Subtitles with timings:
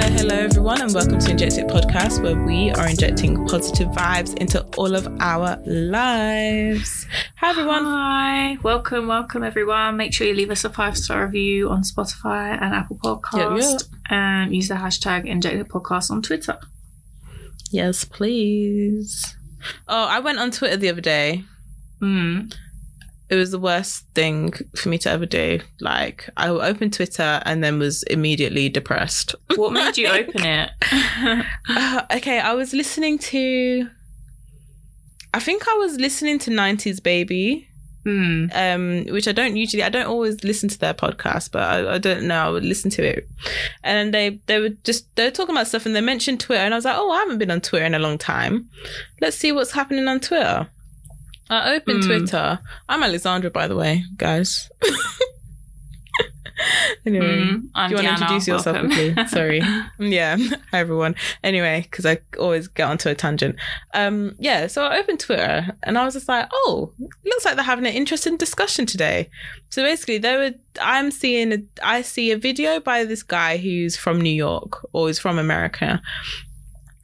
[0.00, 4.34] Hello, hello, everyone, and welcome to Inject It Podcast, where we are injecting positive vibes
[4.38, 7.06] into all of our lives.
[7.36, 7.84] Hi, everyone.
[7.84, 9.98] Hi, welcome, welcome, everyone.
[9.98, 14.56] Make sure you leave us a five star review on Spotify and Apple Podcast, and
[14.56, 16.58] use the hashtag Inject It Podcast on Twitter.
[17.70, 19.36] Yes, please.
[19.86, 21.44] Oh, I went on Twitter the other day.
[22.00, 22.54] Mm.
[23.30, 25.60] It was the worst thing for me to ever do.
[25.80, 29.36] Like, I opened Twitter and then was immediately depressed.
[29.56, 30.70] What made you open it?
[31.68, 33.88] Uh, okay, I was listening to.
[35.32, 37.68] I think I was listening to 90s Baby,
[38.04, 38.50] mm.
[38.54, 41.98] um, which I don't usually, I don't always listen to their podcast, but I, I
[41.98, 43.28] don't know, I would listen to it.
[43.84, 46.62] And they, they were just, they were talking about stuff and they mentioned Twitter.
[46.62, 48.68] And I was like, oh, I haven't been on Twitter in a long time.
[49.20, 50.68] Let's see what's happening on Twitter.
[51.50, 52.06] I opened Mm.
[52.06, 52.60] Twitter.
[52.88, 54.70] I'm Alexandra, by the way, guys.
[57.06, 58.90] anyway, Mm, I'm do you want to introduce yourself Welcome.
[58.92, 59.26] quickly?
[59.28, 59.62] Sorry.
[59.98, 60.36] yeah.
[60.70, 61.14] Hi, everyone.
[61.42, 63.56] Anyway, because I always get onto a tangent.
[63.94, 66.92] Um, yeah, so I opened Twitter and I was just like, oh,
[67.24, 69.28] looks like they're having an interesting discussion today.
[69.70, 70.52] So basically, there were.
[70.80, 71.52] I'm seeing.
[71.52, 75.38] A, I see a video by this guy who's from New York or is from
[75.38, 76.00] America,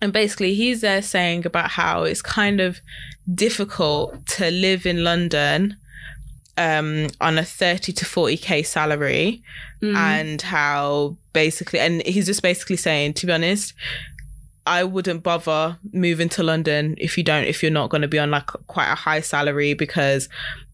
[0.02, 2.80] and basically he's there saying about how it's kind of
[3.34, 5.77] difficult to live in London
[6.58, 9.42] um, on a 30 to 40k salary
[9.83, 9.94] Mm.
[9.94, 13.75] and how basically and he's just basically saying to be honest
[14.66, 18.19] I wouldn't bother moving to London if you don't if you're not going to be
[18.19, 20.31] on like quite a high salary because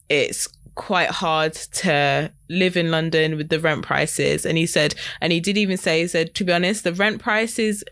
[0.09, 5.33] it's quite hard to live in London with the rent prices and he said and
[5.33, 7.83] he did even say he said to be honest the rent prices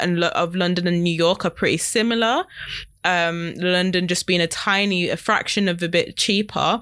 [0.00, 2.44] and of London and New York are pretty similar
[3.04, 6.80] um London just being a tiny a fraction of a bit cheaper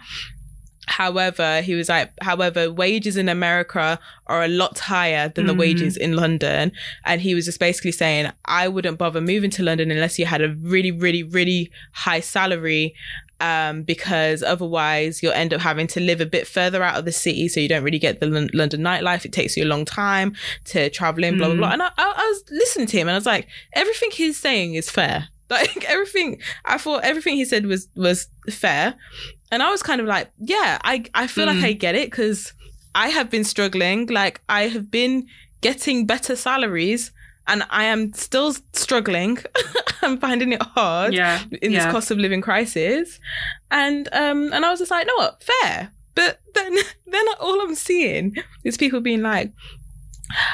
[0.86, 5.58] However, he was like, however, wages in America are a lot higher than the Mhm.
[5.58, 6.72] wages in London.
[7.04, 10.42] And he was just basically saying, I wouldn't bother moving to London unless you had
[10.42, 12.94] a really, really, really high salary.
[13.40, 17.12] Um, because otherwise you'll end up having to live a bit further out of the
[17.12, 17.48] city.
[17.48, 19.24] So you don't really get the Lon- London nightlife.
[19.24, 20.34] It takes you a long time
[20.66, 21.58] to travel in, blah, blah, Mm.
[21.58, 21.70] blah.
[21.72, 24.74] And I, I, I was listening to him and I was like, everything he's saying
[24.74, 25.28] is fair.
[25.50, 28.94] Like everything, I thought everything he said was, was fair.
[29.50, 31.64] And I was kind of like, yeah, I, I feel like Mm.
[31.64, 32.52] I get it because
[32.94, 34.06] I have been struggling.
[34.06, 35.26] Like I have been
[35.60, 37.10] getting better salaries
[37.50, 39.38] and I am still struggling.
[40.02, 41.42] I'm finding it hard yeah.
[41.60, 41.84] in yeah.
[41.84, 43.18] this cost of living crisis.
[43.70, 45.90] And um and I was just like, no what, fair.
[46.14, 49.52] But then then all I'm seeing is people being like,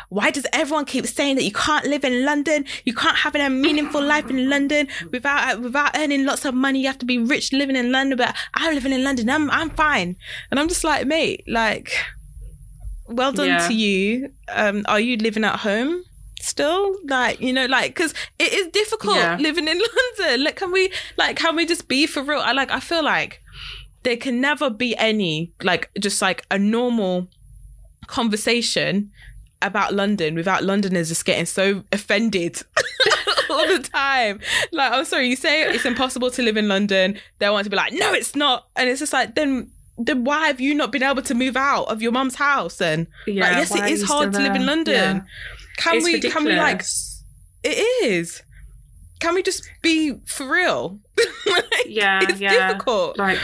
[0.08, 2.64] why does everyone keep saying that you can't live in London?
[2.84, 6.80] You can't have a meaningful life in London without without earning lots of money.
[6.80, 8.16] You have to be rich living in London.
[8.16, 9.28] But I'm living in London.
[9.28, 10.16] I'm I'm fine.
[10.50, 11.92] And I'm just like, mate, like,
[13.06, 13.68] well done Yeah.
[13.68, 14.30] to you.
[14.48, 16.02] Um, are you living at home?
[16.46, 19.36] Still, like you know, like because it is difficult Yeah.
[19.38, 19.80] living in
[20.20, 20.44] London.
[20.44, 22.40] Like, can we, like, can we just be for real?
[22.40, 23.42] I like, I feel like
[24.04, 27.26] there can never be any, like, just like a normal
[28.06, 29.10] conversation
[29.62, 32.62] about London without Londoners just getting so offended
[33.50, 34.38] all the time.
[34.72, 37.18] Like, I'm sorry, you say it's impossible to live in London.
[37.38, 38.66] They want to be like, no, it's not.
[38.76, 41.84] And it's just like, then then why have you not been able to move out
[41.84, 42.82] of your mum's house?
[42.82, 44.66] And Yeah, like, yes, it is hard to live in?
[44.66, 44.94] London.
[44.94, 45.20] Yeah.
[45.76, 46.82] Can It's we can we like
[47.62, 48.42] it is.
[49.20, 50.98] Can we just be for real?
[51.46, 52.68] Like, Yeah, it's yeah.
[52.68, 53.18] difficult.
[53.18, 53.38] like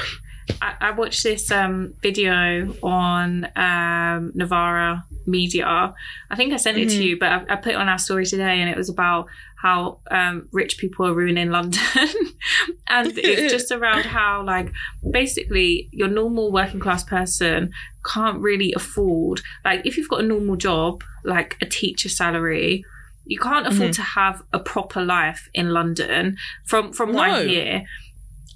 [0.61, 5.95] I, I watched this um video on um Novara Media.
[6.31, 6.97] I think I sent it Mhm.
[6.97, 9.27] to you, but I, I put it on our story today, and it was about
[9.63, 11.81] how um, rich people are ruining London,
[12.89, 14.73] and it's just around how like
[15.11, 17.71] basically your normal working class person
[18.05, 22.85] can't really afford like if you've got a normal job like a teacher salary.
[23.25, 23.95] You can't afford Mhm.
[23.95, 26.37] to have a proper life in London.
[26.67, 27.35] From from what No.
[27.37, 27.83] I hear,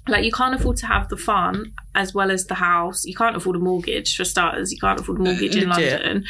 [0.09, 3.05] like you can't afford to have the fun as well as the house.
[3.05, 4.73] You can't afford a mortgage for starters.
[4.73, 6.25] You can't afford a mortgage in London,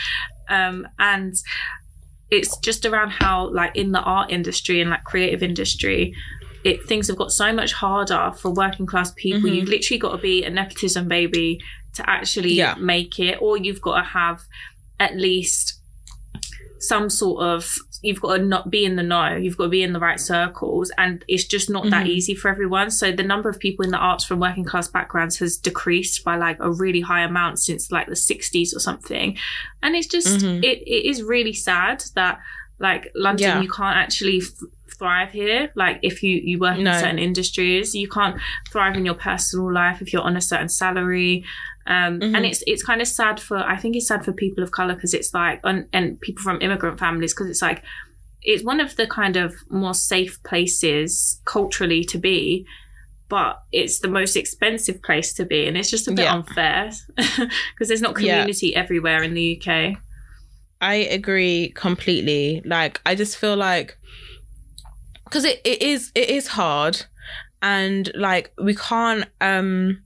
[0.49, 1.33] um, and
[2.29, 6.13] it's just around how like in the art industry and like creative industry.
[6.63, 9.49] It, things have got so much harder for working class people.
[9.49, 9.55] Mhm.
[9.55, 11.61] You've literally got to be a nepotism baby
[11.93, 12.75] to actually Yeah.
[12.77, 14.41] make it, or you've got to have
[14.99, 15.79] at least
[16.79, 17.73] some sort of
[18.03, 20.19] you've got to not be in the know you've got to be in the right
[20.19, 22.09] circles and it's just not that Mhm.
[22.09, 25.37] easy for everyone so the number of people in the arts from working class backgrounds
[25.39, 29.35] has decreased by like a really high amount since like the 60s or something
[29.81, 30.63] and it's just Mhm.
[30.63, 32.39] it, it is really sad that
[32.79, 33.61] like london Yeah.
[33.61, 34.51] you can't actually f-
[34.97, 36.91] thrive here like if you you work No.
[36.91, 38.37] in certain industries you can't
[38.71, 41.43] thrive in your personal life if you're on a certain salary
[41.87, 42.35] um, Mhm.
[42.35, 44.93] and it's it's kind of sad for I think it's sad for people of color
[44.95, 47.83] because it's like and, and people from immigrant families because it's like
[48.43, 52.65] it's one of the kind of more safe places culturally to be
[53.29, 56.35] but it's the most expensive place to be and it's just a bit Yeah.
[56.35, 58.35] unfair because there's not Yeah.
[58.35, 59.97] community everywhere in the UK
[60.79, 62.61] I agree completely.
[62.65, 63.97] Like I just feel like
[65.23, 67.05] because it, it is it is hard
[67.61, 70.01] and like we can't um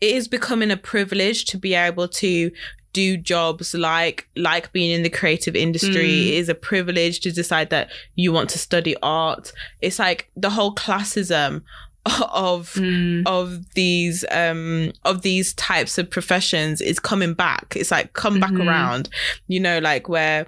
[0.00, 2.50] it is becoming a privilege to be able to
[2.92, 6.26] do jobs like like being in the creative industry Mm.
[6.28, 10.50] it is a privilege to decide that you want to study art it's like the
[10.50, 11.62] whole classism
[12.32, 13.22] of Mm.
[13.26, 18.50] of these um of these types of professions is coming back it's like come back
[18.52, 18.66] Mhm.
[18.66, 19.08] around
[19.46, 20.46] you know like where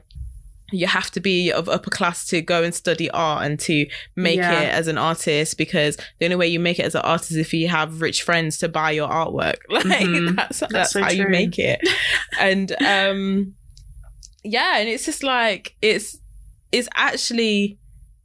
[0.73, 3.87] you have to be of upper class to go and study art and to
[4.17, 4.61] make Yeah.
[4.63, 7.37] it as an artist because the only way you make it as an artist is
[7.37, 10.37] if you have rich friends to buy your artwork like Mhm.
[10.37, 11.81] that's that's, That's so how you make it
[12.41, 13.55] and um
[14.45, 16.19] yeah and it's just like it's
[16.73, 17.79] it's actually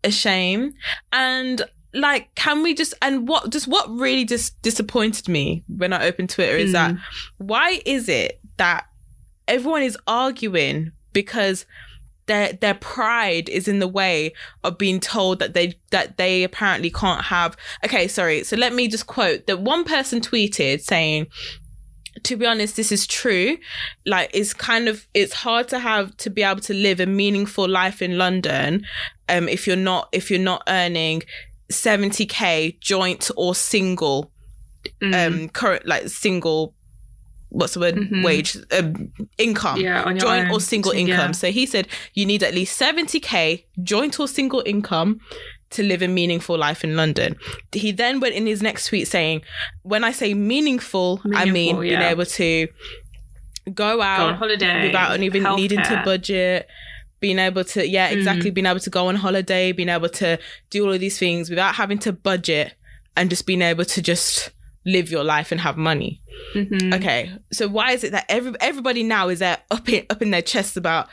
[0.04, 0.74] a shame
[1.12, 1.62] and
[1.94, 6.30] like can we just and what just what really just disappointed me when i opened
[6.30, 7.00] twitter is that Mm.
[7.38, 8.86] why is it that
[9.48, 11.66] everyone is arguing because
[12.28, 14.32] their their pride is in the way
[14.64, 18.88] of being told that they that they apparently can't have okay sorry so let me
[18.88, 21.28] just quote that one person tweeted saying
[22.24, 23.58] to be honest this is true
[24.06, 27.68] like it's kind of it's hard to have to be able to live a meaningful
[27.68, 28.84] life in london
[29.30, 31.22] um if you're not if you're not earning
[31.72, 34.32] 70k joint or single
[35.02, 35.28] Mm.
[35.28, 36.74] um current like single
[37.50, 38.24] what's the word Mhm.
[38.26, 40.52] wage um, income yeah joint own.
[40.52, 41.32] or single income yeah.
[41.32, 45.20] so he said you need at least 70k joint or single income
[45.70, 47.36] to live a meaningful life in london
[47.72, 49.42] he then went in his next tweet saying
[49.84, 52.68] when i say meaningful, i mean Meaningful, being able to
[53.74, 56.68] go out go on holiday without even needing to budget
[57.20, 58.18] being able to yeah Mm.
[58.18, 60.38] exactly being able to go on holiday being able to
[60.70, 62.74] do all of these things without having to budget
[63.16, 64.52] and just being able to just
[64.94, 66.22] live your life and have money
[66.56, 66.94] Mhm.
[66.98, 70.30] okay so why is it that every, everybody now is there up in up in
[70.32, 71.10] their chests about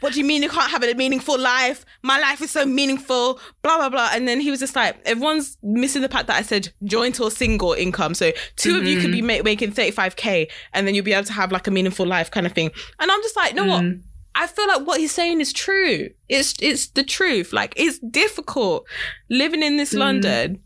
[0.00, 3.38] what do you mean you can't have a meaningful life my life is so meaningful
[3.62, 6.42] blah blah blah and then he was just like everyone's missing the part that i
[6.42, 10.86] said joint or single income so 2 of you could be ma- making 35k and
[10.86, 13.22] then you'll be able to have like a meaningful life kind of thing and i'm
[13.22, 14.00] just like you know what Mm.
[14.34, 16.08] I feel like what he's saying is true.
[16.30, 17.52] It's it's the truth.
[17.52, 18.86] Like it's difficult
[19.28, 19.98] living in this Mm.
[19.98, 20.60] London.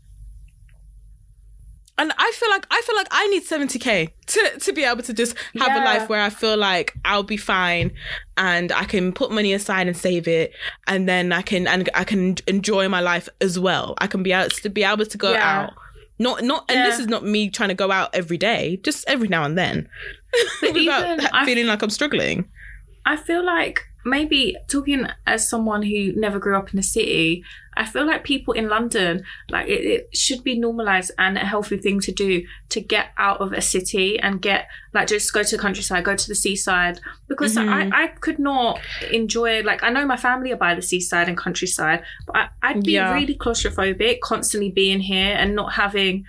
[1.99, 5.13] And I feel like I feel like I need 70k to to be able to
[5.13, 7.91] just have a life where I feel like I'll be fine
[8.37, 10.53] and I can put money aside and save it
[10.85, 13.95] and then I can and I can enjoy my life as well.
[13.97, 15.61] I can be able to be able to go Yeah.
[15.63, 15.73] out.
[16.19, 19.27] Not not and this is not me trying to go out every day, just every
[19.27, 19.87] now and then.
[20.61, 22.45] Without ha- I- feeling like I'm struggling.
[23.05, 27.43] I feel like maybe talking as someone who never grew up in a city,
[27.75, 31.77] I feel like people in London, like it, it should be normalized and a healthy
[31.77, 35.55] thing to do to get out of a city and get like just go to
[35.57, 36.99] the countryside, go to the seaside.
[37.27, 37.93] Because Mhm.
[37.93, 38.79] I, I could not
[39.11, 42.83] enjoy like I know my family are by the seaside and countryside, but I, I'd
[42.83, 43.13] be Yeah.
[43.13, 46.25] really claustrophobic constantly being here and not having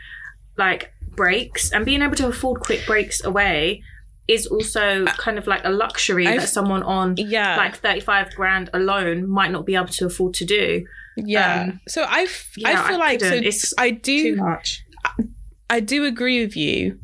[0.59, 3.83] like breaks and being able to afford quick breaks away
[4.29, 7.57] is also kind of like a luxury I've- that someone on Yeah.
[7.57, 10.87] like 35 grand alone might not be able to afford to do.
[11.17, 11.63] Yeah.
[11.63, 13.35] Um, so I, f- yeah, I feel I like so.
[13.35, 14.85] It's I Too do much.
[15.71, 16.99] I do agree with you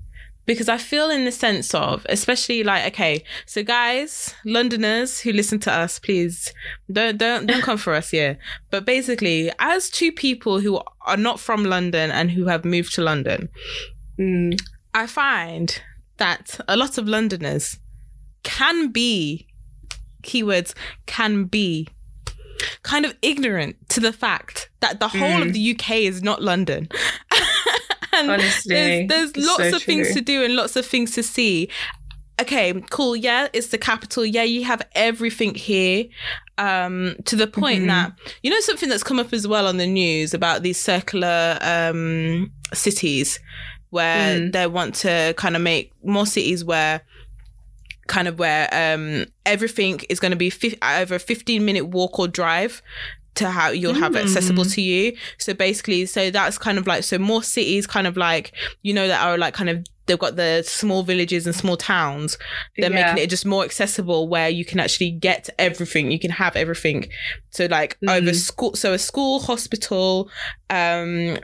[0.46, 5.58] because I feel in the sense of especially like okay so guys Londoners who listen
[5.60, 6.52] to us please
[6.92, 8.36] don't don't don't come for us here
[8.70, 13.02] but basically as two people who are not from London and who have moved to
[13.02, 13.48] London
[14.18, 14.60] Mm.
[14.92, 15.80] I find
[16.18, 17.78] that a lot of Londoners
[18.42, 19.46] can be
[20.22, 20.74] keywords
[21.06, 21.88] can be
[22.82, 25.52] kind of ignorant to the fact that the whole of Mm.
[25.52, 26.88] the UK is not London.
[28.12, 31.22] and Honestly, there's, there's lots so of things to do and lots of things to
[31.22, 31.68] see.
[32.40, 33.14] Okay, cool.
[33.16, 34.24] Yeah, it's the capital.
[34.24, 36.06] Yeah, you have everything here.
[36.56, 37.86] Um, to the point Mhm.
[37.88, 38.12] that
[38.44, 42.52] you know something that's come up as well on the news about these circular um
[42.72, 43.40] cities
[43.94, 44.52] where Mm.
[44.52, 47.00] they want to kind of make more cities where
[48.06, 52.18] kind of where um everything is going to be fi- either a 15 minute walk
[52.18, 52.82] or drive
[53.34, 54.74] to how you'll have it accessible Mm.
[54.74, 55.02] to you
[55.38, 59.08] so basically so that's kind of like so more cities kind of like you know
[59.08, 62.36] that are like kind of they've got the small villages and small towns
[62.76, 63.06] they're Yeah.
[63.06, 67.08] making it just more accessible where you can actually get everything you can have everything
[67.50, 68.34] so like over Mm.
[68.50, 70.28] school so a school hospital
[70.68, 71.38] um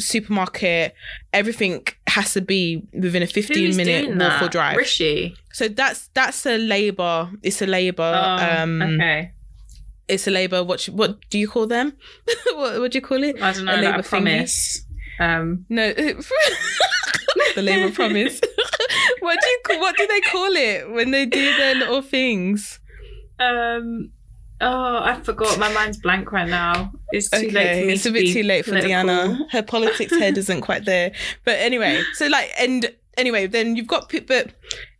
[0.00, 0.94] supermarket
[1.32, 5.36] everything has to be within a 15 Who's minute walk or drive Rishi.
[5.52, 9.30] so that's that's a labor it's a labor Oh, um okay.
[10.08, 10.62] it's a Labour.
[10.64, 11.94] What what do you call them?
[12.54, 13.40] what what do you call it?
[13.40, 13.74] I don't know.
[13.74, 14.84] A Labour a promise.
[15.18, 15.92] Um, No,
[17.54, 18.40] the Labour promise.
[19.20, 22.78] what do you what do they call it when they do their little things?
[23.40, 24.10] um,
[24.64, 25.58] oh, I forgot.
[25.58, 26.92] My mind's blank right now.
[27.12, 27.92] It's too late for me.
[27.92, 28.90] it's a bit too late for political.
[28.96, 29.50] Deanna.
[29.52, 31.12] Her politics head isn't quite there.
[31.44, 34.50] But anyway, so like, and anyway, then you've got but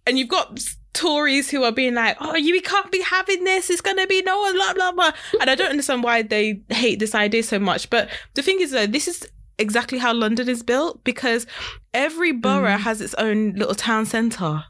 [0.06, 0.60] and you've got
[0.92, 3.68] Tories who are being like, "Oh, you we can't be having this.
[3.70, 5.12] It's gonna be no one." Blah blah blah.
[5.40, 7.90] And I don't understand why they hate this idea so much.
[7.90, 9.26] But the thing is, though, this is
[9.58, 11.46] exactly how London is built because
[11.92, 12.80] every borough Mm.
[12.80, 14.64] has its own little town centre.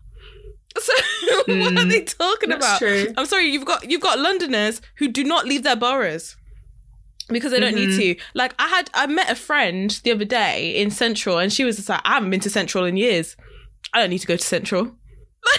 [0.78, 0.92] So
[1.28, 1.52] what are
[1.84, 1.88] Mm.
[1.90, 2.78] they talking That's about?
[2.78, 3.12] true.
[3.16, 6.36] I'm sorry, you've got you've got Londoners who do not leave their boroughs
[7.28, 7.88] because they don't Mhm.
[7.98, 8.22] need to.
[8.34, 11.76] Like I had I met a friend the other day in Central and she was
[11.76, 13.36] just like, I haven't been to Central in years.
[13.92, 14.92] I don't need to go to Central.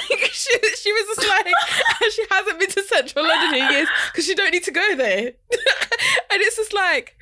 [0.09, 0.49] Like she,
[0.81, 1.45] she was just like
[2.11, 5.19] she hasn't been to Central London in years because she don't need to go there.
[5.27, 7.15] and it's just like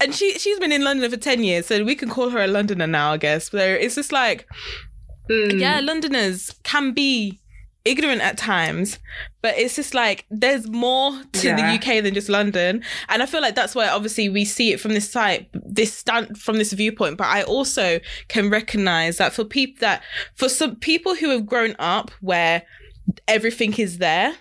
[0.00, 2.46] and she she's been in London for ten years, so we can call her a
[2.46, 3.50] Londoner now, I guess.
[3.50, 4.46] So it's just like
[5.30, 5.60] Mm.
[5.60, 7.38] yeah, Londoners can be
[7.84, 8.98] ignorant at times,
[9.40, 11.56] but it's just like there's more to Yeah.
[11.56, 14.80] the UK than just London, and I feel like that's why obviously we see it
[14.80, 17.16] from this side, this stand from this viewpoint.
[17.16, 20.02] But I also can recognize that for people that
[20.34, 22.62] for some people who have grown up where
[23.26, 24.34] everything is there.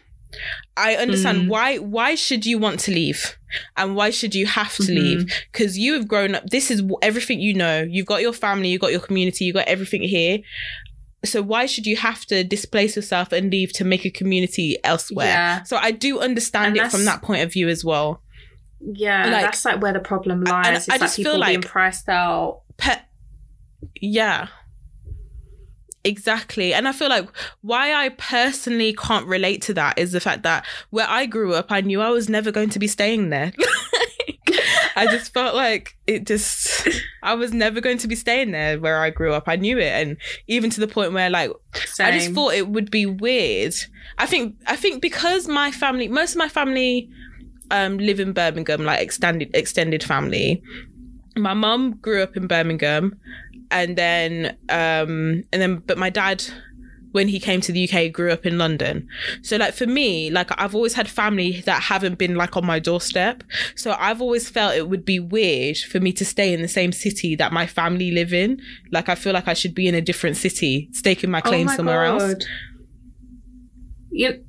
[0.75, 1.47] I understand Mm.
[1.47, 3.36] why why should you want to leave
[3.75, 4.95] and why should you have to Mhm.
[4.95, 8.69] leave because you have grown up this is everything you know you've got your family
[8.69, 10.39] you've got your community you've got everything here
[11.25, 15.27] so why should you have to displace yourself and leave to make a community elsewhere
[15.27, 15.63] Yeah.
[15.63, 18.21] so i do understand And it from that point of view as well
[18.79, 20.77] Yeah, Like- that's like where the problem lies.
[20.77, 22.61] It's I like just feel people being like- priced out.
[22.77, 23.01] Pe-
[24.01, 24.47] yeah
[26.07, 26.73] exactly.
[26.73, 27.27] And i feel like
[27.61, 31.71] why i personally can't relate to that is the fact that where i grew up
[31.71, 33.51] i knew i was never going to be staying there.
[34.95, 36.87] I just felt like it just
[37.21, 39.47] i was never going to be staying there where i grew up.
[39.47, 39.91] I knew it.
[39.91, 41.51] And even to the point where like
[41.99, 43.75] I just thought it would be weird.
[44.17, 47.09] I think I think because my family, most of my family,
[47.71, 50.61] um, live in Birmingham, like extended extended family.
[51.35, 53.13] My mum grew up in Birmingham,
[53.71, 56.43] and then um, and then but my dad,
[57.11, 59.07] when he came to the UK, grew up in London.
[59.41, 62.79] So like for me, like I've always had family that haven't been like on my
[62.79, 63.43] doorstep.
[63.75, 66.91] So I've always felt it would be weird for me to stay in the same
[66.91, 68.61] city that my family live in.
[68.91, 71.71] Like I feel like I should be in a different city, staking my claim oh
[71.71, 72.33] my somewhere else.
[72.33, 72.43] God.
[74.11, 74.43] You,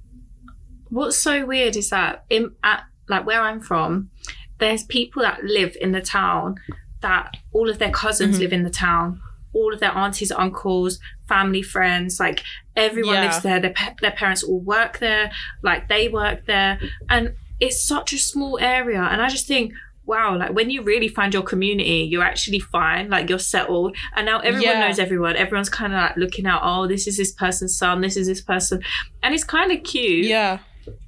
[0.90, 4.10] what's so weird is that in at like where I'm from,
[4.58, 6.56] there's people that live in the town
[7.00, 8.40] that all of their cousins Mhm.
[8.40, 9.20] live in the town.
[9.54, 12.42] All of their aunties, uncles, family, friends, like
[12.76, 13.22] everyone Yeah.
[13.24, 13.60] lives there.
[13.60, 15.30] Their, their parents all work there,
[15.62, 16.78] like they work there.
[17.08, 19.00] And it's such a small area.
[19.02, 19.72] And I just think,
[20.06, 23.94] wow, like when you really find your community, you're actually fine, like you're settled.
[24.16, 24.86] And now everyone Yeah.
[24.86, 25.36] knows everyone.
[25.36, 28.40] Everyone's kind of like looking out, oh, this is this person's son, this is this
[28.40, 28.82] person.
[29.22, 30.24] And it's kind of cute.
[30.26, 30.58] Yeah.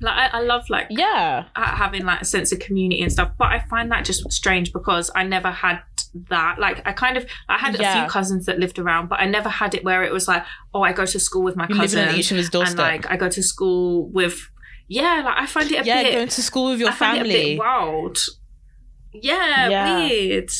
[0.00, 1.44] Like I, I love like Yeah.
[1.56, 3.32] having like a sense of community and stuff.
[3.38, 5.80] But I find that just strange because I never had
[6.28, 6.58] that.
[6.58, 9.48] Like I kind of I had a few cousins that lived around, but I never
[9.48, 10.44] had it where it was like,
[10.74, 13.10] oh, I go to school with my You're cousin on each of his and like
[13.10, 14.48] I go to school with
[14.88, 17.18] yeah, like I find it a yeah, bit going to school with your I find
[17.18, 17.50] it a family.
[17.54, 18.18] bit wild.
[19.12, 20.06] Yeah, Yeah.
[20.08, 20.50] weird.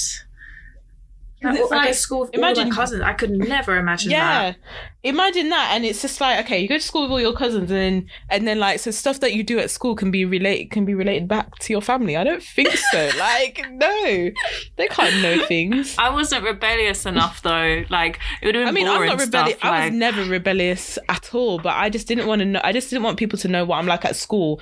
[1.43, 3.03] Like, it's I go like- to school with imagine- all my cousins.
[3.03, 4.53] I could never imagine yeah.
[4.53, 4.57] that.
[5.03, 5.71] Imagine that.
[5.75, 8.11] And it's just like, okay, you go to school with all your cousins and then
[8.29, 10.93] and then like so stuff that you do at school can be related can be
[10.95, 12.17] related back to your family.
[12.19, 13.11] I don't think so.
[13.19, 14.31] like, no.
[14.77, 15.97] They can't know things.
[15.99, 17.85] I wasn't rebellious enough though.
[17.89, 19.57] Like it would have been I mean, I'm not rebellious.
[19.59, 19.71] stuff.
[19.73, 22.61] I was never rebellious at all, but I just didn't want to know.
[22.63, 24.61] I just didn't want people to know what I'm like at school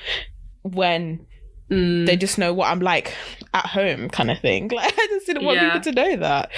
[0.63, 1.27] when
[1.71, 3.15] mm, they just know what I'm like
[3.55, 4.69] at home, kind of thing.
[4.75, 5.79] Like, I just didn't want Yeah.
[5.79, 6.51] people to know that.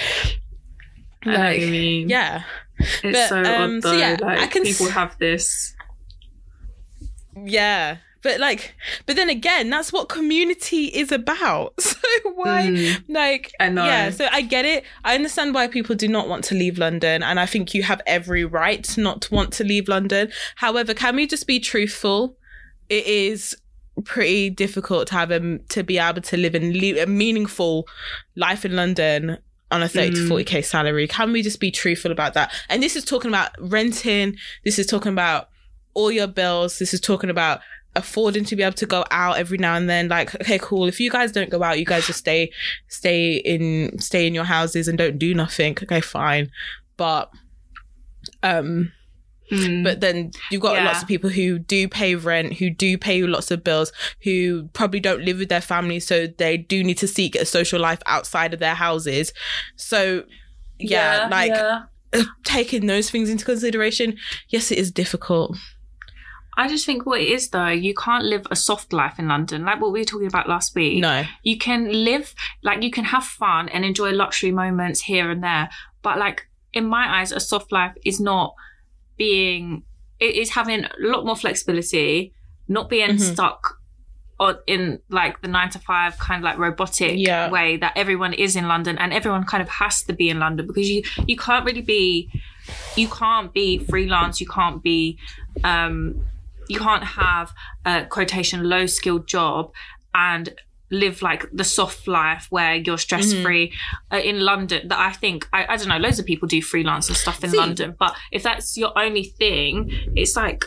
[1.25, 2.09] I Like, you mean.
[2.09, 2.43] yeah,
[2.79, 5.75] it's but, so um, odd so yeah, like I can people s- have this.
[7.35, 7.97] yeah.
[8.23, 8.75] But like,
[9.07, 11.73] but then again, that's what community is about.
[12.21, 13.85] So why, Mm, like, I know.
[13.85, 14.83] Yeah, so I get it.
[15.05, 18.01] I understand why people do not want to leave London, and I think you have
[18.05, 20.29] every right not to want to leave London.
[20.55, 22.35] However, can we just be truthful?
[22.89, 23.55] It is
[24.05, 27.87] pretty difficult to have a to be able to live in live a meaningful
[28.35, 29.37] life in London
[29.69, 30.29] on a 30 to Mm.
[30.29, 31.07] 40k salary.
[31.07, 32.51] Can we just be truthful about that?
[32.69, 35.49] And this is talking about renting, this is talking about
[35.93, 37.61] all your bills, this is talking about
[37.95, 40.97] affording to be able to go out every now and then like okay cool if
[40.97, 42.49] you guys don't go out you guys just stay
[42.87, 46.49] stay in stay in your houses and don't do nothing okay fine
[46.95, 47.29] but
[48.43, 48.89] um
[49.51, 49.83] Mm.
[49.83, 50.85] But then you've got Yeah.
[50.85, 53.91] lots of people who do pay rent, who do pay lots of bills,
[54.23, 57.79] who probably don't live with their families, so they do need to seek a social
[57.79, 59.33] life outside of their houses.
[59.75, 60.23] So,
[60.79, 61.83] yeah, like yeah.
[62.43, 64.17] taking those things into consideration,
[64.49, 65.57] yes, it is difficult.
[66.57, 69.63] I just think what it is though, you can't live a soft life in London,
[69.65, 70.99] like what we were talking about last week.
[70.99, 75.41] No, You can live, like, you can have fun and enjoy luxury moments here and
[75.43, 75.69] there.
[76.01, 78.53] But, like, in my eyes, a soft life is not
[79.25, 79.83] being,
[80.27, 82.11] it is having a lot more flexibility,
[82.77, 83.33] not being Mhm.
[83.33, 83.61] stuck
[84.39, 84.81] on, in
[85.19, 87.49] like the nine to five kind of like robotic Yeah.
[87.57, 90.63] way that everyone is in London and everyone kind of has to be in London
[90.69, 90.99] because you,
[91.31, 92.05] you can't really be,
[92.99, 94.99] you can't be freelance, you can't be,
[95.73, 95.95] um,
[96.73, 97.47] you can't have
[97.85, 99.63] a quotation low skilled job
[100.29, 100.45] and
[100.91, 103.73] live like the soft life where you're stress free
[104.11, 104.87] uh, in London.
[104.89, 105.97] That I think I, I don't know.
[105.97, 109.23] Loads of people do freelance and stuff in See- London, but if that's your only
[109.23, 110.65] thing, it's like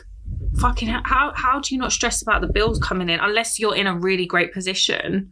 [0.61, 3.87] fucking how how do you not stress about the bills coming in unless you're in
[3.87, 5.31] a really great position?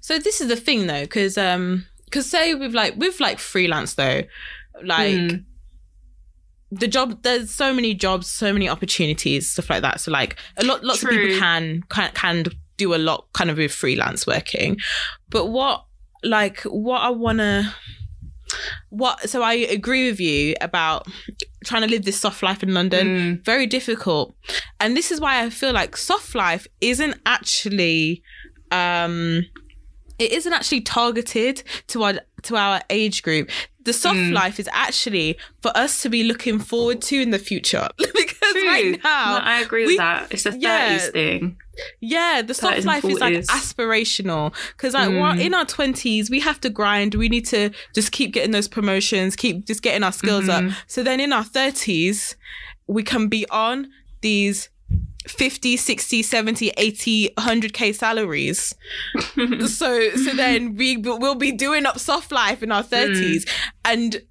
[0.00, 3.94] So this is the thing though, because um, because say with like with like freelance
[3.94, 4.22] though,
[4.82, 5.44] like Mm.
[6.72, 10.00] the job there's so many jobs, so many opportunities, stuff like that.
[10.00, 12.44] So like a lot lots of people can can can
[12.76, 14.78] do a lot kind of with freelance working,
[15.30, 15.84] but what
[16.22, 17.74] like what I wanna
[18.90, 21.06] what so I agree with you about
[21.64, 23.06] trying to live this soft life in London.
[23.06, 23.44] Mm.
[23.44, 24.34] very difficult.
[24.80, 28.22] And this is why i feel like soft life isn't actually
[28.70, 29.44] um
[30.18, 33.50] it isn't actually targeted to our to our age group
[33.84, 34.32] the soft Mm.
[34.32, 38.66] life is actually for us to be looking forward to in the future because True.
[38.66, 40.28] right now No, I agree we- with that.
[40.30, 41.56] It's a 30s thing.
[42.00, 45.40] yeah the soft 30s and life is like aspirational because like we're Mm.
[45.40, 49.34] in our 20s we have to grind we need to just keep getting those promotions
[49.36, 50.70] keep just getting our skills Mhm.
[50.70, 52.36] up so then in our 30s
[52.86, 53.88] we can be on
[54.20, 54.68] these
[55.26, 58.74] 50 60 70 80 100k salaries.
[59.66, 63.48] So so then we will be doing up soft life in our 30s
[63.84, 64.22] and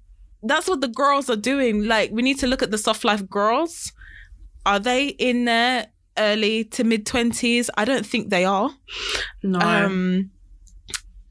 [0.42, 1.84] that's what the girls are doing.
[1.84, 3.92] Like we need to look at the soft life girls.
[4.66, 5.88] Are they in their
[6.18, 8.70] early to mid 20s i don't think they are.
[9.42, 9.58] No.
[9.58, 10.30] um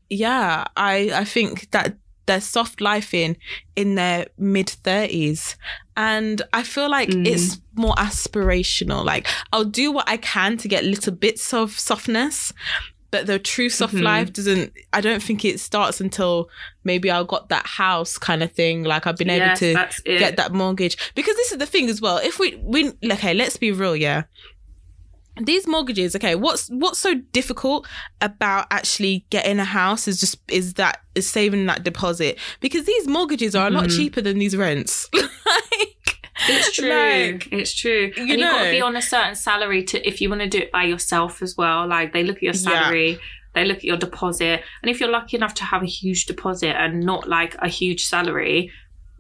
[0.10, 3.36] yeah i i think that they're soft life in
[3.76, 5.56] in their mid 30s
[5.98, 7.28] and i feel like Mm.
[7.28, 9.04] it's more aspirational.
[9.06, 12.54] Like i'll do what i can to get little bits of softness
[13.12, 14.02] but the true soft Mhm.
[14.02, 16.50] life doesn't i don't think it starts until
[16.84, 18.84] maybe i got that house kind of thing.
[18.84, 20.98] Like i've been yes, able to get that mortgage.
[21.14, 22.18] Because this is the thing as well.
[22.18, 24.24] If we we okay let's be real yeah
[25.42, 27.88] these mortgages okay what's what's so difficult
[28.22, 33.08] about actually getting a house is just is that is saving that deposit because these
[33.08, 33.98] mortgages are a lot Mhm.
[33.98, 36.20] cheaper than these rents like
[36.50, 36.90] It's true.
[36.90, 38.12] like, it's true.
[38.18, 40.48] you and you've got to be on a certain salary to if you want to
[40.50, 41.88] do it by yourself as well.
[41.88, 42.60] Like they look at your Yeah.
[42.60, 43.20] salary,
[43.54, 46.76] they look at your deposit, and if you're lucky enough to have a huge deposit
[46.76, 48.72] and not like a huge salary,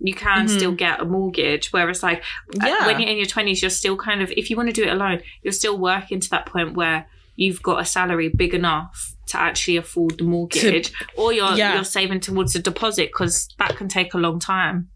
[0.04, 0.56] you can Mhm.
[0.58, 1.72] still get a mortgage.
[1.74, 2.22] Whereas like
[2.62, 2.86] uh, Yeah.
[2.86, 4.92] when you're in your twenties, you're still kind of if you want to do it
[4.94, 9.40] alone, you're still working to that point where you've got a salary big enough to
[9.40, 11.74] actually afford the mortgage, or you're Yeah.
[11.76, 14.90] you're saving towards a deposit because that can take a long time.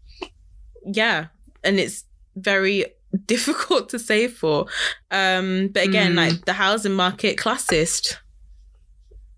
[0.94, 1.26] yeah
[1.64, 2.04] and it's
[2.36, 2.84] very
[3.26, 4.66] difficult to save for
[5.10, 6.16] um but again Mm.
[6.16, 8.16] like the housing market classist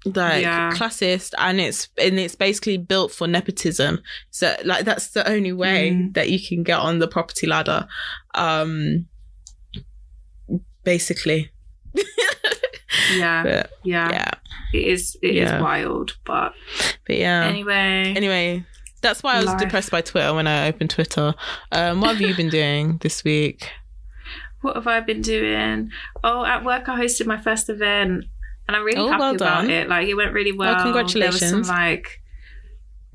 [0.06, 0.70] like Yeah.
[0.72, 5.90] classist and it's and it's basically built for nepotism so like that's the only way
[5.90, 6.14] Mm.
[6.14, 7.86] that you can get on the property ladder
[8.34, 9.06] um
[10.84, 11.50] basically
[13.16, 14.30] Yeah, but yeah, yeah
[14.72, 15.16] it is.
[15.22, 15.60] It is Yeah.
[15.60, 16.54] wild, but
[17.06, 18.14] but yeah anyway.
[18.16, 18.64] anyway
[19.02, 19.58] that's why i was Life.
[19.60, 21.34] depressed by twitter when i opened twitter
[21.72, 23.70] um what have you been doing this week
[24.62, 25.90] What have I been doing?
[26.22, 28.26] Oh, at work I hosted my first event,
[28.70, 29.70] and I'm really Oh, happy well about done.
[29.70, 29.88] it.
[29.88, 30.74] Like it went really well.
[30.74, 31.52] There congratulations.
[31.52, 32.20] was some like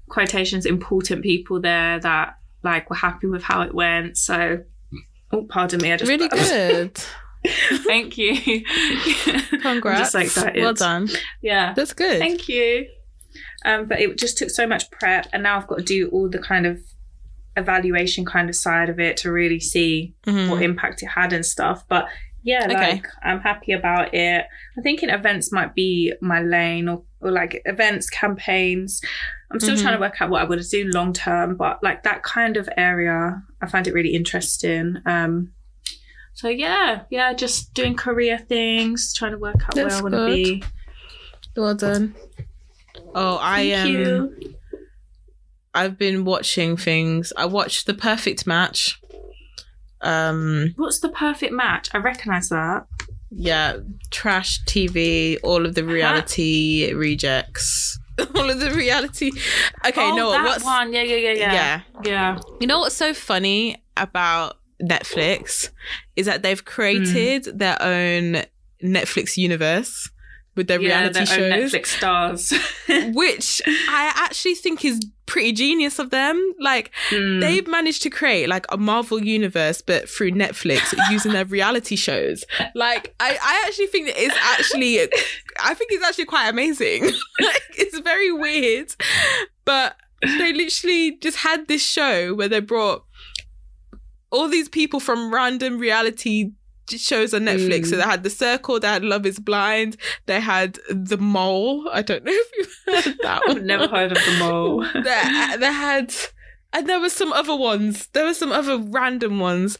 [0.10, 4.18] quotations important people there that like were happy with how it went.
[4.18, 4.63] So,
[5.32, 6.98] oh, pardon me, I just really good
[7.86, 8.36] Thank you.
[9.62, 10.62] congrats I'm just so excited.
[10.62, 11.08] well done
[11.41, 11.74] Yeah.
[11.74, 12.88] that's good Thank you.
[13.63, 16.30] Um, but it just took so much prep, and now I've got to do all
[16.30, 16.80] the kind of
[17.58, 20.50] evaluation kind of side of it to really see Mhm.
[20.50, 21.84] what impact it had and stuff.
[21.88, 22.08] But
[22.46, 22.92] yeah, Okay.
[22.94, 24.46] like I'm happy about it.
[24.78, 29.02] I think in events might be my lane or, or like events, campaigns.
[29.52, 29.82] I'm still Mhm.
[29.82, 32.56] trying to work out what I want to do long term, but like that kind
[32.58, 34.98] of area, I find it really interesting.
[35.06, 35.52] Um,
[36.36, 40.14] so yeah, yeah, just doing career things, trying to work out That's where I want
[40.16, 40.64] to be.
[41.56, 42.16] Well done.
[43.16, 44.06] Oh, I am.
[44.22, 44.36] um.
[45.74, 47.34] I've been watching things.
[47.36, 49.00] I watched The Perfect Match.
[50.06, 51.89] Um, What's the perfect match?
[51.94, 52.86] I recognize that.
[53.32, 53.78] yeah,
[54.12, 57.98] trash TV, all of the reality rejects,
[58.36, 59.32] all of the reality.
[59.86, 60.94] Okay, oh, no, what's one?
[60.94, 61.54] Yeah, yeah, yeah, yeah.
[61.54, 61.82] yeah.
[62.04, 62.39] Yeah.
[62.62, 65.70] You know what's so funny about Netflix
[66.15, 67.58] is that they've created Hmm.
[67.58, 68.44] their own
[68.84, 70.10] Netflix universe
[70.56, 72.54] with their yeah, reality their shows, Netflix stars.
[73.13, 76.54] which I actually think is pretty genius of them.
[76.60, 77.39] Like Hmm.
[77.39, 82.44] they've managed to create like a Marvel universe, but through Netflix using their reality shows.
[82.74, 85.02] Like I, I actually think that it's actually,
[85.63, 87.04] I think it's actually quite amazing.
[87.41, 88.96] like it's very weird,
[89.65, 93.04] but they literally just had this show where they brought
[94.32, 96.52] all these people from random reality
[96.88, 97.82] shows on Netflix.
[97.82, 97.89] Mm.
[97.89, 101.89] So they had The Circle, they had Love Is Blind, they had The Mole.
[101.91, 103.65] I don't know if you've heard that I've one.
[103.65, 104.82] never heard of the mole.
[104.93, 106.13] they, they had
[106.74, 109.78] and there were some other ones there were some other random ones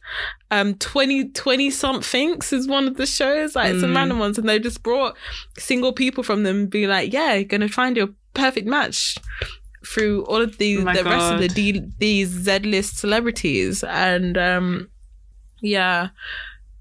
[0.49, 3.95] um 20 20 somethings is one of the shows like some Mm.
[3.97, 5.13] random ones and they just brought
[5.57, 9.17] single people from them and be like yeah you're gonna find your perfect match
[9.85, 14.87] through all of the Oh the rest of the D, these z-list celebrities and um
[15.61, 16.09] yeah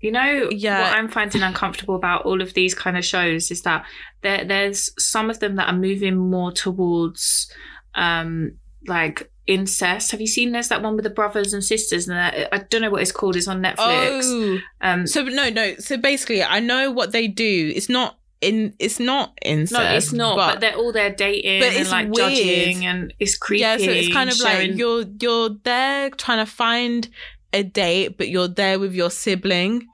[0.04, 0.82] You know Yeah.
[0.82, 3.84] what I'm finding uncomfortable about all of these kind of shows is that
[4.22, 7.50] there there's some of them that are moving more towards
[7.94, 8.52] um
[8.86, 10.10] like incest.
[10.10, 12.90] Have you seen there's that one with the brothers and sisters and I don't know
[12.90, 14.22] what it's called, it's on Netflix.
[14.24, 18.74] oh Um so no no so basically i know what they do it's not in
[18.78, 22.06] it's not incest no, it's not, but, they're all there dating But and it's like
[22.08, 22.16] weird.
[22.34, 23.60] judging and it's creepy.
[23.62, 27.08] Yeah, so it's kind of sharing- like you're you're there trying to find
[27.54, 29.86] a date, but you're there with your sibling,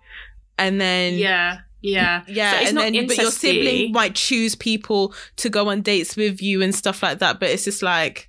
[0.60, 2.22] and then Yeah, yeah.
[2.28, 5.82] yeah, So it's and not then but your sibling might choose people to go on
[5.82, 7.40] dates with you and stuff like that.
[7.40, 8.28] But it's just like,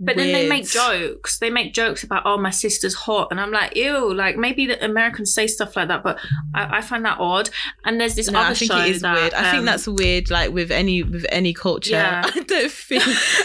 [0.00, 1.38] But then they make jokes.
[1.38, 3.28] They make jokes about, oh, my sister's hot.
[3.30, 6.18] And I'm like, ew, like maybe the Americans say stuff like that, but
[6.54, 7.50] I, I find that odd.
[7.84, 9.34] And there's this No, other I think it is that, weird.
[9.34, 11.92] I think um, that's weird, like with any with any culture.
[11.92, 12.22] Yeah.
[12.34, 13.04] I don't think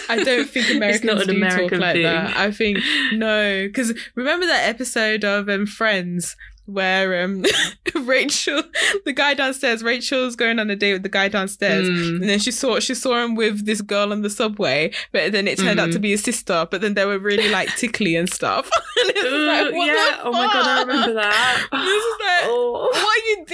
[0.09, 2.35] I don't think Americans do American talk like that.
[2.35, 2.79] I think
[3.13, 6.35] no, because remember that episode of um, Friends
[6.67, 7.43] where um
[7.95, 8.61] Rachel,
[9.05, 11.87] the guy downstairs, Rachel's going on a date with the guy downstairs.
[11.89, 15.31] mm, And then she saw she saw him with this girl on the subway, but
[15.31, 15.93] then it turned out Mhm.
[15.93, 16.67] to be his sister.
[16.69, 18.69] But then they were really like tickly and stuff.
[19.01, 20.19] and it's Ooh, like, what yeah.
[20.23, 21.67] Oh my god, I remember that.
[21.71, 23.45] This is like, oh, what are you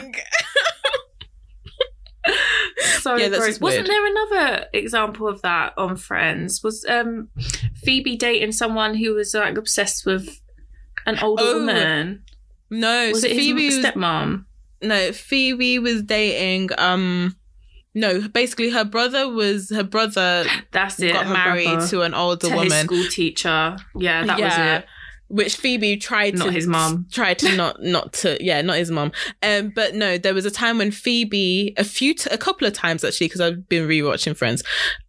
[0.00, 0.14] doing?
[3.00, 3.60] so Yeah, gross.
[3.60, 6.62] Wasn't there another example of that on Friends?
[6.62, 7.28] Was um
[7.82, 10.40] Phoebe dating someone who was like obsessed with
[11.06, 12.22] an older Oh, woman?
[12.70, 14.44] No, Was so it Phoebe stepmom?
[14.82, 17.34] no Phoebe was dating um
[17.94, 21.12] no basically her brother was her brother That's it.
[21.14, 21.88] got married brother.
[21.88, 23.76] to an older to woman school teacher.
[23.96, 24.74] Yeah, that Yeah.
[24.76, 24.88] was it.
[25.28, 28.90] which Phoebe tried Not to his mom tried to not not to yeah not his
[28.90, 32.66] mom um but no there was a time when Phoebe a few t- a couple
[32.66, 34.62] of times actually because I've been rewatching Friends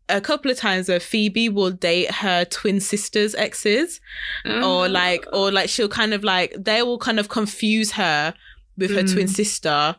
[0.10, 4.02] a couple of times where Phoebe will date her twin sisters exes
[4.46, 4.92] or Mm.
[4.92, 8.34] like or like she'll kind of like they will kind of confuse her
[8.78, 9.14] with her Mm.
[9.14, 9.96] twin sister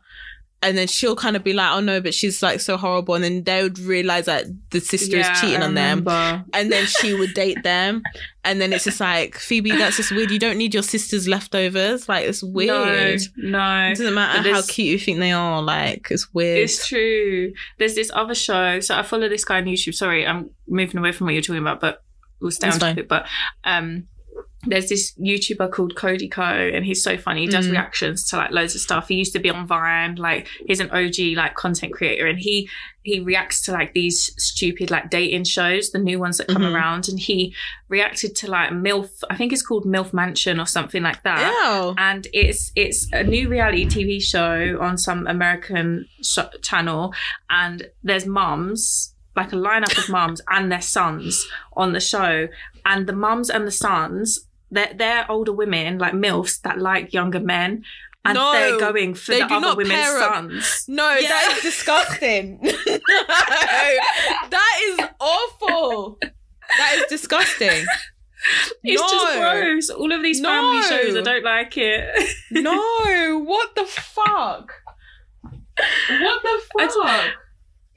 [0.62, 3.24] and then she'll kind of be like oh no but she's like so horrible and
[3.24, 6.06] then they would realize that the sister Yeah, is cheating I on them
[6.52, 8.02] and then she would date them
[8.44, 12.08] and then it's just like phoebe that's just weird you don't need your sister's leftovers
[12.08, 13.86] like it's weird No, no.
[13.86, 17.52] it doesn't matter how cute you think they are like it's weird It's true.
[17.78, 18.80] There's this other show.
[18.80, 19.94] So I follow this guy on YouTube.
[19.94, 22.02] Sorry, I'm moving away from what you're talking about, but
[22.40, 23.08] we'll stay on topic.
[23.08, 23.26] But
[23.64, 24.06] um,
[24.66, 27.42] there's this YouTuber called Cody Ko, and he's so funny.
[27.42, 27.70] He does Mm.
[27.72, 29.08] reactions to like loads of stuff.
[29.08, 30.16] He used to be on Vine.
[30.16, 32.68] Like he's an OG like content creator, and he
[33.02, 36.74] he reacts to like these stupid like dating shows, the new ones that come Mhm.
[36.74, 37.08] around.
[37.08, 37.54] And he
[37.88, 39.08] reacted to like MILF.
[39.30, 41.94] I think it's called MILF Mansion or something like that Ew.
[41.96, 47.14] and it's it's a new reality TV show on some American sh- channel,
[47.48, 52.48] and there's mums like a lineup of mums and their sons on the show,
[52.84, 57.40] and the mums and the sons they're they're older women like milfs that like younger
[57.40, 57.84] men.
[58.24, 60.84] And No, they're going for they the other women's sons.
[60.88, 61.28] no Yeah.
[61.30, 62.70] that is disgusting no,
[64.50, 67.86] that is awful that is disgusting
[68.84, 69.08] It's no.
[69.08, 69.90] just gross.
[69.90, 72.36] All of these family shows, I don't like it.
[72.50, 74.70] no what the fuck
[76.20, 77.32] what the fuck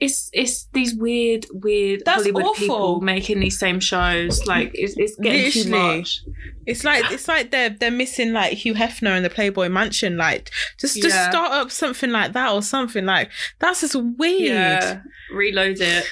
[0.04, 2.54] it's it's these weird, weird That's Hollywood awful.
[2.54, 4.44] people making these same shows.
[4.46, 6.20] Like it's, it's getting too much.
[6.66, 10.16] It's like it's like they're they're missing like Hugh Hefner and the Playboy Mansion.
[10.16, 11.30] Like just just Yeah.
[11.30, 14.42] start up something like that or something like that's just weird.
[14.42, 15.00] Yeah,
[15.32, 16.04] reload it.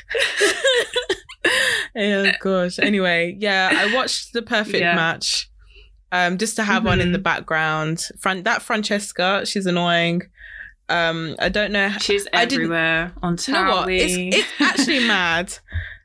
[1.96, 2.78] oh gosh.
[2.78, 4.94] Anyway, yeah, I watched the perfect Yeah.
[4.94, 5.48] match.
[6.10, 8.04] Um, just to have one in the background.
[8.20, 10.22] Fran- that Francesca, she's annoying.
[10.88, 11.90] Um, I don't know.
[12.00, 13.90] She's I everywhere on Do you know what?
[13.90, 15.56] It's, it's actually mad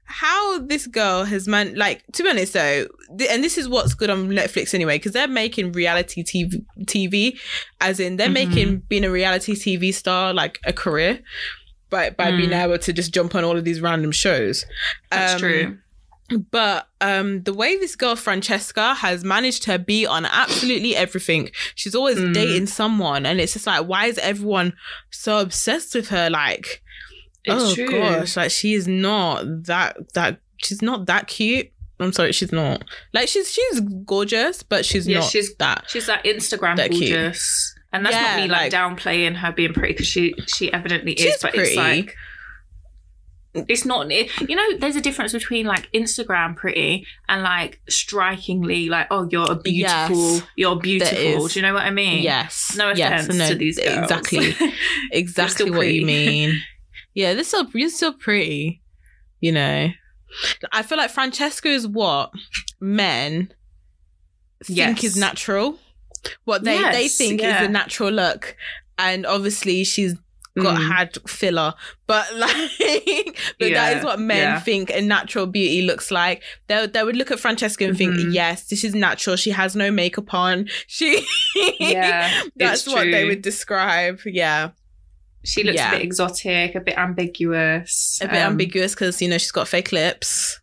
[0.09, 2.87] how this girl has man like to be honest though
[3.17, 7.37] th- and this is what's good on netflix anyway because they're making reality tv tv
[7.81, 8.33] as in they're Mhm.
[8.33, 11.19] making being a reality tv star like a career
[11.89, 12.63] by by being Mm.
[12.63, 14.65] able to just jump on all of these random shows
[15.11, 15.77] That's Um, true.
[16.51, 21.49] But um the way this girl Francesca has managed to be on absolutely everything.
[21.75, 22.33] She's always Mm.
[22.33, 24.73] dating someone and it's just like why is everyone
[25.09, 26.81] so obsessed with her like
[27.45, 27.87] It's oh true.
[27.89, 31.71] gosh, like she is not that that she's not that cute.
[31.99, 32.83] I'm sorry, she's not.
[33.13, 35.85] Like she's she's gorgeous, but she's Yeah, not she's- that.
[35.87, 37.11] She's that Instagram cute.
[37.11, 37.73] gorgeous.
[37.93, 41.13] And that's Yeah, not me like, like- downplaying her being pretty because she she evidently
[41.13, 41.69] is, but pretty.
[41.69, 42.15] it's like
[43.53, 48.87] it's not it, you know there's a difference between like instagram pretty and like strikingly
[48.87, 52.75] like oh you're a beautiful Yes, you're beautiful do you know what i mean Yes.
[52.77, 54.53] no yes, no, to these girls Exactly.
[55.11, 56.61] exactly what you mean.
[57.13, 58.79] Yeah, they're still you're still pretty.
[59.39, 59.89] You know,
[60.71, 62.29] I feel like Francesca is what
[62.79, 63.51] men
[64.63, 65.03] think Yes.
[65.03, 65.79] is natural.
[66.45, 67.61] What they they think yeah.
[67.63, 68.55] is a natural look,
[68.99, 70.13] and obviously she's
[70.63, 70.91] got Mm.
[70.91, 71.73] had filler,
[72.07, 72.51] but like,
[73.59, 74.59] but that Yeah, is what men yeah.
[74.59, 76.41] think a natural beauty looks like.
[76.67, 78.33] They they would look at Francesca and think, Mhm.
[78.33, 79.35] yes, this is natural.
[79.35, 80.67] She has no makeup on.
[80.87, 81.25] She
[81.79, 84.19] yeah that's what they would describe.
[84.25, 84.71] Yeah,
[85.43, 85.89] she looks yeah.
[85.93, 89.67] a bit exotic a bit ambiguous a bit um, ambiguous because you know she's got
[89.67, 90.59] fake lips.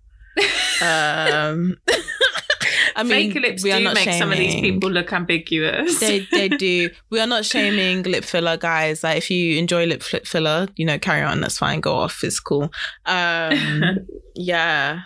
[0.83, 1.77] Um,
[2.97, 6.27] I mean, fake lips we are not make some of these people look ambiguous They
[6.31, 6.91] they do.
[7.11, 9.03] We are not shaming lip filler, guys.
[9.03, 11.41] Like if you enjoy lip filler, you know, carry on.
[11.41, 11.81] That's fine.
[11.81, 12.23] Go off.
[12.23, 12.73] It's cool.
[13.07, 13.99] Um,
[14.35, 15.01] yeah.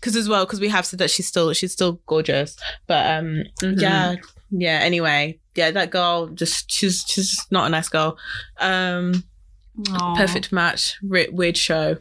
[0.00, 3.44] Because as well, because we have said that she's still she's still gorgeous, but um,
[3.60, 3.80] Mhm.
[3.80, 4.16] yeah,
[4.50, 4.80] yeah.
[4.82, 8.18] Anyway, yeah, that girl just she's she's just not a nice girl.
[8.58, 9.22] Um,
[10.16, 11.98] perfect match, weird show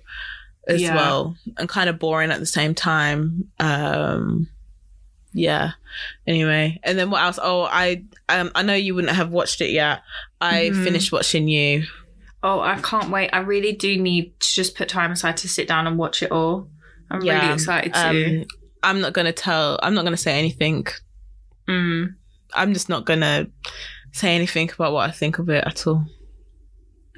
[0.67, 0.95] as Yeah.
[0.95, 3.45] well, and kind of boring at the same time.
[3.59, 4.47] Um,
[5.33, 5.71] yeah.
[6.27, 7.39] Anyway, and then what else?
[7.41, 10.01] Oh, I um I know you wouldn't have watched it yet.
[10.39, 10.83] I Mhm.
[10.83, 11.85] finished watching you.
[12.43, 13.29] Oh, I can't wait.
[13.31, 16.31] I really do need to just put time aside to sit down and watch it
[16.31, 16.67] all.
[17.09, 18.09] I'm really Yeah, excited to.
[18.09, 18.45] Um,
[18.83, 19.79] I'm not gonna tell.
[19.83, 20.87] I'm not gonna say anything.
[21.67, 22.15] Mm,
[22.53, 23.47] I'm just not gonna
[24.13, 26.05] say anything about what I think of it at all.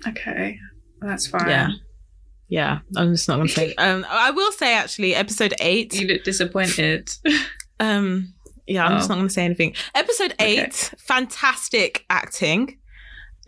[0.07, 0.59] okay,
[1.01, 1.47] that's fine.
[1.49, 1.69] Yeah.
[2.53, 3.73] Yeah, I'm just not gonna say.
[3.79, 5.99] Um, I will say actually, episode eight.
[5.99, 7.09] You look disappointed.
[7.79, 8.33] Um,
[8.67, 9.13] yeah, I'm just Oh.
[9.13, 9.73] not going to say anything.
[9.95, 10.59] Episode Okay.
[10.63, 12.77] eight, fantastic acting,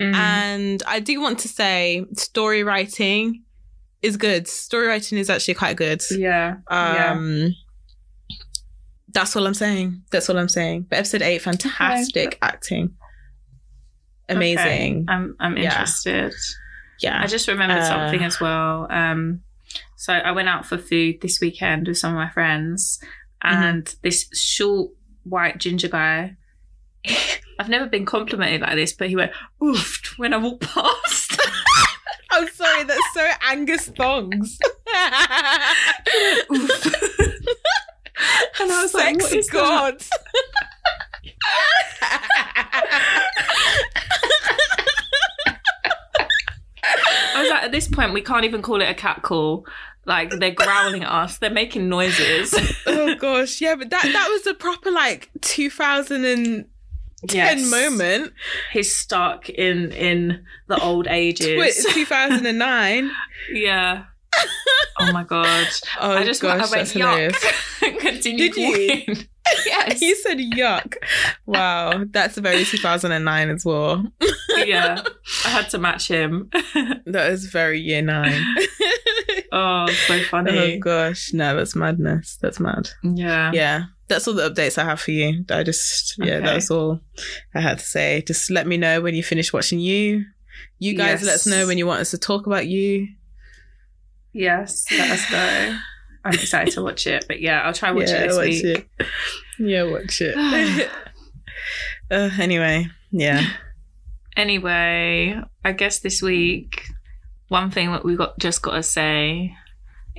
[0.01, 0.13] Mm.
[0.15, 3.43] and I do want to say story writing
[4.01, 4.47] is good.
[4.47, 6.01] Story writing is actually quite good.
[6.11, 6.57] yeah.
[6.69, 7.11] yeah.
[7.11, 7.55] Um,
[9.13, 10.01] that's all I'm saying.
[10.11, 10.87] That's all I'm saying.
[10.89, 12.89] But episode eight, fantastic acting,
[14.27, 15.03] amazing.
[15.03, 15.05] Okay.
[15.07, 16.33] I'm I'm interested.
[16.33, 16.64] Yeah,
[17.03, 18.87] I just remembered Uh, something as well.
[18.91, 19.41] Um,
[19.97, 22.99] so I went out for food this weekend with some of my friends,
[23.43, 23.63] Mm-hmm.
[23.63, 24.91] and this short
[25.23, 26.35] white ginger guy.
[27.59, 29.31] I've never been complimented like this, but he went
[29.63, 31.39] oof when I walked past.
[32.31, 32.83] I'm sorry.
[32.83, 34.57] That's so Angus Thongs.
[38.57, 39.49] And I was like, what is?
[39.49, 40.01] God.
[47.35, 49.65] I was like, at this point, we can't even call it a cat call.
[50.05, 52.53] Like they're growling at us, they're making noises.
[52.85, 56.67] oh gosh, yeah, but that that was a proper like 2010
[57.27, 57.71] Yes.
[57.71, 58.33] moment.
[58.71, 61.83] He's stuck in in the old ages.
[61.83, 63.09] Twi- 2009.
[63.51, 64.03] yeah.
[64.97, 65.67] Oh my god!
[65.99, 67.33] Oh I just gosh, I went yuck.
[67.99, 68.69] continued Did you?
[68.69, 69.27] walking.
[69.65, 70.01] yes.
[70.01, 70.95] You said yuck.
[71.45, 74.05] Wow, that's very 2009 as well.
[74.55, 75.01] yeah.
[75.45, 76.49] I had to match him.
[77.05, 78.41] That is very year nine.
[79.51, 80.75] oh, so funny.
[80.75, 82.37] oh gosh, no, that's madness.
[82.41, 82.89] That's mad.
[83.03, 83.51] yeah.
[83.53, 85.43] Yeah, that's all the updates I have for you.
[85.49, 86.45] I just, yeah, Okay.
[86.45, 87.01] that's all
[87.53, 88.23] I had to say.
[88.25, 90.23] Just let me know when you finish watching you.
[90.79, 93.07] You guys let us know when you want us to talk about you.
[94.35, 94.85] Yes.
[94.91, 95.79] Let us know.
[96.25, 98.47] I'm excited to watch it, but yeah, I'll try and watch yeah, it this watch
[98.47, 98.65] week.
[98.99, 99.07] it.
[99.59, 100.91] Yeah, watch it.
[102.11, 103.41] uh, anyway, yeah.
[104.37, 106.89] Anyway, I guess this week,
[107.47, 109.55] one thing that we got just got to say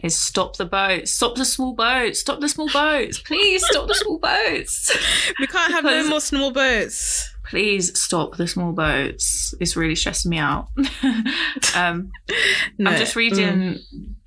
[0.02, 3.94] is stop the boats, stop the small boats, stop the small boats, please stop the
[3.94, 4.90] small boats,
[5.38, 7.30] We can't have no more small boats.
[7.48, 9.54] Please stop the small boats.
[9.60, 10.68] It's really stressing me out.
[11.76, 12.10] um,
[12.78, 12.90] No.
[12.90, 13.16] I'm just Mm.
[13.16, 13.78] reading.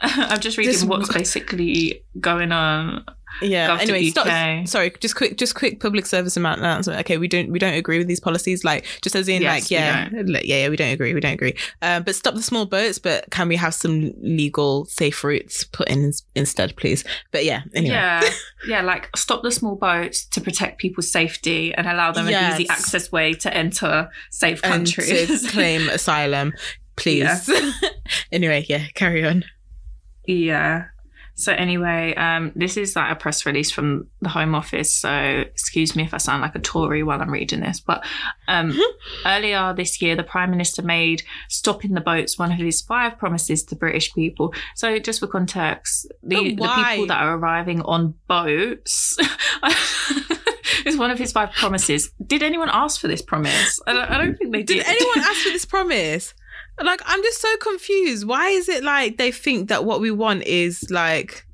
[0.02, 3.04] I'm just reading Just- what's basically going on
[3.42, 3.70] Yeah.
[3.70, 4.68] Gov Anyway, stop.
[4.68, 7.00] Sorry, just quick, just quick public service amount announcement.
[7.02, 8.64] Okay, we don't, we don't agree with these policies.
[8.64, 11.14] Like, just as in, Yes, like, yeah, yeah, yeah, we don't agree.
[11.14, 11.56] We don't agree.
[11.82, 13.00] Um, but stop the small boats.
[13.00, 17.04] But can we have some legal, safe routes put in instead, please?
[17.32, 17.62] But yeah.
[17.74, 17.94] Anyway.
[17.94, 18.22] Yeah,
[18.68, 22.70] yeah, like stop the small boats to protect people's safety and allow them an easy
[22.70, 25.44] access way to enter safe And countries.
[25.44, 26.54] to claim asylum,
[26.96, 27.50] please.
[28.32, 29.44] anyway, yeah, carry on.
[30.26, 30.88] Yeah.
[31.40, 34.94] So anyway, um, this is like a press release from the Home Office.
[34.94, 38.06] So excuse me if I sound like a Tory while I'm reading this, but
[38.48, 38.78] um,
[39.26, 43.64] earlier this year, the Prime Minister made stopping the boats one of his five promises
[43.66, 44.54] to British people.
[44.76, 49.18] So just for context, the, the people that are arriving on boats.
[50.86, 52.10] is one of his five promises.
[52.26, 53.80] Did anyone ask for this promise?
[53.86, 54.86] I don't, I don't think they did.
[54.86, 56.34] Did anyone ask for this promise?
[56.84, 58.26] Like, I'm just so confused.
[58.28, 61.46] Why is it like they think that what we want is like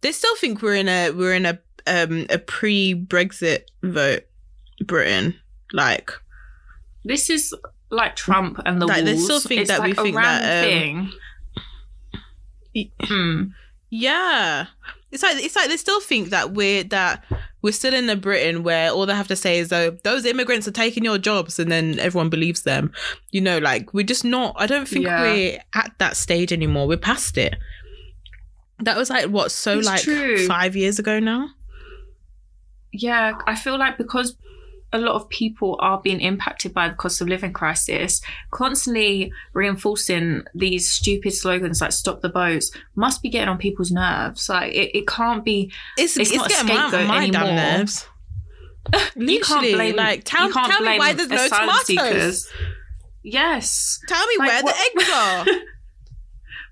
[0.00, 4.24] they still think we're in a we're in a um a pre-Brexit vote
[4.84, 5.34] Britain.
[5.72, 6.12] Like,
[7.04, 7.54] This is
[7.90, 10.64] like Trump and the Like, they still think it's that we like a think that,
[10.64, 11.12] um, thing.
[13.04, 13.44] Hmm.
[13.90, 14.66] yeah,
[15.10, 17.24] it's like it's like they still think that we're that
[17.66, 20.68] we're still in a Britain where all they have to say is oh those immigrants
[20.68, 22.92] are taking your jobs and then everyone believes them.
[23.32, 24.54] You know, like we're just not.
[24.56, 25.22] I don't think Yeah.
[25.22, 26.86] we're at that stage anymore.
[26.86, 27.56] We're past it.
[28.78, 30.46] That was like what so It's like true.
[30.46, 31.48] five years ago now.
[32.92, 34.36] Yeah, I feel like because
[34.92, 38.20] a lot of people are being impacted by the cost of living crisis,
[38.50, 44.48] constantly reinforcing these stupid slogans like "Stop the boats" must be getting on people's nerves.
[44.48, 45.72] Like it, it can't be.
[45.98, 46.68] It's It's it's, not getting
[47.08, 47.54] my damn anymore.
[47.78, 48.06] nerves.
[49.16, 51.84] you can't blame like tell, you can't tell me why there's no tomatoes.
[51.86, 52.48] seekers.
[53.24, 53.98] Yes.
[54.08, 55.62] Tell me Like, where what- the eggs are.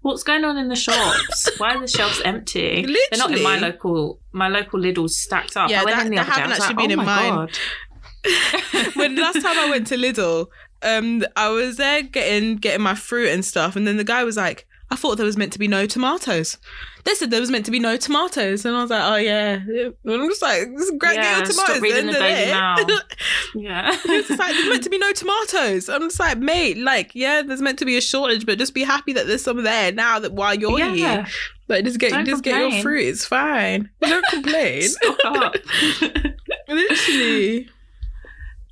[0.02, 1.48] What's going on in the shops?
[1.56, 2.82] Why are the shelves empty?
[3.10, 4.20] They're not in my local.
[4.32, 5.70] My local Lidl's stacked up.
[5.70, 6.42] Yeah, I went that- in the that other day.
[6.42, 7.48] I was actually like, been oh in my mine.
[8.94, 10.46] When last time I went to Lidl,
[10.82, 14.36] um, I was there getting getting my fruit and stuff, and then the guy was
[14.36, 16.58] like, "I thought there was meant to be no tomatoes."
[17.04, 19.54] They said there was meant to be no tomatoes, and I was like, "Oh yeah."
[19.56, 22.52] And I'm just like, "This is great, Yeah, get your stop tomatoes." reading the Daily.
[22.52, 23.00] Mail.
[23.56, 23.90] Yeah.
[24.04, 25.88] It's like there's meant to be no tomatoes.
[25.88, 28.82] I'm just like, mate, like, yeah, there's meant to be a shortage, but just be
[28.82, 31.26] happy that there's some there now that while you're here.
[31.68, 32.82] Like just get Don't just get your complain.
[32.82, 33.90] fruit, it's fine.
[34.00, 34.88] Don't complain.
[36.68, 37.68] Literally.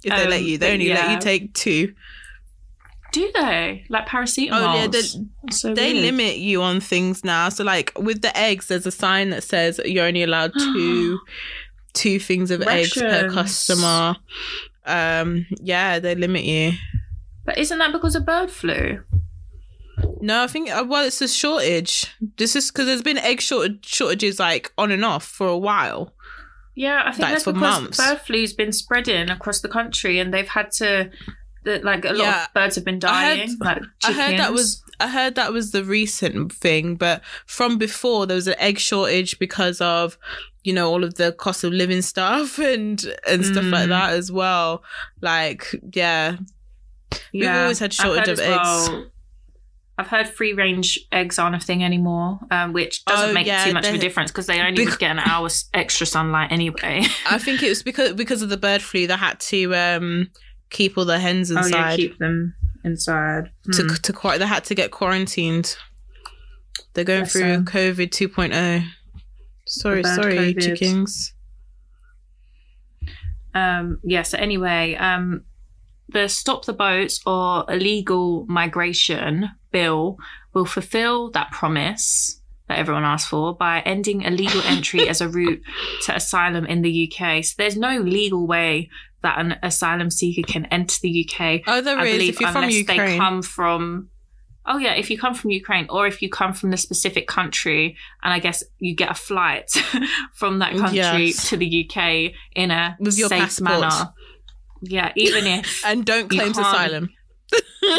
[0.05, 1.95] If they let Um, you, they only let you take two.
[3.13, 4.49] Do they like paracetamol?
[4.53, 5.03] Oh yeah, they,
[5.51, 6.05] so they weird.
[6.05, 7.51] limit you on things now.
[7.51, 11.21] So like with the eggs, there's a sign that says you're only allowed two
[11.93, 14.17] two things of eggs per customer.
[14.87, 16.73] Um, yeah, they limit you.
[17.45, 19.01] But isn't that because of bird flu?
[20.23, 22.07] No, I think uh, well, it's a shortage.
[22.39, 26.15] This is because there's been egg short- shortages like on and off for a while.
[26.75, 27.99] Yeah, I think that's for because months.
[27.99, 31.11] bird flu's been spreading across the country, and they've had to.
[31.65, 32.45] That like a lot Yeah.
[32.47, 33.57] of birds have been I heard- dying.
[33.61, 38.27] like I heard that was I heard that was the recent thing, but from before
[38.27, 40.19] there was an egg shortage because of
[40.65, 43.91] you know all of the cost of living stuff and and stuff like Mm.
[43.91, 44.83] that as well.
[45.21, 46.37] Like yeah,
[47.33, 48.89] we've always had shortage of eggs.
[49.99, 53.65] I've heard free range eggs aren't a thing anymore, um, which doesn't Oh, make yeah,
[53.65, 57.03] too much of a difference because they only would get an hour's extra sunlight anyway.
[57.31, 60.31] I think it was because because of the bird flu they had to um
[60.71, 61.75] keep all the hens inside.
[61.75, 63.51] Oh yeah, keep them inside.
[63.75, 63.95] to Hmm.
[64.03, 65.77] to quite they had to get quarantined.
[66.95, 67.65] They're going Bless through them.
[67.67, 68.87] COVID 2.0.
[69.67, 70.61] Sorry, sorry, COVID.
[70.63, 71.33] chickens.
[73.55, 75.45] Um, yeah, so anyway, um,
[76.09, 80.19] the Stop the Boats or Illegal Migration Bill
[80.55, 85.63] will fulfill that promise that everyone asked for by ending illegal entry as a route
[86.05, 87.43] to asylum in the UK.
[87.45, 88.89] So there's no legal way
[89.23, 91.63] that an asylum seeker can enter the UK.
[91.67, 92.13] Oh, there I is.
[92.15, 94.09] believe If you're from unless they Ukraine, come from
[94.65, 97.97] Oh yeah, if you come from Ukraine or if you come from the specific country
[98.23, 99.71] and I guess you get a flight
[100.35, 101.49] from that country Yes.
[101.49, 103.81] to the UK in a With your safe passport.
[103.81, 104.13] manner.
[104.81, 107.11] Yeah, even if and don't claim asylum.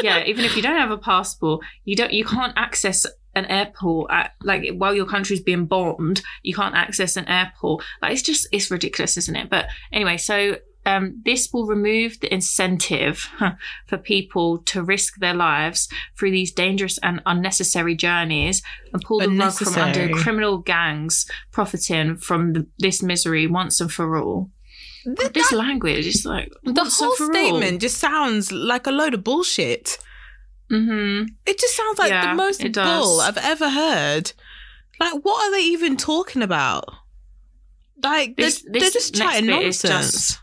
[0.02, 4.12] Yeah, even if you don't have a passport, you don't you can't access an airport
[4.12, 7.84] at like while your country's being bombed, you can't access an airport.
[8.02, 9.50] Like it's just it's ridiculous, isn't it?
[9.50, 13.30] But anyway, so um, this will remove the incentive
[13.88, 15.88] for people to risk their lives
[16.18, 22.18] through these dangerous and unnecessary journeys and pull the rug from under criminal gangs profiting
[22.18, 24.50] from the, this misery once and for all.
[25.06, 27.34] The, This language is like the and whole for all.
[27.34, 29.98] statement just sounds like a load of bullshit.
[30.72, 31.28] Mhm.
[31.46, 34.32] It just sounds like Yeah, the most bull I've ever heard.
[35.00, 36.86] Like, what are they even talking about?
[38.02, 40.12] Like they're, This- this they're just chatting nonsense.
[40.30, 40.40] just-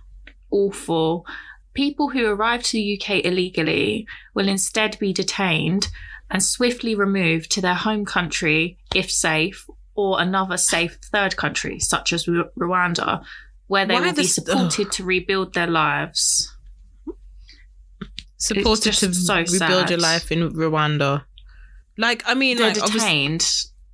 [0.51, 1.27] awful.
[1.75, 5.89] People who arrive to the UK illegally will instead be detained
[6.31, 12.13] and swiftly removed to their home country if safe, or another safe third country, such
[12.13, 13.25] as Rwanda,
[13.71, 16.53] where they Why will be supported to rebuild their lives.
[18.37, 19.91] supported to so rebuild sad.
[19.91, 21.25] your life in Rwanda.
[21.97, 23.47] Like I mean, They're like detained.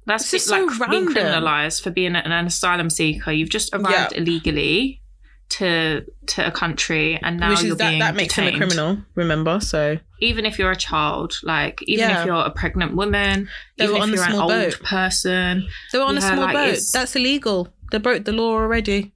[0.06, 3.32] That's is like so being criminalised for being an, an asylum seeker.
[3.32, 5.00] You've just arrived illegally
[5.48, 8.56] to to a country, and now which you're that being that makes detained.
[8.56, 8.98] him a criminal.
[9.14, 12.20] Remember, so even if you're a child, like even Yeah.
[12.20, 16.04] if you're a pregnant woman, they even if you're an small old person, they were
[16.04, 16.78] on a Yeah, small like, boat.
[16.92, 17.68] That's illegal.
[17.90, 19.12] They broke the law already.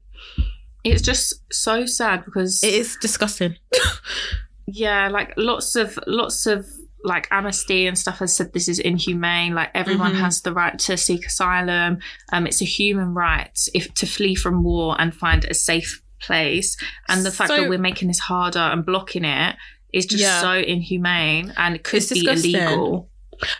[0.85, 3.57] It's just so sad because It is disgusting.
[4.67, 6.67] yeah, like lots of lots of
[7.03, 9.55] like Amnesty and stuff has said this is inhumane.
[9.55, 10.21] Like everyone Mhm.
[10.21, 11.99] has the right to seek asylum.
[12.33, 16.77] Um, it's a human right if to flee from war and find a safe place.
[17.09, 19.57] And the fact So- that we're making this harder and blocking it
[19.95, 20.41] is just Yeah.
[20.43, 22.55] so inhumane and it could It's be disgusting.
[22.57, 23.09] illegal.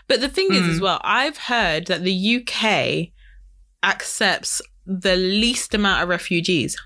[0.07, 0.69] But the thing is, Mm.
[0.75, 3.11] as well, I've heard that the UK
[3.83, 6.77] accepts the least amount of refugees.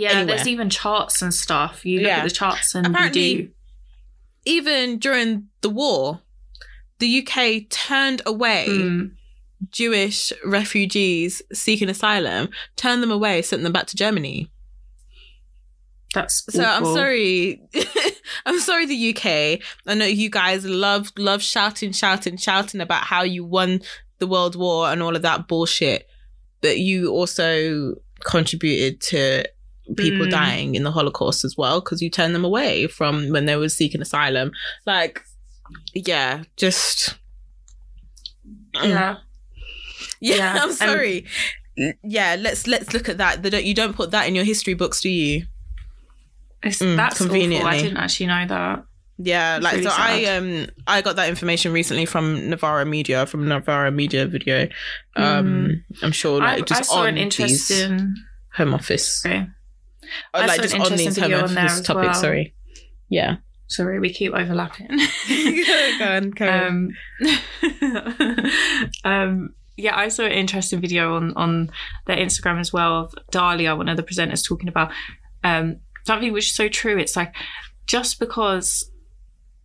[0.00, 0.36] Yeah, Anywhere.
[0.36, 1.84] there's even charts and stuff.
[1.84, 2.18] You look Yeah.
[2.18, 3.50] at the charts and Apparently- you do.
[4.46, 6.22] Even during the war,
[6.98, 9.10] the UK turned away Mm.
[9.70, 14.48] Jewish refugees seeking asylum, turned them away, sent them back to Germany.
[16.14, 17.60] That's So I'm sorry.
[18.46, 19.60] I'm sorry, the UK.
[19.86, 23.80] I know you guys love love shouting, shouting, shouting about how you won
[24.18, 26.08] the World War and all of that bullshit.
[26.62, 27.94] But you also
[28.24, 29.44] contributed to
[29.96, 30.30] people Mm.
[30.30, 33.68] dying in the Holocaust as well because you turned them away from when they were
[33.68, 34.52] seeking asylum.
[34.86, 35.22] Like,
[35.94, 37.14] yeah, just
[38.74, 38.84] Yeah.
[38.84, 39.16] yeah.
[40.20, 41.26] Yeah, I'm sorry.
[42.02, 43.42] yeah, let's let's look at that.
[43.42, 45.46] They don't, you don't put that in your history books, do you?
[46.62, 47.34] It's, Mm, that's awful.
[47.66, 48.84] I didn't actually know that.
[49.22, 53.26] Yeah, It's like really so I um I got that information recently from Novara Media
[53.26, 54.68] from Novara Media video.
[55.16, 56.62] Um I'm sure like Mm.
[56.62, 58.14] I, just I saw on an interesting.
[58.54, 59.20] home office.
[59.22, 59.46] Sorry.
[60.34, 62.14] I like just an on interesting these home video on there office as topics, well.
[62.14, 62.54] sorry.
[63.08, 63.36] Yeah.
[63.68, 64.88] Sorry, we keep overlapping.
[65.98, 66.96] go on, carry on.
[67.22, 68.50] um,
[69.04, 71.70] um, yeah, I saw an interesting video on on
[72.06, 74.90] their Instagram as well of Dahlia, one of the presenters, talking about
[75.44, 76.98] um, something which is so true.
[76.98, 77.34] It's like
[77.86, 78.90] just because,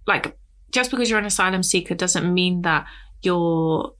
[0.08, 0.38] like,
[0.72, 2.86] just because you're an asylum seeker doesn't mean that
[3.24, 3.94] your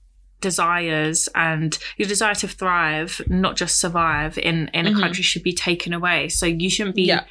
[0.50, 4.98] desires and your desire to thrive, not just survive in in Mhm.
[4.98, 6.20] a country, should be taken away.
[6.30, 7.24] So you shouldn't be Yeah.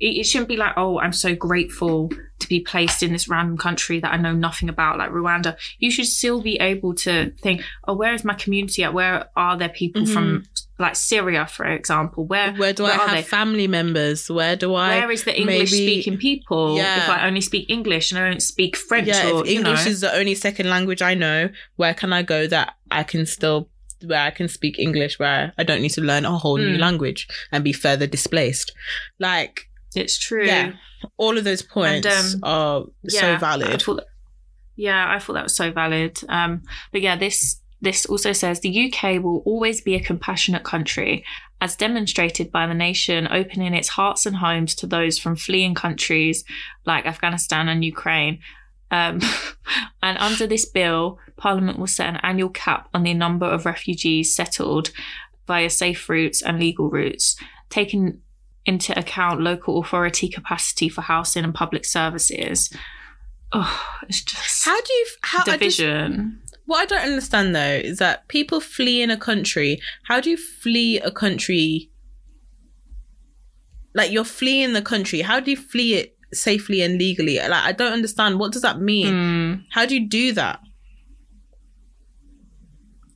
[0.00, 3.56] It, it shouldn't be like, oh, I'm so grateful to be placed in this random
[3.56, 5.56] country that I know nothing about, like Rwanda.
[5.78, 8.92] You should still be able to think, oh, where is my community at?
[8.92, 10.44] Where are there people from,
[10.78, 12.26] like Syria, for example?
[12.26, 13.22] Where Where do where I have they?
[13.22, 14.28] family members?
[14.28, 16.76] Where do I where is the English speaking people?
[16.76, 17.04] Yeah.
[17.04, 19.84] If I only speak English and I don't speak French, Yeah, or if English you
[19.86, 23.24] know, is the only second language I know, where can I go that I can
[23.26, 23.68] still
[24.04, 26.80] where I can speak English where I don't need to learn a whole new Mm.
[26.80, 28.72] language and be further displaced?
[29.18, 30.44] Like it's true.
[30.46, 30.72] Yeah.
[31.16, 33.82] all of those points um, are so I valid.
[33.82, 34.06] thought that-
[34.76, 36.18] yeah, I thought that was so valid.
[36.28, 41.24] Um, but yeah, this this also says the UK will always be a compassionate country,
[41.60, 46.44] as demonstrated by the nation opening its hearts and homes to those from fleeing countries
[46.86, 48.40] like Afghanistan and Ukraine.
[48.90, 49.20] Um,
[50.02, 54.34] and under this bill, Parliament will set an annual cap on the number of refugees
[54.34, 54.90] settled
[55.46, 57.36] via safe routes and legal routes,
[57.68, 58.20] taking
[58.66, 62.70] into account local authority capacity for housing and public services.
[63.52, 66.40] Oh, it's just How do you how I just, division.
[66.66, 69.80] what I don't understand though is that people flee in a country.
[70.04, 71.90] How do you flee a country?
[73.94, 75.20] Like you're fleeing the country.
[75.20, 77.36] How do you flee it safely and legally?
[77.38, 78.40] Like I don't understand.
[78.40, 79.12] What does that mean?
[79.12, 79.54] Hmm.
[79.70, 80.58] How do you do that?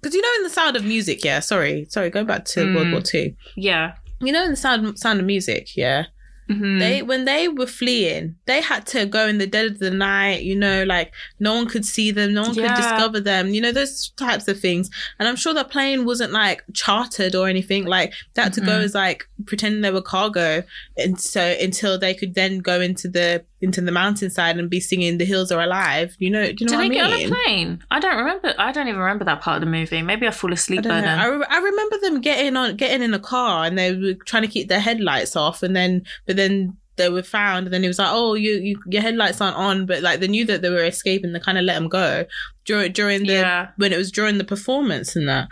[0.00, 1.40] Because you know, in the Sound of Music, yeah.
[1.40, 2.10] Sorry, sorry.
[2.10, 2.74] Going back to Mm.
[2.76, 3.34] World War Two.
[3.56, 3.94] Yeah.
[4.20, 6.06] You know, in the Sound Sound of Music, yeah.
[6.50, 6.78] Mhm.
[6.78, 10.42] They when they were fleeing, they had to go in the dead of the night.
[10.44, 12.68] You know, like no one could see them, no one Yeah.
[12.68, 13.48] could discover them.
[13.50, 14.88] You know, those types of things.
[15.18, 17.84] And I'm sure the plane wasn't like chartered or anything.
[17.84, 18.84] Like they had to go Mhm.
[18.84, 20.62] as like pretending they were cargo,
[20.96, 25.18] and so until they could then go into the into the mountainside and be singing
[25.18, 27.26] "The Hills Are Alive." You know, do you know Did what they I get mean?
[27.32, 27.84] on a plane?
[27.90, 28.54] I don't remember.
[28.58, 30.02] I don't even remember that part of the movie.
[30.02, 31.06] Maybe I fall I asleep don't by know.
[31.06, 31.18] then.
[31.18, 34.42] I, re- I remember them getting on, getting in a car, and they were trying
[34.42, 37.88] to keep their headlights off, and then, but then they were found, and then it
[37.88, 40.70] was like, oh, you, you, your headlights aren't on, but like they knew that they
[40.70, 42.24] were escaping, they kind of let them go
[42.64, 43.68] during during the yeah.
[43.76, 45.46] when it was during the performance and that.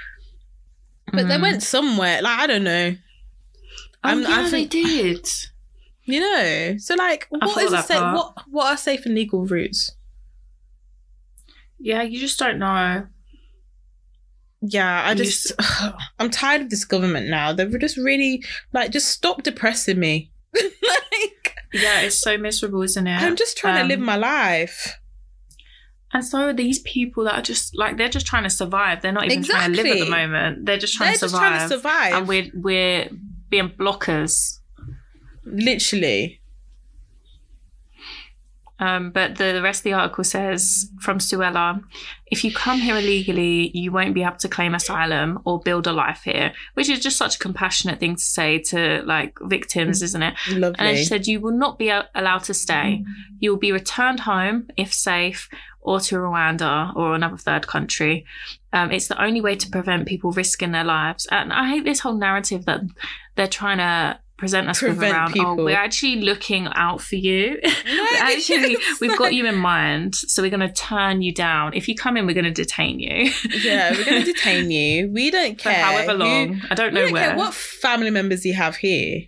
[1.13, 1.43] But they Mm.
[1.43, 2.21] went somewhere.
[2.21, 2.97] Like I don't know.
[4.03, 5.29] Oh, yeah, I think- they did.
[6.07, 6.77] You know.
[6.79, 8.01] So like, I what a safe?
[8.01, 9.93] What what are safe and legal routes?
[11.79, 13.07] Yeah, you just don't know.
[14.63, 15.53] Yeah, I You just
[16.19, 17.53] I'm tired of this government now.
[17.53, 18.43] They're just really
[18.73, 20.31] like just stop depressing me.
[20.55, 23.21] like Yeah, it's so miserable, isn't it?
[23.23, 24.99] I'm just trying Um, to live my life.
[26.13, 29.03] And so are these people that are just like they're just trying to survive.
[29.03, 30.65] They're not even trying to live at the moment.
[30.65, 32.15] They're just trying They're to just trying to survive.
[32.15, 33.09] And we're we're
[33.51, 34.59] being blockers.
[35.47, 36.41] Literally.
[38.79, 41.83] Um, but the, the rest of the article says from Suella,
[42.27, 45.93] if you come here illegally, you won't be able to claim asylum or build a
[45.93, 50.23] life here, which is just such a compassionate thing to say to like victims, isn't
[50.23, 50.35] it?
[50.51, 50.79] Lovely.
[50.79, 53.03] And then she said, You will not be allowed to stay.
[53.39, 55.49] You will be returned home, if safe,
[55.81, 58.27] or to Rwanda or another third country.
[58.73, 61.27] Um, it's the only way to prevent people risking their lives.
[61.31, 62.81] And I hate this whole narrative that
[63.37, 65.61] they're trying to present us with Prevent around, people.
[65.61, 67.59] oh, we're actually looking out for you.
[68.19, 69.01] actually, Yes.
[69.01, 70.15] we've got you in mind.
[70.15, 71.73] So we're going to turn you down.
[71.75, 73.31] If you come in, we're going to detain you.
[73.63, 75.11] yeah, we're going to detain you.
[75.11, 75.85] We don't For care.
[75.85, 76.61] however who- long.
[76.71, 77.29] I don't we know don't where.
[77.29, 79.23] care what family members you have here.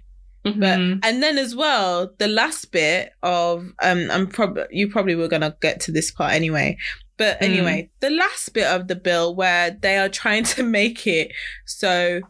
[0.44, 0.60] Mhm.
[0.60, 5.26] But and then as well, the last bit of um, I'm probably you probably were
[5.28, 6.76] gonna get to this part anyway.
[7.16, 7.44] But Mm.
[7.44, 11.32] anyway, the last bit of the bill where they are trying to make it
[11.66, 12.20] so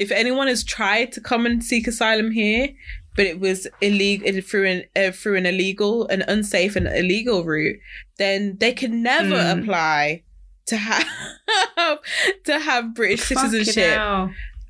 [0.00, 2.68] if anyone has tried to come and seek asylum here,
[3.16, 7.78] but it was illegal through an uh, through an illegal, an unsafe and illegal route,
[8.18, 9.62] then they can never Mm.
[9.62, 10.22] apply
[10.66, 11.06] to have
[12.44, 13.98] to have British Fucking citizenship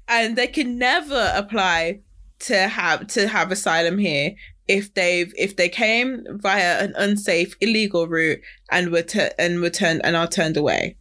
[0.08, 2.00] and they can never apply
[2.40, 4.34] to have to have asylum here
[4.66, 9.70] if they've if they came via an unsafe illegal route and were tu- and were
[9.70, 10.96] turned and are turned away.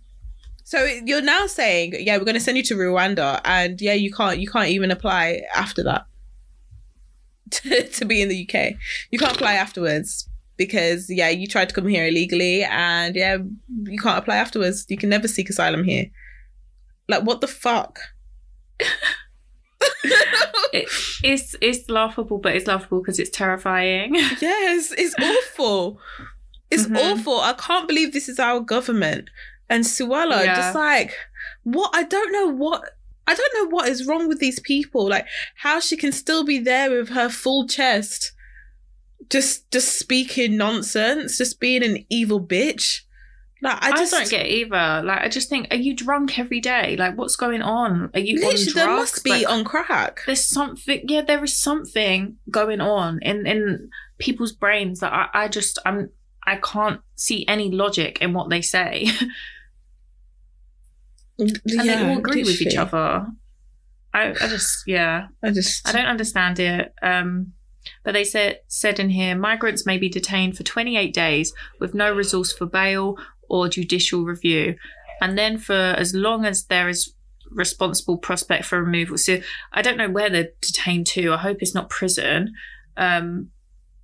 [0.70, 4.12] So you're now saying, yeah, we're going to send you to Rwanda, and yeah, you
[4.14, 6.06] can't you can't even apply after that
[7.52, 8.76] to, to be in the UK.
[9.10, 13.38] You can't apply afterwards because yeah, you tried to come here illegally, and yeah,
[13.84, 14.86] you can't apply afterwards.
[14.90, 16.06] You can never seek asylum here.
[17.08, 18.00] Like what the fuck?
[20.72, 20.88] It,
[21.24, 24.14] it's it's laughable, but it's laughable because it's terrifying.
[24.40, 26.00] Yes, it's awful.
[26.70, 26.96] It's Mhm.
[26.96, 27.40] awful.
[27.40, 29.30] I can't believe this is our government.
[29.70, 30.56] And Suella, Yeah.
[30.56, 31.14] just like,
[31.64, 31.92] what?
[31.94, 32.82] I don't know what.
[33.28, 35.08] I don't know what is wrong with these people.
[35.08, 38.32] Like, how she can still be there with her full chest,
[39.30, 43.02] just just speaking nonsense, just being an evil bitch.
[43.62, 45.04] Like, I I, just don't get either.
[45.04, 46.96] Like, I just think, are you drunk every day?
[46.98, 48.10] Like, what's going on?
[48.14, 48.74] Are you on Literally, drugs?
[48.74, 50.22] there must be Like, on crack.
[50.26, 51.02] there's something.
[51.08, 56.10] Yeah, there is something going on in in people's brains that I, I just I'm
[56.48, 59.08] I can't see any logic in what they say,
[61.40, 63.28] and they all agree with each other.
[64.14, 65.28] I, I just yeah.
[65.44, 66.94] I just I don't understand it.
[67.02, 67.54] Um,
[68.04, 72.14] but they said said in here, migrants may be detained for 28 days with no
[72.14, 73.18] resource for bail
[73.50, 74.76] or judicial review,
[75.22, 77.14] and then for as long as there is
[77.52, 79.18] responsible prospect for removal.
[79.18, 79.40] So
[79.74, 81.34] I don't know where they're detained to.
[81.34, 82.54] I hope it's not prison,
[82.98, 83.50] um,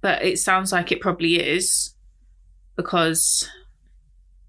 [0.01, 1.93] but it sounds like it probably is
[2.75, 3.49] because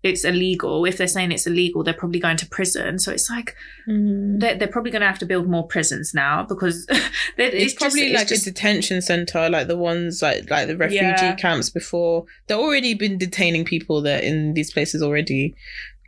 [0.06, 0.84] it's illegal.
[0.86, 2.98] If they're saying it's illegal, they're probably going to prison.
[2.98, 3.54] So it's like
[3.88, 4.40] Mm.
[4.40, 8.10] they're, they're probably going to have to build more prisons now because it's, it's, probably
[8.10, 11.34] just, like it's just, a detention center, like the ones like like the refugee Yeah.
[11.36, 12.24] camps before.
[12.46, 15.54] They've already been detaining people that in these places already.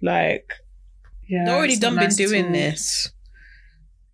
[0.02, 0.52] Like
[1.28, 2.52] yeah, they've already done been nice at doing all.
[2.52, 3.10] this.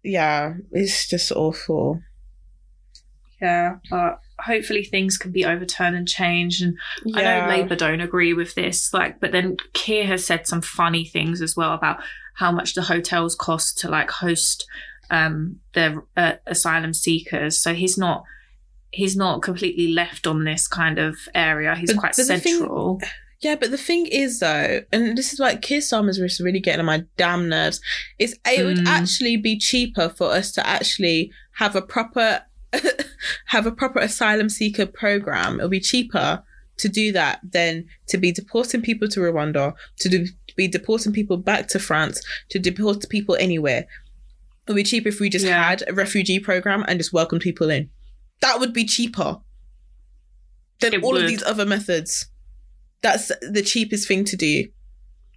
[0.03, 2.03] Yeah, it's just awful.
[3.41, 6.63] Yeah, but hopefully things can be overturned and changed.
[6.63, 6.77] And
[7.15, 11.05] I know Labour don't agree with this, like, but then Keir has said some funny
[11.05, 11.99] things as well about
[12.35, 14.67] how much the hotels cost to like host
[15.11, 17.59] um their uh, asylum seekers.
[17.59, 18.25] So he's not.
[18.91, 21.75] He's not completely left on this kind of area.
[21.75, 23.01] He's But- quite but the thing- central.
[23.41, 26.87] Yeah, but the thing is though, and this is like Keir Starmer's really getting on
[26.87, 27.81] my damn nerves,
[28.19, 28.87] is it would Mm.
[28.87, 32.43] actually be cheaper for us to actually have a proper
[33.47, 35.57] have a proper asylum seeker program.
[35.59, 36.43] It'll be cheaper
[36.79, 41.37] to do that than to be deporting people to Rwanda, to do, be deporting people
[41.37, 42.21] back to France,
[42.51, 43.87] to deport people anywhere.
[44.67, 45.63] It'll be cheaper if we just Yeah.
[45.69, 47.91] had a refugee program and just welcomed people in.
[48.41, 49.39] That would be cheaper
[50.81, 52.27] than It all of these other methods.
[53.03, 54.67] That's the cheapest thing to do.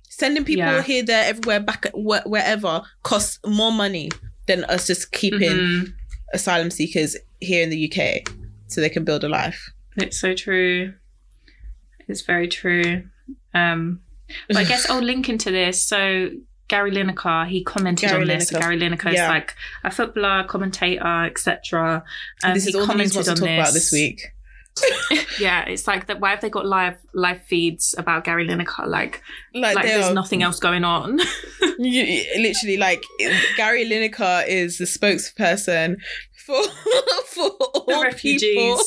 [0.09, 0.81] Sending people Yeah.
[0.81, 4.09] here, there, everywhere, back, wh- wherever costs more money
[4.47, 5.93] than us just keeping Mhm.
[6.33, 8.29] asylum seekers here in the UK
[8.67, 9.71] so they can build a life.
[9.97, 10.93] It's so true.
[12.07, 13.03] It's very true.
[13.53, 14.01] Um,
[14.47, 15.81] but I guess I'll link into this.
[15.81, 16.29] So
[16.67, 18.49] Gary Lineker, he commented Gary on this.
[18.51, 19.25] Gary Lineker Yeah.
[19.25, 22.03] is like a footballer, commentator, etc.
[22.43, 23.59] Um, this he is all the news commented to on talk this.
[23.59, 24.21] about this week.
[25.39, 26.19] Yeah, it's like that.
[26.19, 28.88] Why have they got live live feeds about Gary Lineker?
[28.88, 29.21] Like,
[29.53, 31.19] Like, like there's are nothing else going on.
[31.79, 33.03] You- literally, like
[33.55, 35.95] Gary Lineker is the spokesperson
[36.47, 36.63] for
[37.27, 38.41] for all refugees.
[38.41, 38.81] people,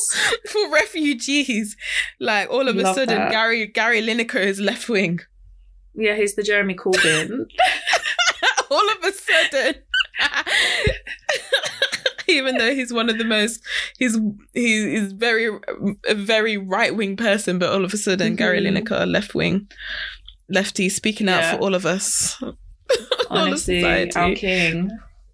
[0.51, 1.77] for refugees.
[2.19, 3.31] Like all of a sudden, that.
[3.31, 5.21] Gary Gary Lineker is left wing.
[5.95, 7.47] Yeah, he's the Jeremy Corbyn.
[8.71, 9.75] all of a sudden.
[12.29, 13.61] Even though he's one of the most,
[13.99, 14.17] he's
[14.55, 15.49] he is very
[16.09, 18.79] a very right wing person, but all of a sudden Gary Mhm.
[18.79, 19.69] Lineker left wing,
[20.49, 21.57] lefty speaking out Yeah.
[21.57, 22.57] for all of us, all of
[23.31, 24.91] Honestly, our king,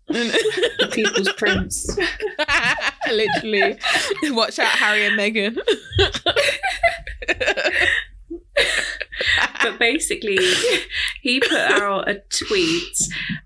[0.09, 1.97] the people's prince.
[3.11, 3.77] Literally.
[4.25, 5.59] Watch out, Harry and Meghan.
[9.63, 10.39] but basically
[11.23, 12.97] he put out a tweet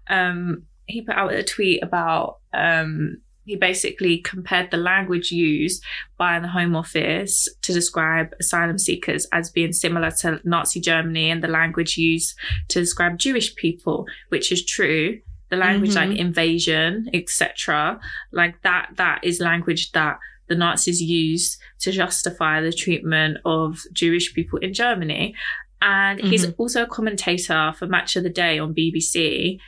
[0.08, 5.82] um he put out a tweet about um he basically compared the language used
[6.18, 11.42] by the home office to describe asylum seekers as being similar to nazi germany and
[11.42, 12.34] the language used
[12.68, 15.18] to describe jewish people which is true
[15.50, 15.96] the language Mhm.
[16.08, 17.98] like invasion etc
[18.32, 24.34] like that that is language that the Nazis used to justify the treatment of Jewish
[24.34, 25.34] people in Germany.
[25.80, 26.54] And he's Mhm.
[26.58, 29.60] also a commentator for Match of the Day on BBC.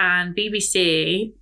[0.00, 1.34] And BBC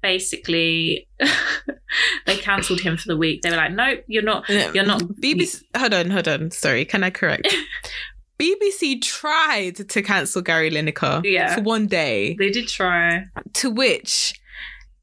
[0.00, 1.08] basically
[2.26, 3.42] they cancelled him for the week.
[3.42, 5.62] They were like, nope, you're not You're not- BBC.
[5.76, 6.50] Hold on, hold on.
[6.52, 7.48] Sorry, can I correct?
[8.38, 11.54] BBC tried to cancel Gary Lineker Yeah.
[11.56, 13.24] for one day, they did try.
[13.54, 14.34] to which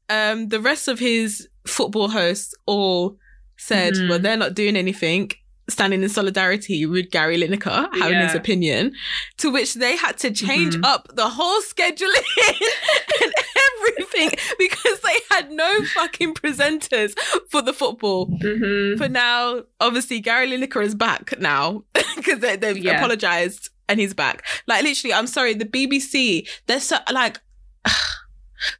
[0.08, 3.18] um, the rest of his football hosts all
[3.56, 4.08] said, Mhm.
[4.08, 5.32] well, they're not doing anything,
[5.68, 8.92] standing in solidarity with Gary Lineker having his opinion,
[9.38, 10.84] to which they had to change Mhm.
[10.84, 12.24] up the whole scheduling
[13.22, 13.32] and
[13.80, 17.18] everything because they had no fucking presenters
[17.50, 18.28] for the football.
[18.28, 18.98] Mm-hmm.
[18.98, 21.82] For now, obviously, Gary Lineker is back now
[22.16, 22.98] because they, they've Yeah.
[22.98, 24.44] apologized and he's back.
[24.66, 27.40] Like, literally, I'm sorry, the BBC, they're so, like,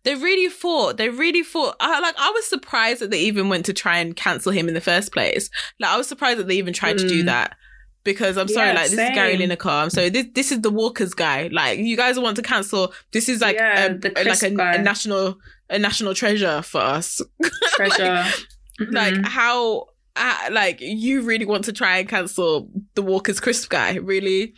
[0.04, 3.66] they really thought, they really thought, I, like, I was surprised that they even went
[3.66, 5.50] to try and cancel him in the first place.
[5.80, 7.26] Like, I was surprised that they even tried to do Mm.
[7.26, 7.56] that.
[8.04, 9.50] Because I'm sorry, Yeah, like this is Gary same.
[9.50, 9.82] Lineker.
[9.82, 11.48] I'm sorry, this this is the Walkers guy.
[11.50, 12.94] Like you guys want to cancel.
[13.10, 15.36] This is like Yeah, a, like a, a national
[15.70, 17.20] a national treasure for us
[17.74, 18.24] Treasure.
[18.92, 19.26] like Mhm.
[19.26, 24.54] how uh, like you really want to try and cancel the Walker's Crisp guy, really?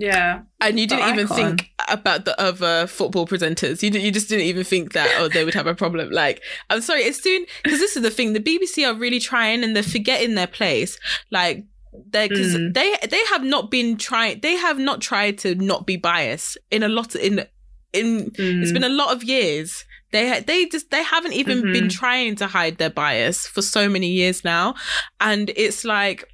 [0.00, 0.42] Yeah.
[0.60, 3.82] And you didn't even think about the other football presenters.
[3.82, 6.10] You, d- you just didn't even think that oh they would have a problem.
[6.10, 8.32] Like I'm sorry, it's soon because this is the thing.
[8.32, 10.98] The BBC are really trying and they're forgetting their place.
[11.30, 11.64] Like
[12.12, 12.74] they because Mm.
[12.74, 14.40] they they have not been trying.
[14.40, 17.44] They have not tried to not be biased in a lot in
[17.92, 19.84] in It's been a lot of years.
[20.12, 21.72] They they just they haven't even Mhm.
[21.72, 24.74] been trying to hide their bias for so many years now,
[25.20, 26.24] and it's like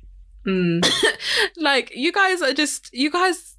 [0.46, 0.84] Mm.
[1.56, 3.53] like you guys are just you guys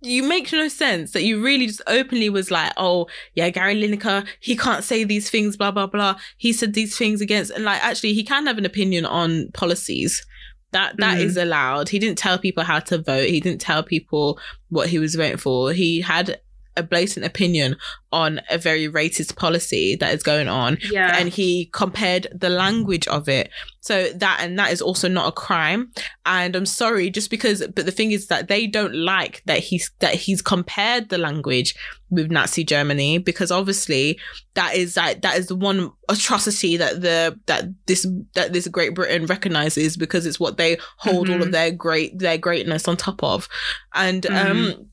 [0.00, 4.26] you make no sense that you really just openly was like oh yeah Gary Lineker
[4.40, 6.16] he can't say these things blah blah blah.
[6.36, 10.24] He said these things against and like actually he can have an opinion on policies.
[10.72, 11.24] That that Mhm.
[11.24, 11.90] is allowed.
[11.90, 13.28] He didn't tell people how to vote.
[13.28, 14.38] He didn't tell people
[14.70, 15.72] what he was voting for.
[15.72, 16.40] He had
[16.76, 17.76] a blatant opinion
[18.12, 20.78] on a very racist policy that is going on.
[20.90, 21.16] Yeah.
[21.18, 23.50] and he compared the language of it.
[23.80, 25.90] So that and that is also not a crime.
[26.24, 29.90] And i'm sorry just because but the thing is that they don't like that he's
[29.98, 31.74] that he's compared the language
[32.10, 34.18] with nazi germany because obviously
[34.54, 38.94] that is that that is the one atrocity that the that this that this great
[38.94, 41.42] britain recognizes because it's what they hold all Mhm.
[41.46, 43.48] of their great their greatness on top of.
[43.94, 44.86] And um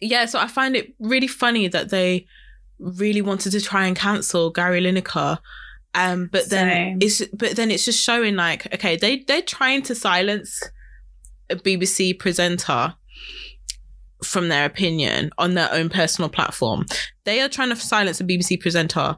[0.00, 2.26] yeah so i find it really funny that they
[2.80, 5.38] really wanted to try and cancel Gary Lineker.
[5.94, 6.98] Um, but then Same.
[7.00, 10.62] it's but then it's just showing like okay they they're trying to silence
[11.50, 12.94] a BBC presenter
[14.22, 16.86] from their opinion on their own personal platform.
[17.24, 19.16] They are trying to silence a BBC presenter,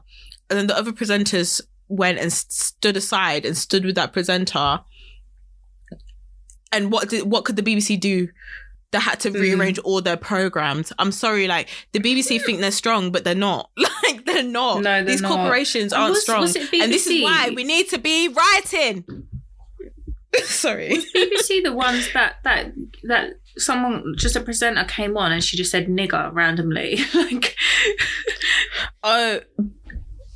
[0.49, 4.79] and then the other presenters went and stood aside and stood with that presenter.
[6.71, 8.29] And what did what could the BBC do?
[8.93, 9.41] They had to Mm.
[9.41, 10.93] rearrange all their programs.
[10.99, 13.69] I'm sorry, like the BBC think they're strong, but they're not.
[14.03, 14.77] Like they're not.
[14.81, 15.31] No, they're These not.
[15.31, 19.03] corporations aren't was- strong, was it and this is why we need to be writing.
[20.43, 20.97] sorry.
[21.15, 22.73] BBC the ones that that
[23.03, 26.97] that someone just a presenter came on and she just said nigger randomly.
[27.13, 27.55] like
[29.03, 29.39] Oh,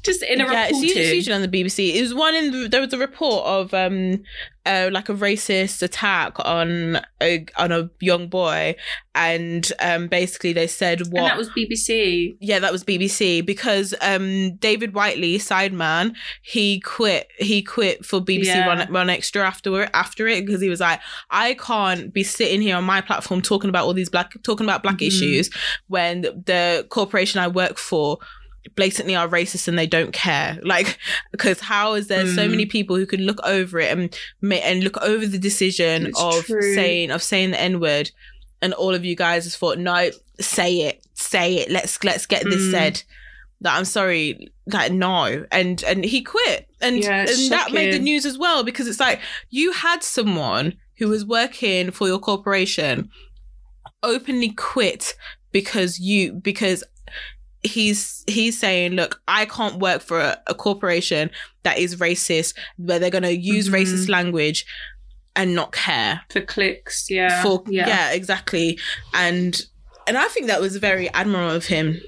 [0.08, 1.94] just in a yeah, it's usually, it's usually on the BBC.
[1.96, 4.24] It was one in the, there was a report of um
[4.66, 8.76] uh, like a racist attack on a on a young boy,
[9.16, 12.36] and um basically they said what and that was BBC.
[12.42, 17.30] yeah, that was BBC because um David Whiteley, sideman, he quit.
[17.38, 18.68] He quit for BBC Yeah.
[18.68, 21.00] One, One Extra after after it because he was like,
[21.30, 24.84] I can't be sitting here on my platform talking about all these black talking about
[24.84, 25.08] black Mhm.
[25.08, 25.50] issues
[25.88, 28.18] when the corporation I work for
[28.76, 30.60] blatantly are racist and they don't care.
[30.64, 30.98] Like,
[31.32, 32.52] because how is there so Mm.
[32.52, 34.18] many people who can look over it and
[34.52, 36.74] and look over the decision It's of true.
[36.76, 38.12] saying of saying the n word,
[38.62, 40.10] and all of you guys has thought, no,
[40.40, 41.70] say it, say it.
[41.72, 42.72] Let's let's get this Mm.
[42.72, 43.04] said.
[43.62, 47.98] That I'm sorry, that no, and and he quit, and Yeah, and that made the
[47.98, 53.10] news as well because it's like you had someone who was working for your corporation
[54.04, 55.16] openly quit
[55.52, 56.84] because you because
[57.68, 61.30] he's he's saying look i can't work for a, a corporation
[61.64, 63.74] that is racist where they're going to use Mhm.
[63.74, 64.66] racist language
[65.36, 67.10] and not care for clicks.
[67.12, 67.88] Yeah, for yeah.
[67.88, 68.12] yeah.
[68.12, 68.80] exactly
[69.14, 69.62] and
[70.08, 72.02] and i think that was very admirable of him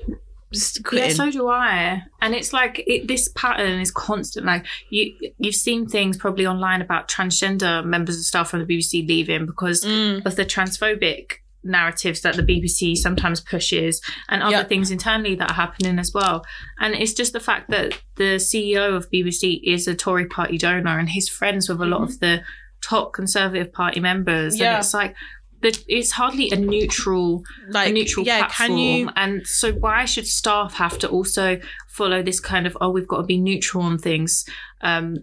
[0.91, 2.01] Yeah, so do I.
[2.24, 4.47] And it's like it, this pattern is constant.
[4.47, 9.07] Like you, you've seen things probably online about transgender members of staff from the BBC
[9.07, 11.34] leaving because Mm, of the transphobic
[11.64, 14.64] narratives that the BBC sometimes pushes and other Yeah.
[14.64, 16.45] things internally that are happening as well.
[16.80, 20.97] And it's just the fact that the CEO of BBC is a Tory party donor
[20.97, 22.41] and he's friends with a lot of the
[22.82, 24.53] top Conservative Party members.
[24.53, 24.64] Mm-hmm.
[24.64, 24.76] Yeah.
[24.76, 25.16] And it's like
[25.62, 28.70] the, it's hardly a neutral like a neutral yeah platform.
[28.70, 32.89] can you And so why should staff have to also follow this kind of oh
[32.89, 34.45] we've got to be neutral on things?
[34.82, 35.18] Um,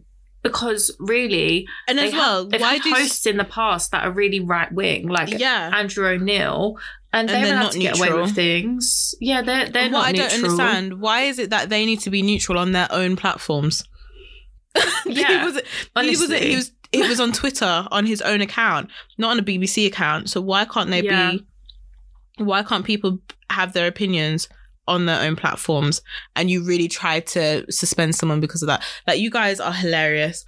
[0.49, 4.41] because really, and as well have, why do hosts in the past that are really
[4.41, 6.77] right wing, like yeah Andrew O'Neill,
[7.13, 8.25] and, And they're they're not to get away neutral.
[8.27, 9.15] with things.
[9.21, 9.93] Yeah, they're they're not neutral.
[9.93, 10.29] what not I neutral.
[10.29, 13.83] don't understand why is it that they need to be neutral on their own platforms?
[15.07, 15.61] Yeah, he was
[16.03, 19.43] he was he was it was on Twitter on his own account, not on a
[19.43, 20.29] BBC account.
[20.31, 21.33] So why can't they Yeah.
[21.33, 21.45] be?
[22.45, 23.19] Why can't people
[23.51, 24.49] have their opinions
[24.89, 26.01] on their own platforms?
[26.35, 28.83] And you really try to suspend someone because of that.
[29.07, 30.45] Like you guys are hilarious.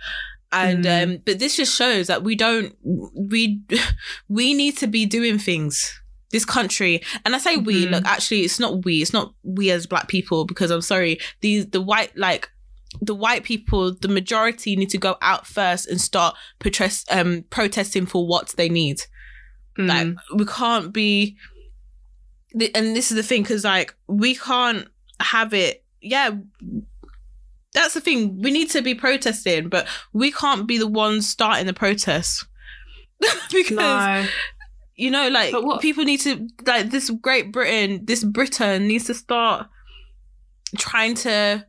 [0.50, 1.02] And Mm.
[1.16, 2.74] um, but this just shows that we don't
[3.14, 3.60] we
[4.28, 6.00] we need to be doing things.
[6.30, 7.86] This country, and I say we.
[7.86, 7.90] Mhm.
[7.92, 9.00] Look, actually, it's not we.
[9.00, 11.18] It's not we as black people because I'm sorry.
[11.40, 12.50] These the white like
[13.00, 18.04] the white people, the majority need to go out first and start protest, um, protesting
[18.04, 19.00] for what they need.
[19.78, 19.88] Mm.
[19.88, 21.36] Like we can't be,
[22.56, 24.86] th- and this is the thing because like we can't
[25.20, 25.84] have it.
[26.00, 26.30] Yeah,
[27.74, 28.40] that's the thing.
[28.40, 32.46] We need to be protesting, but we can't be the ones starting the protests
[33.52, 34.26] because no.
[34.96, 39.04] you know, like But what- people need to like this Great Britain, this Britain needs
[39.06, 39.68] to start
[40.76, 41.64] trying to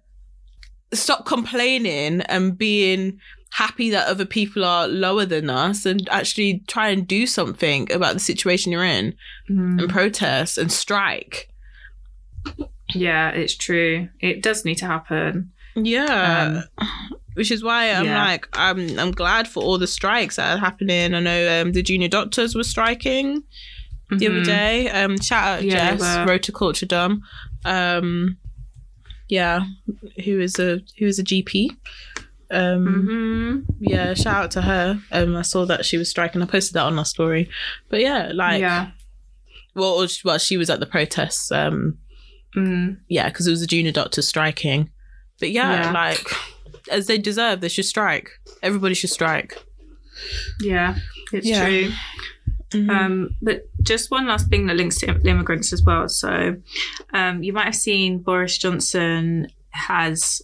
[0.94, 3.20] stop complaining and being
[3.52, 8.14] happy that other people are lower than us and actually try and do something about
[8.14, 9.16] the situation you're in
[9.50, 9.80] Mm.
[9.82, 11.50] and protest and strike.
[12.94, 14.10] Yeah, it's true.
[14.20, 15.52] It does need to happen.
[15.76, 16.64] Yeah.
[17.36, 18.24] Which is why I'm yeah.
[18.26, 21.14] like I'm I'm glad for all the strikes that are happening.
[21.14, 23.44] I know um, the junior doctors were striking.
[24.12, 24.46] the other Mhm.
[24.46, 24.90] day.
[24.90, 26.28] Um, shout out Yeah, Jess.
[26.28, 27.22] Road to Culture Dumb.
[27.64, 28.38] Um,
[29.28, 29.62] yeah,
[30.26, 31.70] who is a who is a GP.
[32.52, 33.76] Um, Mhm.
[33.80, 35.00] yeah, shout out to her.
[35.12, 36.42] Um, I saw that she was striking.
[36.42, 37.50] I posted that on our story.
[37.90, 38.92] But yeah, like, yeah.
[39.76, 41.52] well, she- well, she was at the protests.
[41.52, 41.98] Um,
[42.56, 42.98] Mm.
[43.08, 44.90] yeah, because it was the junior doctors striking.
[45.40, 45.92] But yeah, Yeah.
[45.92, 46.26] like
[46.92, 48.32] as they deserve, they should strike.
[48.64, 49.56] Everybody should strike.
[50.60, 50.96] Yeah,
[51.32, 51.66] it's Yeah.
[51.66, 51.92] true.
[52.72, 52.90] Mhm.
[52.90, 56.10] Um, but just one last thing that links to immigrants as well.
[56.10, 56.56] So,
[57.14, 60.42] um, you might have seen Boris Johnson has.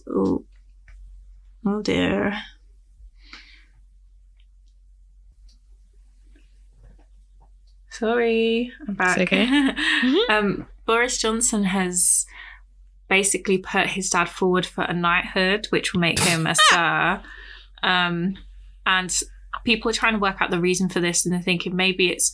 [1.66, 2.32] Oh, dear.
[7.90, 9.18] Sorry, I'm back.
[9.18, 9.46] It's okay.
[10.02, 10.30] Mhm.
[10.30, 12.26] um, Boris Johnson has
[13.08, 17.22] basically put his dad forward for a knighthood, which will make him a sir.
[17.82, 18.36] Um,
[18.84, 19.14] and
[19.64, 22.32] people are trying to work out the reason for this, and they're thinking maybe it's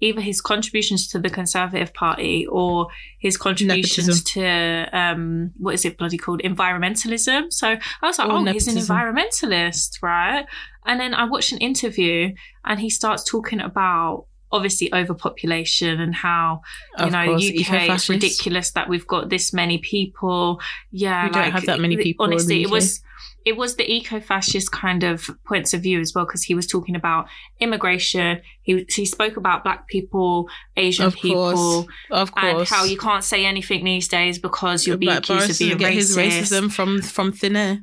[0.00, 2.88] either his contributions to the Conservative Party or
[3.18, 7.52] his contributions to um, what is it bloody called environmentalism.
[7.52, 10.46] So I was like, oh, he's an environmentalist, right?
[10.86, 12.32] And then I watched an interview,
[12.64, 16.60] and he starts talking about obviously overpopulation and how
[16.98, 18.08] you Of know course, UK it's eco-fascist.
[18.08, 20.60] ridiculous that we've got this many people.
[20.90, 23.00] Yeah, We don't have that many people Honestly, it was
[23.46, 26.94] it was the eco-fascist kind of points of view as well because he was talking
[26.94, 27.26] about
[27.58, 28.40] immigration.
[28.62, 31.86] He he spoke about black people, Asian Of people, course.
[32.10, 35.58] Of and how you can't say anything these days because you'll be Like, accused of
[35.58, 35.94] being get racist.
[35.94, 37.78] his racism from from thin air.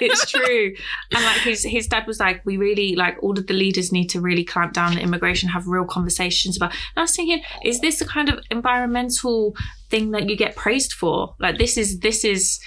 [0.00, 0.74] it's true.
[1.14, 4.08] And like his his dad was like, we really like all of the leaders need
[4.10, 6.70] to really clamp down on immigration, have real conversations about.
[6.72, 9.54] And I was thinking, is this the kind of environmental
[9.88, 11.34] thing that you get praised for?
[11.38, 12.60] Like this is this is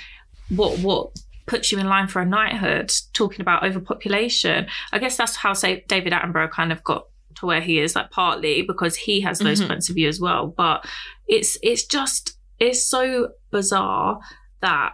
[0.50, 1.10] what what
[1.46, 2.92] puts you in line for a knighthood.
[3.14, 7.62] Talking about overpopulation, I guess that's how say David Attenborough kind of got to where
[7.62, 9.68] he is, like partly because he has those Mhm.
[9.68, 10.48] points of view as well.
[10.56, 10.86] But
[11.28, 14.20] it's it's just it's so bizarre
[14.62, 14.94] that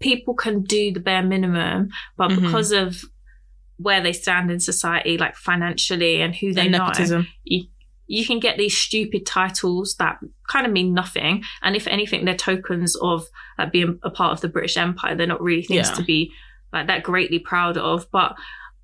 [0.00, 2.42] people can do the bare minimum, but Mhm.
[2.42, 3.04] because of
[3.78, 6.92] where they stand in society, like financially and who they know,
[7.44, 7.64] you,
[8.06, 11.42] you can get these stupid titles that kind of mean nothing.
[11.62, 13.26] And if anything, they're tokens of
[13.58, 15.14] like, being a part of the British Empire.
[15.14, 15.94] They're not really things Yeah.
[15.94, 16.30] to be
[16.72, 18.06] like that greatly proud of.
[18.10, 18.34] But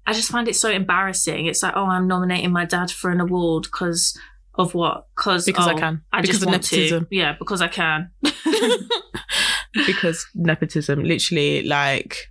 [0.06, 1.46] I just find it so embarrassing.
[1.46, 4.18] It's like, oh, I'm nominating my dad for an award because
[4.54, 5.06] of what?
[5.14, 6.02] Cause, Because I oh, can.
[6.12, 7.04] I Because just of want nepotism.
[7.06, 7.14] to.
[7.14, 8.10] Yeah, because I can.
[9.86, 12.30] because nepotism literally like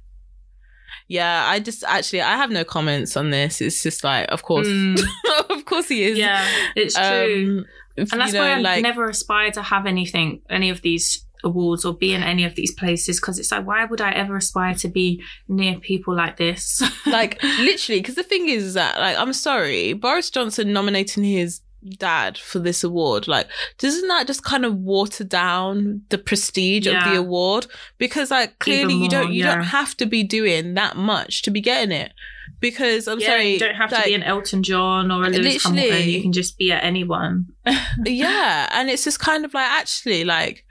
[1.08, 4.68] yeah i just actually i have no comments on this it's just like of course
[4.68, 5.00] Mm,
[5.70, 6.46] course he is yeah,
[6.76, 7.60] it's true.
[7.60, 7.66] um
[7.98, 11.86] and that's know, why I like never aspire to have anything, any of these awards
[11.86, 14.76] or be in any of these places because it's like, why would I ever aspire
[14.76, 16.82] to be near people like this?
[17.06, 21.62] like literally because the thing is that like i'm sorry boris johnson nominating his
[21.98, 26.94] dad for this award like doesn't that just kind of water down the prestige of
[27.06, 27.68] the award
[27.98, 29.56] because like clearly Even you don't you yeah.
[29.56, 32.12] don't have to be doing that much to be getting it
[32.60, 35.64] because i'm yeah, sorry you don't have to be an Elton John or a Lewis.
[35.64, 36.10] Hamilton.
[36.10, 37.46] You can just be at anyone.
[38.06, 40.66] yeah and it's just kind of like actually like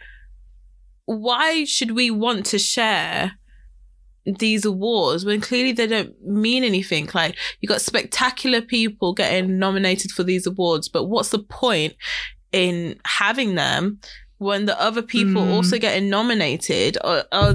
[1.06, 3.32] why should we want to share
[4.38, 10.10] these awards when clearly they don't mean anything like you got spectacular people getting nominated
[10.10, 11.94] for these awards but what's the point
[12.52, 13.98] in having them
[14.38, 15.52] when the other people Mm.
[15.52, 17.54] also getting nominated or, or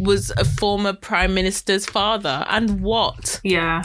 [0.00, 3.82] was a former prime minister's father and what Yeah.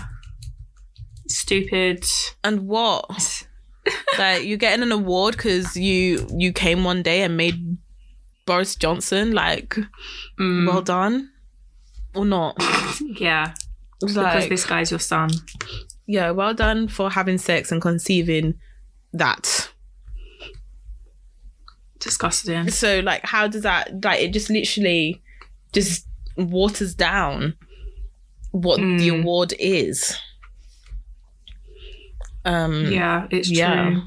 [1.28, 2.06] Stupid.
[2.44, 3.48] and what
[4.18, 7.78] like you're getting an award because you you came one day and made
[8.46, 9.76] Boris Johnson like
[10.40, 11.30] Mm, well done
[12.16, 12.56] or not.
[13.20, 13.54] yeah.
[14.02, 15.30] It's Because this guy's your son.
[16.06, 18.56] yeah, well done for having sex and conceiving
[19.14, 19.70] that.
[22.00, 22.70] Disgusting.
[22.70, 25.22] So like, how does that like it just literally
[25.74, 26.06] just
[26.38, 27.54] waters down
[28.52, 29.20] what the Mm.
[29.22, 30.16] award is.
[32.46, 33.90] Um, Yeah, it's yeah.
[33.90, 34.04] true.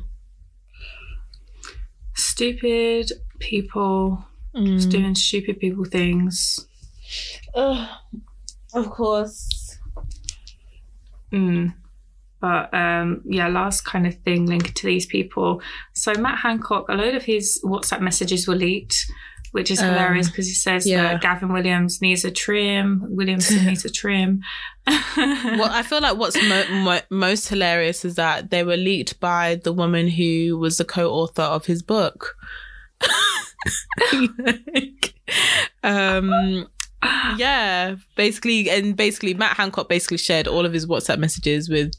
[2.14, 4.76] Stupid people mm.
[4.76, 6.66] just doing stupid people things.
[7.54, 7.88] Ugh,
[8.74, 9.78] of course.
[11.32, 11.74] Mm.
[12.40, 15.60] But um, yeah, last kind of thing linked to these people.
[15.92, 19.06] So Matt Hancock, a load of his WhatsApp messages were leaked,
[19.52, 21.02] which is Um, hilarious because he says yeah.
[21.14, 24.42] that Gavin Williams needs a trim, Williamson needs a trim.
[25.16, 29.56] Well, I feel like what's mo- mo- most hilarious is that they were leaked by
[29.56, 32.36] the woman who was the co-author of his book.
[34.12, 35.14] Like,
[35.82, 36.68] um,
[37.36, 41.92] yeah, basically, and basically, Matt Hancock basically shared all of his WhatsApp messages with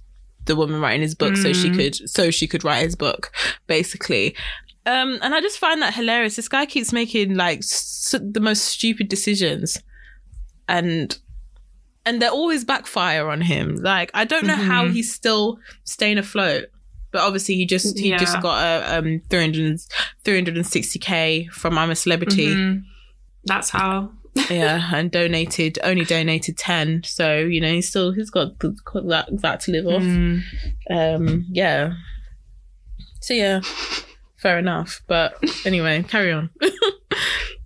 [0.45, 1.75] the woman writing his book, so she Mm.
[1.75, 3.31] could so she could write his book,
[3.67, 4.35] basically.
[4.85, 6.35] Um, and I just find that hilarious.
[6.35, 9.77] This guy keeps making like s- the most stupid decisions,
[10.67, 11.17] and
[12.05, 13.75] and they're always backfire on him.
[13.75, 14.93] Like I don't know how Mhm.
[14.93, 16.65] he's still staying afloat.
[17.11, 19.79] But obviously he just he just got a um 300
[20.23, 22.47] 360k from I'm a celebrity.
[22.47, 22.83] Mhm.
[23.45, 24.11] That's how.
[24.49, 27.03] Yeah, and donated only donated 10.
[27.05, 28.73] So, you know, he's still he's got, th-
[29.07, 30.01] that that to live off.
[30.01, 30.41] Mm.
[30.89, 31.93] Um yeah.
[33.21, 33.61] So yeah,
[34.37, 35.01] fair enough.
[35.07, 36.49] But anyway, carry on.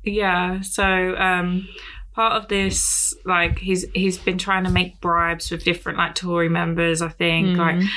[0.03, 0.61] Yeah.
[0.61, 1.67] So um
[2.13, 6.49] part of this, like he's he's been trying to make bribes with different like Tory
[6.49, 7.49] members, I think.
[7.49, 7.57] Mm.
[7.57, 7.89] Like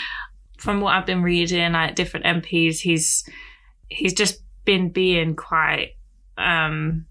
[0.58, 3.28] from what I've been reading, like different MPs, he's
[3.88, 5.92] he's just been being quite
[6.38, 7.06] um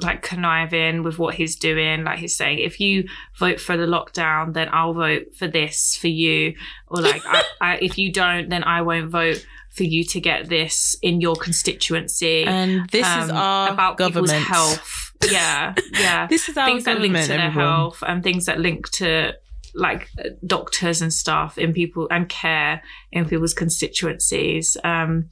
[0.00, 2.04] like conniving with what he's doing.
[2.04, 6.08] Like he's saying, if you vote for the lockdown, then I'll vote for this for
[6.08, 6.54] you.
[6.86, 10.48] Or like, I, I, if you don't, then I won't vote for you to get
[10.48, 12.44] this in your constituency.
[12.44, 14.44] and this is um, our about people's government.
[14.44, 15.12] health.
[15.30, 16.26] Yeah, yeah.
[16.26, 17.52] This is our things that link to their everyone.
[17.68, 19.34] health and things that link to
[19.74, 20.10] like
[20.46, 22.82] doctors and stuff in people and care
[23.12, 24.76] in people's constituencies.
[24.82, 25.28] Um,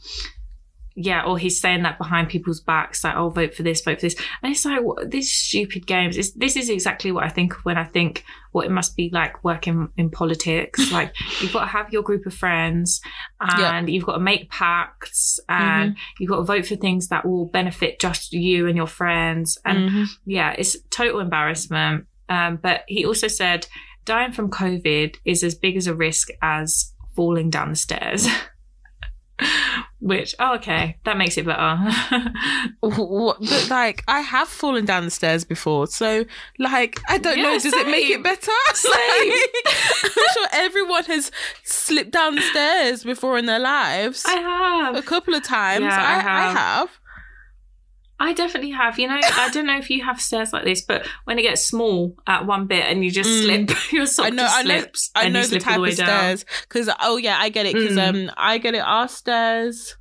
[0.98, 4.06] yeah, or he's saying that behind people's backs, like, "Oh, vote for this, vote for
[4.06, 6.16] this," and it's like what, these stupid games.
[6.16, 9.10] It's, this is exactly what I think of when I think what it must be
[9.12, 10.90] like working in politics.
[10.92, 13.02] like you've got to have your group of friends,
[13.38, 16.00] and you've got to make pacts, and mm-hmm.
[16.18, 19.58] you've got to vote for things that will benefit just you and your friends.
[19.66, 20.04] And mm-hmm.
[20.24, 22.06] yeah, it's total embarrassment.
[22.30, 23.66] Um, but he also said
[24.06, 28.26] dying from COVID is as big as a risk as falling down the stairs.
[30.00, 31.78] Which, oh, okay, that makes it better.
[32.80, 36.24] but like, I have fallen down the stairs before, so
[36.58, 37.52] like, I don't yeah, know.
[37.54, 37.86] Does same.
[37.86, 38.52] it make it better?
[38.86, 39.74] Like,
[40.04, 41.32] I'm sure everyone has
[41.64, 44.24] slipped down the stairs before in their lives.
[44.26, 45.84] I have a couple of times.
[45.84, 46.56] Yeah, I, I have.
[46.56, 46.90] I have.
[48.18, 48.98] I definitely have.
[48.98, 51.66] You know, I don't know if you have stairs like this, but when it gets
[51.66, 53.42] small at one bit and you just mm.
[53.42, 55.10] slip, your sock I know, just slips.
[55.14, 57.74] I know, I know the type the of stairs because oh yeah, I get it
[57.74, 58.28] because mm.
[58.28, 58.78] um I get it.
[58.78, 59.96] Our stairs,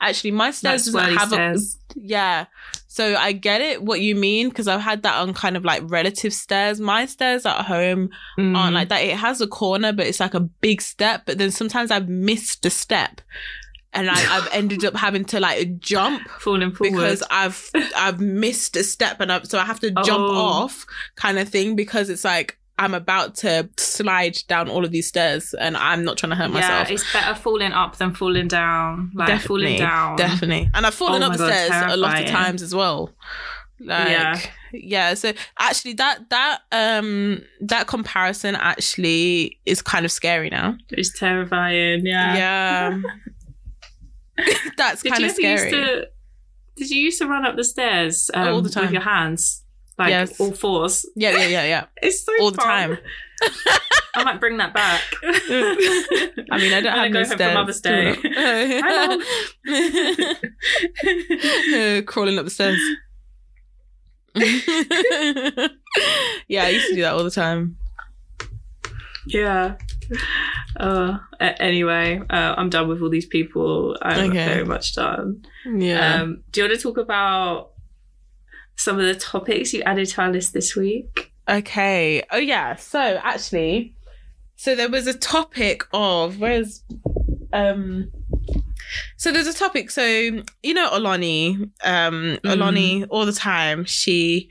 [0.00, 1.78] actually, my stairs doesn't have stairs.
[1.96, 2.46] a yeah.
[2.86, 5.82] So I get it what you mean because I've had that on kind of like
[5.84, 6.80] relative stairs.
[6.80, 8.56] My stairs at home mm.
[8.56, 9.02] aren't like that.
[9.02, 11.22] It has a corner, but it's like a big step.
[11.24, 13.20] But then sometimes I've missed a step
[13.92, 18.76] and I, have ended up having to like jump falling forward because I've I've missed
[18.76, 20.36] a step and I've, so I have to jump oh.
[20.36, 20.86] off
[21.16, 25.54] kind of thing because it's like I'm about to slide down all of these stairs
[25.54, 26.88] and I'm not trying to hurt myself.
[26.88, 29.10] Yeah, it's better falling up than falling down.
[29.14, 30.16] Like definitely, falling down.
[30.16, 30.70] Definitely.
[30.72, 31.92] And I've fallen oh up the God, stairs terrifying.
[31.92, 33.10] a lot of times as well.
[33.80, 34.40] Like yeah.
[34.72, 40.76] yeah, so actually that that um that comparison actually is kind of scary now.
[40.90, 42.36] It's terrifying, yeah.
[42.36, 43.00] Yeah.
[44.76, 45.70] That's kind of scary.
[45.70, 46.06] To,
[46.76, 49.62] did you used to run up the stairs um, all the time with your hands,
[49.98, 50.40] like yes.
[50.40, 51.06] all fours?
[51.16, 51.84] Yeah, yeah, yeah, yeah.
[52.02, 52.56] it's so all fun.
[52.56, 52.98] the time.
[54.14, 55.02] I might bring that back.
[55.22, 57.40] I mean, I don't have no stairs.
[57.40, 58.14] For Mother's Day.
[62.02, 62.80] Crawling up the stairs.
[66.48, 67.76] yeah, I used to do that all the time.
[69.26, 69.76] Yeah.
[70.76, 73.98] Uh, anyway, uh, I'm done with all these people.
[74.00, 74.46] I'm okay.
[74.46, 75.44] very much done.
[75.66, 76.14] Yeah.
[76.14, 77.70] Um, do you want to talk about
[78.76, 81.32] some of the topics you added to our list this week?
[81.48, 82.22] Okay.
[82.30, 82.76] Oh yeah.
[82.76, 83.94] So actually,
[84.56, 86.82] so there was a topic of where's
[87.52, 88.10] um
[89.16, 89.90] so there's a topic.
[89.90, 93.06] So you know Oloni, um, mm.
[93.10, 93.84] All the time.
[93.84, 94.48] She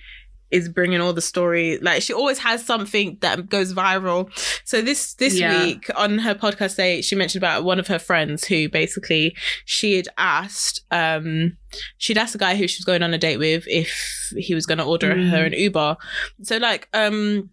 [0.52, 4.30] is bringing all the story like she always has something that goes viral
[4.66, 5.64] so this this yeah.
[5.64, 9.36] week on her podcast day she mentioned about one of her friends who basically
[9.66, 11.56] she had asked um
[11.98, 14.66] she'd asked the guy who she was going on a date with if he was
[14.66, 15.30] going to order mm.
[15.30, 15.96] her an uber
[16.42, 17.50] so like um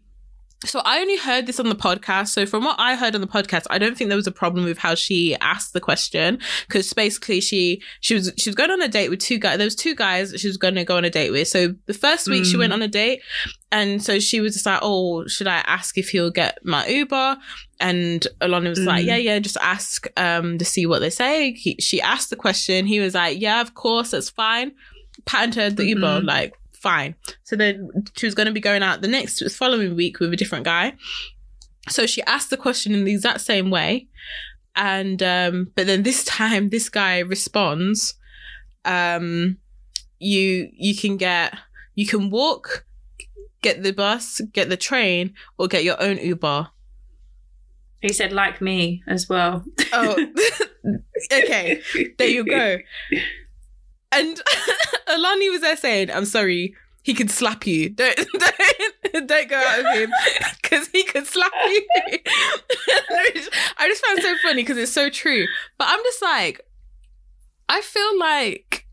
[0.64, 2.28] so I only heard this on the podcast.
[2.28, 4.64] So from what I heard on the podcast, I don't think there was a problem
[4.64, 8.80] with how she asked the question because basically she she was she was going on
[8.80, 9.58] a date with two guys.
[9.58, 11.48] There was two guys she was going to go on a date with.
[11.48, 12.50] So the first week mm.
[12.50, 12.76] she went mm.
[12.76, 13.22] on a date,
[13.70, 17.36] and so she was just like, "Oh, should I ask if he'll get my Uber?"
[17.78, 18.86] And Oloni was mm.
[18.86, 22.36] like, "Yeah, yeah, just ask um to see what they say." He, she asked the
[22.36, 22.86] question.
[22.86, 24.72] He was like, "Yeah, of course, that's fine."
[25.26, 26.02] Patented the mm-hmm.
[26.02, 27.14] Uber like fine.
[27.44, 30.36] So then she was going to be going out the next following week with a
[30.36, 30.94] different guy.
[31.88, 34.08] So she asked the question in the exact same way.
[34.74, 38.14] And, um, but then this time, this guy responds,
[38.84, 39.58] um,
[40.18, 41.54] you, you can get,
[41.94, 42.84] you can walk,
[43.62, 46.68] get the bus, get the train, or get your own Uber.
[48.02, 49.64] He said, like me as well.
[49.92, 50.14] Oh,
[51.32, 51.80] okay.
[52.18, 52.78] There you go.
[54.12, 54.40] And
[55.08, 57.88] Oloni was there saying, I'm sorry, he could slap you.
[57.96, 60.12] Don't don't, don't go out with him
[60.62, 61.86] because he could slap you.
[63.78, 65.46] I just found it so funny because it's so true.
[65.78, 66.60] But I'm just like,
[67.68, 68.86] I feel like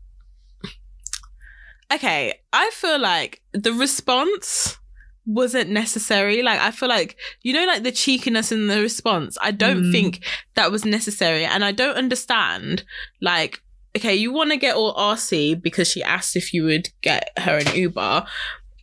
[1.92, 4.78] okay, I feel like the response
[5.26, 6.42] wasn't necessary.
[6.42, 9.36] Like I feel like you know, like the cheekiness in the response.
[9.40, 9.92] I don't mm.
[9.92, 12.84] think that was necessary, and I don't understand
[13.20, 13.62] like
[13.96, 17.58] okay, you want to get all RC because she asked if you would get her
[17.58, 18.26] an Uber.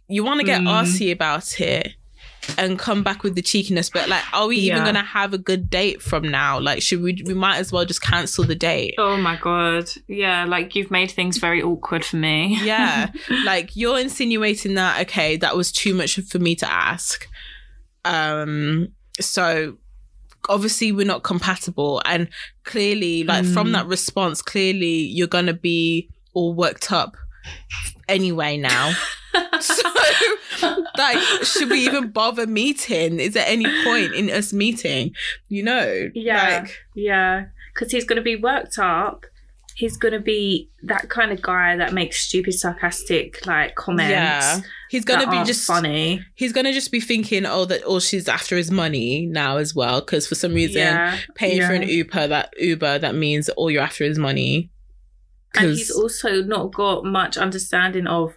[0.08, 0.68] You want to get mm.
[0.68, 1.94] RC about it
[2.58, 4.74] and come back with the cheekiness, but like, are we yeah.
[4.74, 6.60] even gonna have a good date from now?
[6.60, 7.22] Like, should we?
[7.26, 8.96] We might as well just cancel the date.
[8.98, 12.58] Oh my god, yeah, like you've made things very awkward for me.
[12.64, 13.12] yeah,
[13.46, 17.28] like you're insinuating that okay, that was too much for me to ask.
[18.04, 18.90] Um,
[19.20, 19.78] so
[20.50, 22.28] obviously we're not compatible and
[22.64, 23.54] clearly like mm.
[23.54, 27.16] from that response clearly you're gonna be all worked up
[28.08, 28.94] anyway now
[29.60, 29.90] so,
[30.98, 33.20] like, should we even bother meeting?
[33.20, 35.14] Is there any point in us meeting?
[35.50, 36.60] You know, Yeah.
[36.62, 39.26] like, Yeah, because he's going to be worked up.
[39.76, 44.12] He's going to be that kind of guy that makes stupid, sarcastic like comments.
[44.12, 44.60] yeah,
[44.92, 46.24] he's gonna be just funny.
[46.36, 50.02] He's gonna just be thinking, oh, that all she's after is money now as well,
[50.02, 53.82] because for some reason, Yeah, paying for an Uber that Uber that means all you're
[53.82, 54.70] after is money.
[55.56, 58.34] And he's also not got much understanding of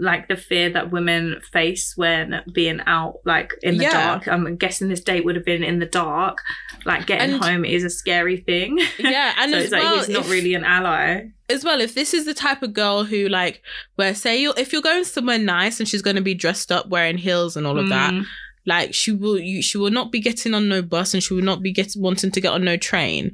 [0.00, 3.92] like the fear that women face when being out like in the Yeah.
[3.92, 4.26] dark.
[4.26, 6.38] I'm guessing this date would have been in the dark.
[6.84, 8.80] Like getting And- home is a scary thing.
[8.98, 11.26] yeah, and so it's like he's not if- really an ally.
[11.50, 13.62] As well, if this is the type of girl who like,
[13.96, 16.88] where say you if you're going somewhere nice and she's going to be dressed up
[16.88, 18.24] wearing heels and all of that, Mm,
[18.66, 21.42] like she will, you, she will not be getting on no bus and she will
[21.42, 23.32] not be getting wanting to get on no train.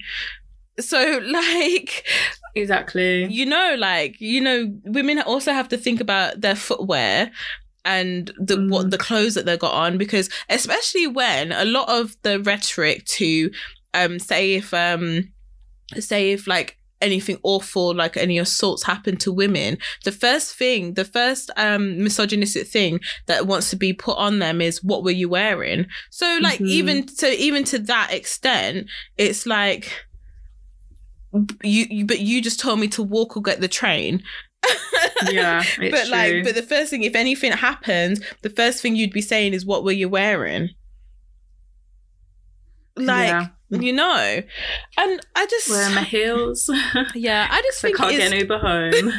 [0.80, 2.06] So like,
[2.54, 3.24] Exactly.
[3.26, 7.30] you know, like you know, women also have to think about their footwear
[7.84, 8.70] and the Mm.
[8.70, 13.04] what the clothes that they got on because especially when a lot of the rhetoric
[13.04, 13.50] to
[13.94, 15.32] um say if um
[15.98, 21.04] say if like anything awful like any assaults happen to women the first thing the
[21.04, 25.28] first um misogynistic thing that wants to be put on them is what were you
[25.28, 26.68] wearing so like Mhm.
[26.68, 28.88] even so even to that extent
[29.18, 30.06] it's like
[31.62, 34.22] you, you but you just told me to walk or get the train
[35.30, 39.20] Yeah, but like but the first thing if anything happens the first thing you'd be
[39.22, 40.70] saying is what were you wearing
[42.96, 43.46] like Yeah.
[43.70, 44.40] You know
[44.98, 46.70] and i just wearing my heels.
[47.14, 49.12] yeah i just think I can't get an Uber home.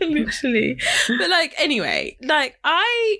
[0.00, 0.78] literally
[1.18, 3.16] but like anyway like i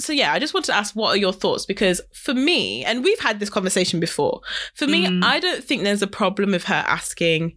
[0.00, 3.02] so yeah i just want to ask what are your thoughts because for me and
[3.04, 4.40] we've had this conversation before
[4.74, 5.24] for me Mm.
[5.24, 7.56] i don't think there's a problem with her asking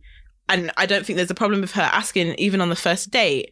[0.50, 3.52] and i don't think there's a problem with her asking even on the first date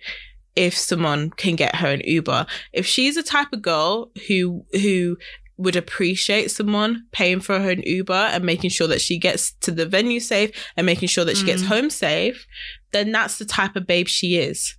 [0.55, 5.17] if someone can get her an uber if she's a type of girl who who
[5.59, 9.71] would appreciate someone paying for her an uber and making sure that she gets to
[9.71, 11.67] the venue safe and making sure that she gets Mm.
[11.67, 12.47] home safe
[12.93, 14.75] then that's the type of babe she is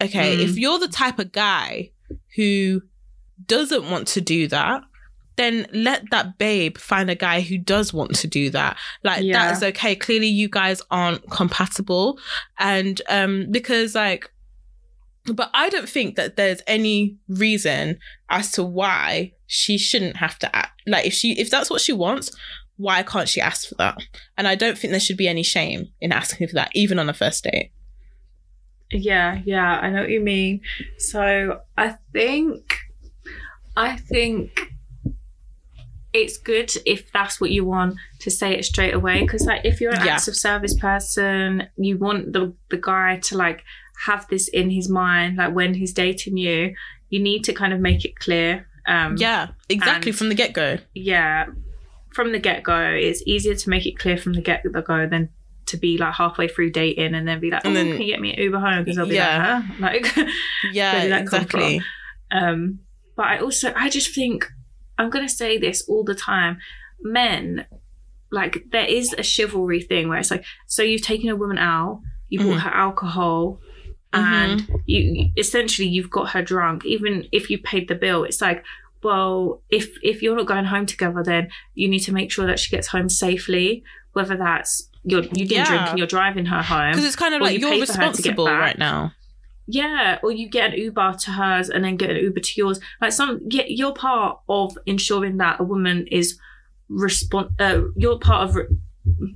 [0.00, 0.40] okay Mm.
[0.48, 1.90] if you're the type of guy
[2.36, 2.82] who
[3.46, 4.82] doesn't want to do that
[5.36, 9.32] then let that babe find a guy who does want to do that like Yeah.
[9.46, 12.18] that is okay clearly you guys aren't compatible
[12.58, 14.30] and um because like
[15.26, 17.98] but i don't think that there's any reason
[18.28, 21.92] as to why she shouldn't have to act like if she if that's what she
[21.92, 22.30] wants
[22.78, 23.96] why can't she ask for that
[24.38, 27.08] and i don't think there should be any shame in asking for that even on
[27.08, 27.70] a first date
[28.90, 30.60] Yeah, yeah, I know what you mean.
[30.98, 32.60] So I think,
[33.74, 34.48] I think
[36.12, 39.22] it's good if that's what you want to say it straight away.
[39.22, 40.14] Because like, if you're an Yeah.
[40.14, 43.64] acts of service person, you want the the guy to like
[44.06, 45.36] have this in his mind.
[45.38, 46.74] Like when he's dating you,
[47.08, 48.66] you need to kind of make it clear.
[48.86, 51.46] Um, yeah exactly and- from the get-go yeah.
[52.14, 55.30] From the get go, it's easier to make it clear from the get go than
[55.64, 58.20] to be like halfway through dating and then be like, oh, then- can you get
[58.20, 58.84] me an Uber home?
[58.84, 59.62] Because I'll be Yeah.
[59.80, 60.20] like, huh?
[60.24, 60.28] like.
[60.74, 61.82] yeah Where did that come exactly
[62.30, 62.80] Um,
[63.16, 64.46] but I also, I just think,
[64.98, 66.58] I'm going to say this all the time.
[67.00, 67.64] Men,
[68.30, 72.00] like, there is a chivalry thing where it's like, so you've taken a woman out,
[72.28, 72.50] you Mhm.
[72.50, 73.58] bought her alcohol,
[74.12, 74.34] Mm-hmm.
[74.34, 76.84] and you essentially you've got her drunk.
[76.84, 78.64] Even if you paid the bill, it's like,
[79.02, 82.58] well, if if you're not going home together, then you need to make sure that
[82.58, 83.82] she gets home safely.
[84.12, 85.64] Whether that's you're, you didn't Yeah.
[85.66, 87.92] drink and you're driving her home, because it's kind of like you you're pay for
[87.94, 89.12] her to get responsible right now
[89.66, 92.78] Yeah, or you get an Uber to hers and then get an Uber to yours.
[93.00, 96.38] Like some, yeah, you're part of ensuring that a woman is
[96.90, 98.56] respon Uh, you're part of.
[98.56, 98.66] Re-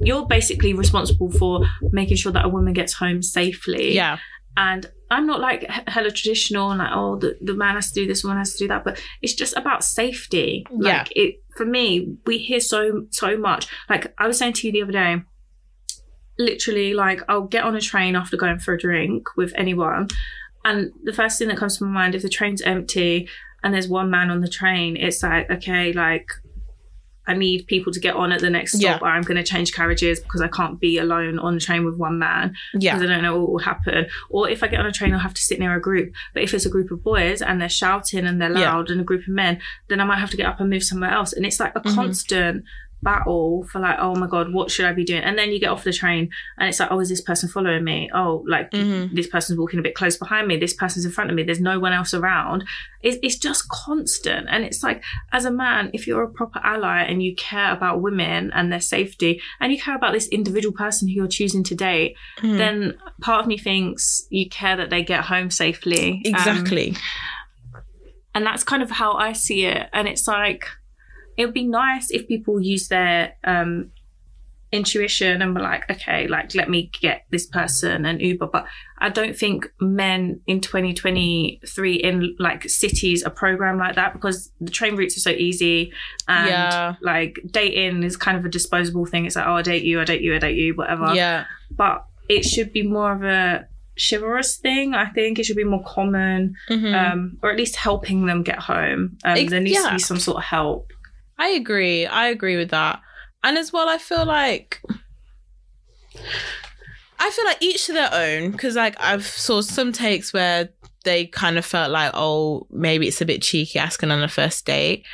[0.01, 3.95] you're basically responsible for making sure that a woman gets home safely.
[3.95, 4.19] yeah
[4.57, 8.07] And I'm not like hella traditional and like, oh, the, the man has to do
[8.07, 8.85] this, woman has to do that.
[8.85, 10.67] But it's just about safety.
[10.71, 10.99] Yeah.
[10.99, 13.69] Like it for me, we hear so so much.
[13.89, 15.23] Like I was saying to you the other day,
[16.39, 20.09] literally, like I'll get on a train after going for a drink with anyone,
[20.65, 23.29] and the first thing that comes to my mind, if the train's empty
[23.63, 26.29] and there's one man on the train, it's like, okay, like
[27.27, 29.73] I need people to get on at the next stop, or I'm going to change
[29.73, 33.13] carriages because I can't be alone on the train with one man yeah because I
[33.13, 34.07] don't know what will happen.
[34.31, 36.13] Or if I get on a train, I'll have to sit near a group.
[36.35, 38.73] But if it's a group of boys and they're shouting and they're Yeah.
[38.75, 40.85] loud and a group of men, then I might have to get up and move
[40.85, 41.33] somewhere else.
[41.33, 41.95] And it's like a Mhm.
[41.95, 42.65] constant
[43.03, 45.23] battle for like, oh my god, what should I be doing?
[45.23, 47.85] And then you get off the train and it's like, oh, is this person following
[47.85, 48.11] me?
[48.13, 49.13] Oh, like Mhm.
[49.15, 50.57] this person's walking a bit close behind me.
[50.57, 51.43] This person's in front of me.
[51.43, 52.65] There's no one else around.
[53.03, 54.47] It's, it's just constant.
[54.51, 58.01] And it's like, as a man, if you're a proper ally and you care about
[58.01, 61.75] women and their safety, and you care about this individual person who you're choosing to
[61.75, 62.57] date, Mhm.
[62.59, 66.23] then part of me thinks you care that they get home safely.
[66.27, 66.95] Um, exactly.
[68.35, 69.89] and that's kind of how I see it.
[69.95, 70.67] And it's like,
[71.37, 73.91] it would be nice if people use their um,
[74.73, 78.47] intuition and were like, okay, like, let me get this person an Uber.
[78.49, 78.67] But
[78.99, 84.71] I don't think men in 2023 in like cities are programmed like that because the
[84.71, 85.93] train routes are so easy.
[86.29, 86.95] And Yeah.
[87.01, 89.25] like dating is kind of a disposable thing.
[89.27, 91.45] It's like, oh, I date you, I date you, I date you, whatever yeah.
[91.71, 93.67] but it should be more of a
[94.11, 94.95] chivalrous thing.
[94.95, 96.93] I think it should be more common, Mhm.
[97.13, 99.17] um, or at least helping them get home.
[99.25, 100.93] Um, Ex- there needs to be some sort of help.
[101.39, 102.07] I agree.
[102.07, 103.01] I agree with that.
[103.45, 104.81] And as well, I feel like
[107.19, 110.69] I feel like each to their own because like I've saw some takes where
[111.05, 114.67] they kind of felt like oh maybe it's a bit cheeky asking on a first
[114.67, 115.05] date.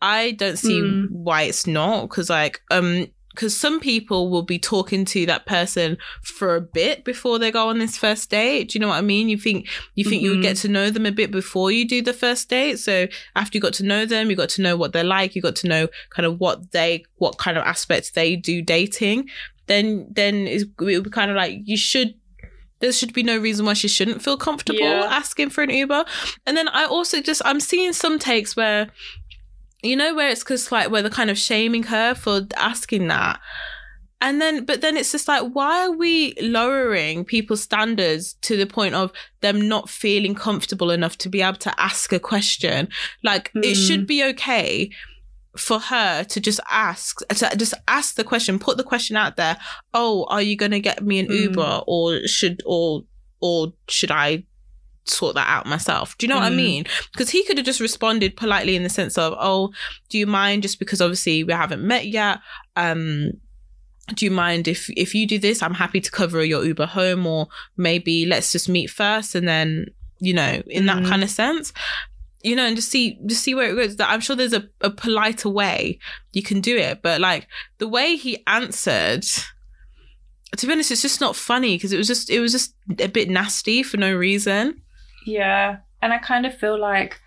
[0.00, 1.08] I don't see Mm.
[1.10, 5.98] why it's not because like um because some people will be talking to that person
[6.22, 8.68] for a bit before they go on this first date.
[8.70, 9.28] Do you know what I mean?
[9.28, 10.42] You think you think you would Mhm.
[10.42, 12.78] get to know them a bit before you do the first date.
[12.78, 15.42] So after you got to know them, you got to know what they're like, you
[15.42, 19.28] got to know kind of what they what kind of aspects they do dating.
[19.66, 22.14] Then then it would be kind of like you should
[22.80, 25.06] there should be no reason why she shouldn't feel comfortable Yeah.
[25.08, 26.04] asking for an Uber.
[26.46, 28.88] And then I also just I'm seeing some takes where
[29.82, 33.40] you know where it's because like where they're kind of shaming her for asking that
[34.20, 38.66] and then but then it's just like why are we lowering people's standards to the
[38.66, 42.88] point of them not feeling comfortable enough to be able to ask a question
[43.24, 43.86] like it Mm.
[43.86, 44.90] should be okay
[45.56, 49.56] for her to just ask to just ask the question put the question out there
[49.92, 51.40] oh are you going to get me an Mm.
[51.42, 53.02] uber or should or
[53.40, 54.44] or should i
[55.04, 56.16] sort that out myself.
[56.18, 56.56] Do you know what i Mm.
[56.56, 56.84] mean?
[57.12, 59.72] Because he could have just responded politely in the sense of oh
[60.08, 62.38] do you mind just because obviously we haven't met yet?
[62.76, 63.32] Um
[64.14, 67.24] do you mind if if you do this i'm happy to cover your uber home
[67.26, 67.46] or
[67.76, 69.86] maybe let's just meet first and then
[70.18, 71.08] you know in that Mhm.
[71.08, 71.72] kind of sense.
[72.42, 73.96] You know and just see just see where it goes.
[73.96, 75.98] That i'm sure there's a, a politer way
[76.32, 77.46] you can do it but like
[77.78, 79.24] the way he answered
[80.56, 83.06] to be honest it's just not funny because it was just it was just a
[83.08, 84.76] bit nasty for no reason
[85.24, 87.20] Yeah, and I kind of feel like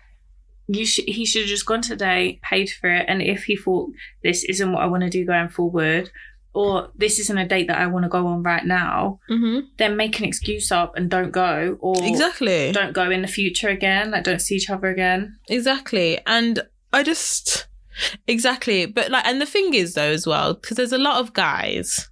[0.66, 1.06] you should.
[1.06, 3.90] He should have just gone today, paid for it, and if he thought
[4.22, 6.10] this isn't what I want to do going forward,
[6.56, 9.66] or this isn't a date that I want to go on right now, mm-hmm.
[9.76, 13.68] then make an excuse up and don't go, or exactly don't go in the future
[13.68, 14.10] again.
[14.10, 15.36] Like don't see each other again.
[15.48, 16.18] Exactly.
[16.26, 16.62] And
[16.94, 17.68] I just
[18.26, 18.86] exactly.
[18.86, 22.08] But like and the thing is though as well, because there's a lot of guys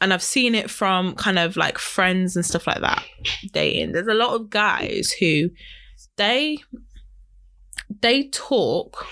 [0.00, 3.04] and I've seen it from kind of like friends and stuff like that
[3.52, 3.92] dating.
[3.92, 5.50] There's a lot of guys who
[6.16, 6.58] they
[8.02, 9.06] they talk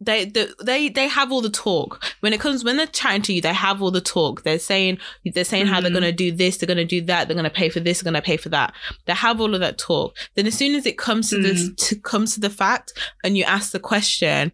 [0.00, 2.04] they, they they they have all the talk.
[2.20, 4.44] When it comes when they're chatting to you they have all the talk.
[4.44, 4.98] They're saying
[5.34, 5.94] they're saying how they're Mhm.
[5.94, 8.00] going to do this they're going to do that they're going to pay for this
[8.00, 8.74] they're going to pay for that.
[9.06, 10.16] They have all of that talk.
[10.36, 12.92] Then as soon as it comes to this to comes to the fact
[13.24, 14.52] and you ask the question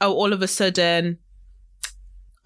[0.00, 1.18] oh all of a sudden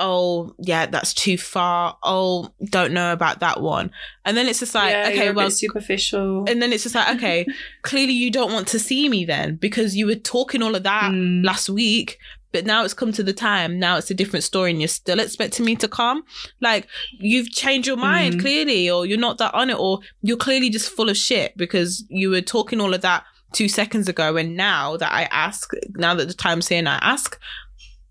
[0.00, 3.90] oh yeah that's too far oh don't know about that one
[4.24, 6.44] and then it's just like yeah, okay well superficial.
[6.48, 7.46] and then it's just like okay
[7.82, 11.12] clearly you don't want to see me then because you were talking all of that
[11.12, 11.44] Mm.
[11.44, 12.18] last week
[12.52, 15.20] but now it's come to the time now it's a different story and you're still
[15.20, 16.22] expecting me to come
[16.60, 16.86] like
[17.18, 18.40] you've changed your mind Mhm.
[18.40, 22.04] clearly or you're not that on it or you're clearly just full of shit because
[22.08, 23.22] you were talking all of that
[23.52, 26.98] two seconds ago and now that i ask now that the time's here and i
[27.02, 27.38] ask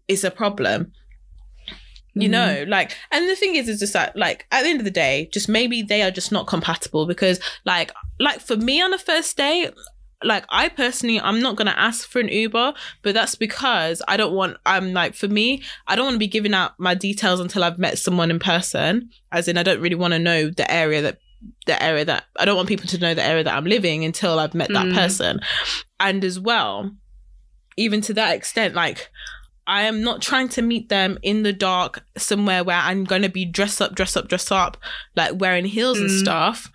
[0.07, 0.91] it's a problem
[2.15, 2.31] you Mhm.
[2.31, 4.91] know like and the thing is is just that like at the end of the
[4.91, 8.98] day just maybe they are just not compatible because like like for me on a
[8.98, 9.72] first date
[10.23, 12.73] like i personally i'm not gonna ask for an uber
[13.03, 16.27] but that's because i don't want i'm like for me i don't want to be
[16.27, 19.95] giving out my details until i've met someone in person as in i don't really
[19.95, 21.19] want to know the area that
[21.68, 24.40] the area that i don't want people to know the area that i'm living until
[24.40, 24.94] i've met that Mm.
[24.95, 25.40] person
[26.02, 26.91] and as well
[27.77, 29.10] even to that extent like
[29.70, 33.30] I am not trying to meet them in the dark somewhere where I'm going to
[33.30, 34.78] be dressed up, dress up, dress up,
[35.16, 36.20] like wearing heels and Mm.
[36.20, 36.72] stuff.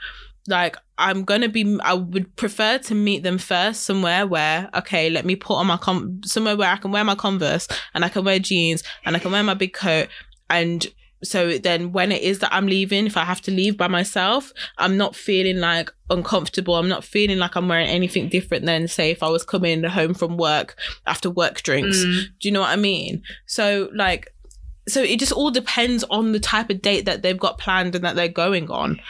[0.46, 5.10] Like, I'm going to be, I would prefer to meet them first somewhere where, okay,
[5.10, 8.08] let me put on my, com- somewhere where I can wear my Converse and I
[8.08, 10.06] can wear jeans and I can wear my big coat.
[10.48, 10.86] And
[11.24, 14.52] so then when it is that I'm leaving, if I have to leave by myself,
[14.78, 16.76] I'm not feeling like uncomfortable.
[16.76, 20.14] I'm not feeling like I'm wearing anything different than, say, if I was coming home
[20.14, 20.76] from work
[21.06, 21.98] after work drinks.
[22.04, 22.22] Mm.
[22.40, 23.22] Do you know what I mean?
[23.46, 24.28] So like
[24.86, 28.04] so it just all depends on the type of date that they've got planned and
[28.04, 29.00] that they're going on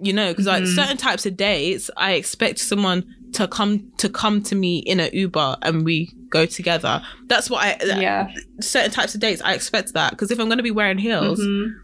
[0.00, 0.74] you know because like Mhm.
[0.74, 5.10] certain types of dates i expect someone to come to come to me in an
[5.12, 8.30] uber and we go together that's what i Yeah.
[8.60, 11.40] certain types of dates i expect that because if i'm going to be wearing heels
[11.40, 11.74] Mhm.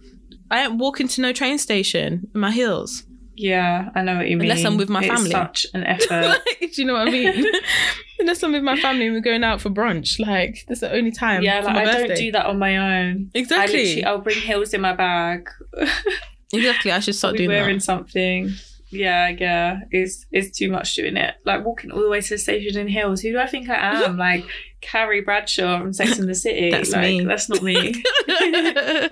[0.50, 3.04] i ain't walking to no train station in my heels
[3.40, 4.50] Yeah, I know what you mean.
[4.50, 5.30] Unless I'm with my It's family.
[5.30, 6.38] such an effort.
[6.60, 7.46] do you know what i mean
[8.18, 11.12] unless i'm with my family and we're going out for brunch like that's the only
[11.12, 12.08] time yeah, like I birthday.
[12.08, 13.30] don't do that on my own.
[13.34, 15.48] Exactly literally, I'll bring heels in my bag.
[16.52, 18.50] exactly i should start doing wearing that something.
[18.90, 21.34] Yeah, yeah, it's it's too much doing it.
[21.44, 23.20] Like walking all the way to the station in heels.
[23.20, 24.16] Who do I think I am?
[24.18, 24.44] like
[24.80, 26.70] Carrie Bradshaw from Sex and the City.
[26.72, 27.24] That's like, me.
[27.24, 28.02] That's not me.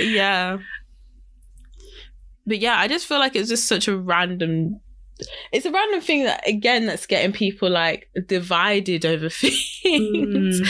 [0.00, 0.58] yeah.
[2.46, 4.80] But yeah, I just feel like it's just such a random
[5.52, 9.60] it's a random thing that again that's getting people like divided over things.
[9.84, 10.68] Mm.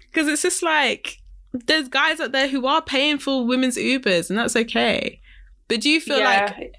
[0.00, 1.16] Because it's just like
[1.52, 5.20] there's guys out there who are paying for women's Ubers and that's okay.
[5.68, 6.74] But do you feel yeah, like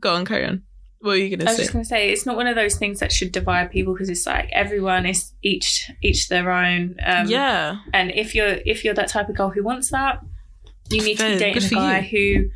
[0.00, 0.62] go on, carry on.
[1.00, 1.48] What are you gonna say?
[1.48, 3.94] I was just gonna say it's not one of those things that should divide people
[3.94, 6.96] because it's like everyone is each each their own.
[7.06, 7.76] Um, yeah.
[7.94, 10.20] And if you're if you're that type of girl who wants that,
[10.90, 12.08] you need to Fair, be dating a guy you.
[12.42, 12.50] who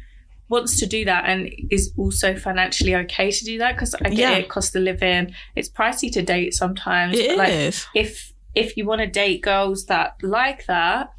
[0.48, 4.18] wants to do that and is also financially okay to do that because I get
[4.18, 4.30] Yeah.
[4.32, 5.32] it, cost of living.
[5.56, 7.16] It's pricey to date sometimes.
[7.16, 7.86] It but like is.
[7.94, 11.10] if if you want to date girls that like that,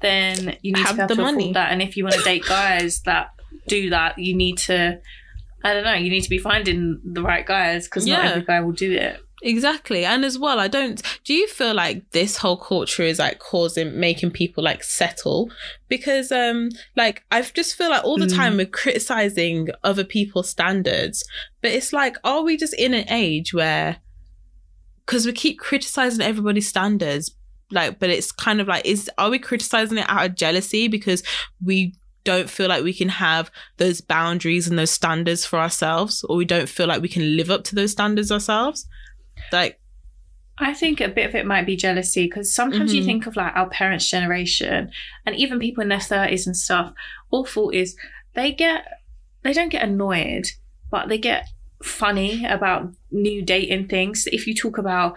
[0.00, 1.44] then you need Have to be able the to money.
[1.44, 1.72] afford that.
[1.72, 3.30] And if you want to date guys that
[3.66, 5.00] do that, you need to.
[5.64, 5.94] I don't know.
[5.94, 8.30] You need to be finding the right guys because not Yeah.
[8.30, 9.20] every guy will do it.
[9.42, 10.04] Exactly.
[10.04, 13.98] And as well, I don't do you feel like this whole culture is like causing
[13.98, 15.48] making people like settle?
[15.88, 18.34] Because um like I just feel like all the Mm.
[18.36, 21.24] time we're criticizing other people's standards,
[21.62, 23.98] but it's like are we just in an age where
[25.06, 27.34] because we keep criticizing everybody's standards
[27.70, 31.22] like but it's kind of like is are we criticizing it out of jealousy because
[31.64, 36.36] we don't feel like we can have those boundaries and those standards for ourselves or
[36.36, 38.86] we don't feel like we can live up to those standards ourselves
[39.52, 39.78] like
[40.60, 43.06] I think a bit of it might be jealousy because sometimes you Mhm.
[43.06, 44.90] think of like our parents' generation
[45.24, 46.92] and even people in their 30s and stuff.
[47.30, 47.94] All thought is
[48.34, 48.84] they get,
[49.44, 50.46] they don't get annoyed,
[50.90, 51.46] but they get
[51.80, 54.26] funny about new dating things.
[54.32, 55.14] If you talk about,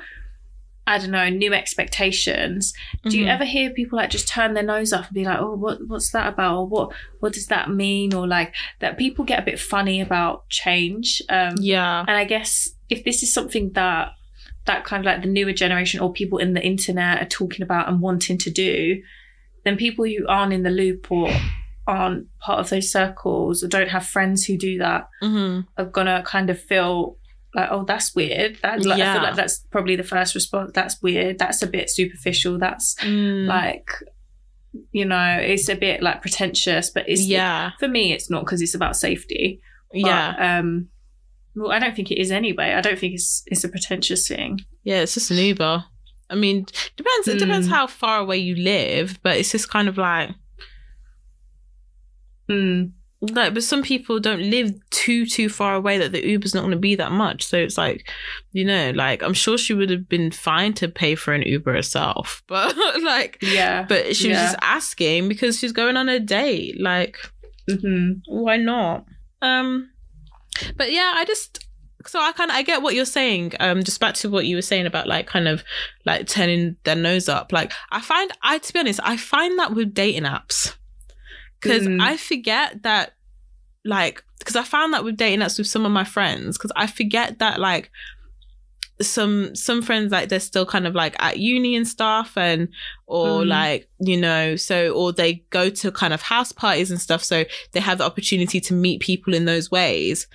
[0.91, 2.73] I don't know, new expectations,
[3.07, 3.33] do you mhm.
[3.33, 6.11] ever hear people like just turn their nose up and be like, "Oh, what what's
[6.11, 6.91] that about?" or "What
[7.21, 11.21] what does that mean?" or like that people get a bit funny about change.
[11.29, 14.11] Um, yeah and I guess if this is something that
[14.65, 17.87] that kind of like the newer generation or people in the internet are talking about
[17.87, 19.01] and wanting to do,
[19.63, 21.31] then people who aren't in the loop or
[21.87, 26.21] aren't part of those circles or don't have friends who do that hmm are gonna
[26.25, 27.17] kind of feel
[27.53, 28.57] like, oh, that's weird.
[28.61, 30.71] That like, I feel like that's probably the first response.
[30.73, 31.37] That's weird.
[31.39, 32.57] That's a bit superficial.
[32.57, 33.47] That's Mm.
[33.47, 33.89] like,
[34.91, 36.89] you know, it's a bit like pretentious.
[36.89, 39.61] But it's yeah for me, it's not because it's about safety.
[39.91, 40.87] But, yeah Um,
[41.55, 42.71] well, I don't think it is anyway.
[42.73, 44.59] I don't think it's it's a pretentious thing.
[44.85, 45.83] yeah it's just an uber
[46.29, 46.65] i mean
[46.95, 47.71] depends it depends Mm.
[47.71, 50.29] how far away you live but it's just kind of like
[52.49, 52.91] Mm.
[53.21, 56.71] Like but some people don't live too too far away that the uber's not going
[56.71, 58.09] to be that much so it's like
[58.51, 61.71] you know like i'm sure she would have been fine to pay for an uber
[61.73, 63.83] herself but like Yeah.
[63.83, 64.43] but she was Yeah.
[64.45, 67.17] just asking because she's going on a date like
[67.69, 69.05] hmm why not
[69.43, 69.91] um
[70.75, 71.63] but yeah i just
[72.07, 74.55] so i kind of i get what you're saying um just back to what you
[74.55, 75.63] were saying about like kind of
[76.07, 79.75] like turning their nose up like i find i to be honest i find that
[79.75, 80.75] with dating apps
[81.61, 82.01] because Mm.
[82.01, 83.13] i forget that
[83.85, 86.87] like because i found that with dating apps with some of my friends because i
[86.87, 87.91] forget that like
[89.01, 92.67] some some friends like they're still kind of like at uni and stuff and
[93.07, 93.47] or Mhm.
[93.47, 97.43] like you know so or they go to kind of house parties and stuff so
[97.71, 100.27] they have the opportunity to meet people in those ways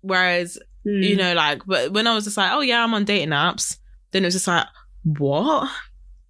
[0.00, 1.02] whereas Mm.
[1.08, 3.76] you know like but when i was just like oh yeah i'm on dating apps
[4.12, 4.66] then it was just like
[5.04, 5.70] what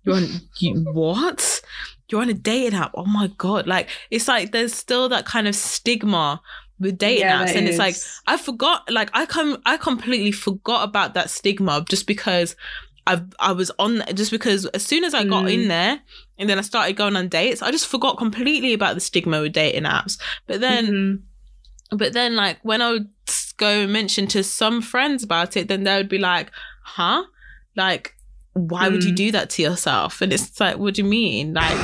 [0.03, 0.27] you're on
[0.59, 1.63] you what
[2.11, 5.47] you're on a dating app oh my god like it's like there's still that kind
[5.49, 6.41] of stigma
[6.79, 7.95] with dating Yeah, apps and it's like.
[8.27, 12.57] I forgot, like I come, I completely forgot about that stigma just because
[13.07, 15.53] I I was on just because as soon as I got Mm.
[15.53, 16.01] in there
[16.39, 19.53] and then I started going on dates, I just forgot completely about the stigma with
[19.53, 20.19] dating apps.
[20.47, 21.99] But then, Mhm.
[21.99, 23.09] but then like when I would
[23.59, 26.51] go and mention to some friends about it, then they would be like,
[26.83, 27.25] "Huh,
[27.77, 28.15] like."
[28.55, 29.17] Why would you Mm.
[29.17, 30.21] do that to yourself?
[30.21, 31.55] And it's like, what do you mean?
[31.55, 31.77] Like,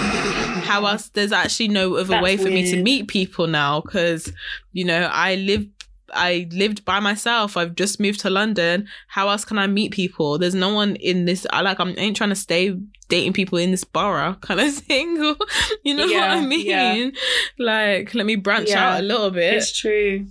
[0.65, 1.09] how else?
[1.15, 4.33] There's actually no other That's way for me to meet people now because,
[4.73, 5.67] you know, I live
[6.15, 7.57] I lived by myself.
[7.57, 8.87] I've just moved to London.
[9.09, 10.39] How else can I meet people?
[10.39, 11.47] There's no one in this.
[11.53, 11.81] I like.
[11.81, 12.77] I ain't trying to stay
[13.09, 15.17] dating people in this borough kind of thing.
[15.85, 17.13] you know Yeah, what I mean?
[17.13, 17.65] yeah.
[17.65, 19.55] Like, let me branch Yeah, out a little bit.
[19.55, 20.27] It's true.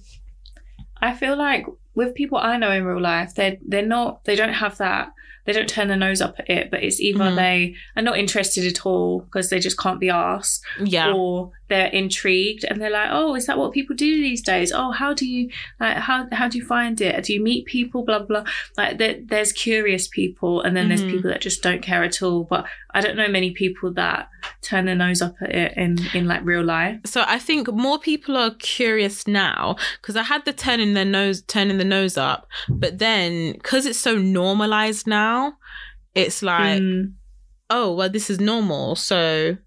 [1.02, 4.54] I feel like with people I know in real life, they're they're not they don't
[4.54, 5.12] have that
[5.46, 7.36] they don't turn their nose up at it, but it's either Mhm.
[7.36, 11.12] they are not interested at all because they just can't be asked, yeah.
[11.14, 14.72] or they're intrigued and they're like, "Oh, is that what people do these days?
[14.72, 17.24] Oh, how do you like how how do you find it?
[17.26, 18.04] Do you meet people?
[18.04, 18.44] Blah blah."
[18.78, 20.90] Like there, there's curious people, and then Mhm.
[20.90, 22.44] there's people that just don't care at all.
[22.44, 24.30] But I don't know many people that
[24.62, 27.00] turn their nose up at it in in like real life.
[27.06, 31.42] So I think more people are curious now because I had the turning their nose,
[31.42, 35.58] turning the nose up, but then because it's so normalized now,
[36.14, 37.14] it's like, Mm.
[37.70, 38.96] oh well, this is normal.
[38.96, 39.58] So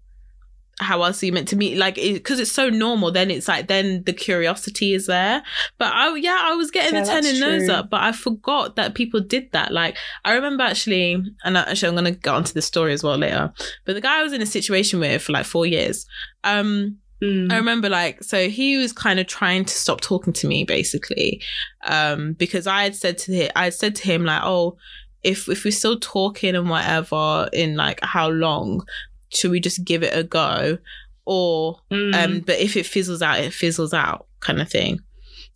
[0.79, 1.77] how else are you meant to meet?
[1.77, 5.43] Like, because it's so normal, then it's like then the curiosity is there.
[5.77, 8.95] But I, yeah, I was getting Yeah, the turning nose up, but I forgot that
[8.95, 9.71] people did that.
[9.73, 13.17] Like, I remember actually, and I- actually, I'm gonna get onto the story as well
[13.17, 13.51] later.
[13.85, 16.05] But the guy I was in a situation with for like four years.
[16.43, 17.51] Um, Mm.
[17.51, 21.41] I remember like so he was kind of trying to stop talking to me basically
[21.83, 24.77] um because I had said to him I had said to him like oh
[25.21, 28.85] if if we're still talking and whatever in like how long
[29.29, 30.77] should we just give it a go
[31.25, 32.15] or Mm.
[32.15, 34.99] um but if it fizzles out it fizzles out kind of thing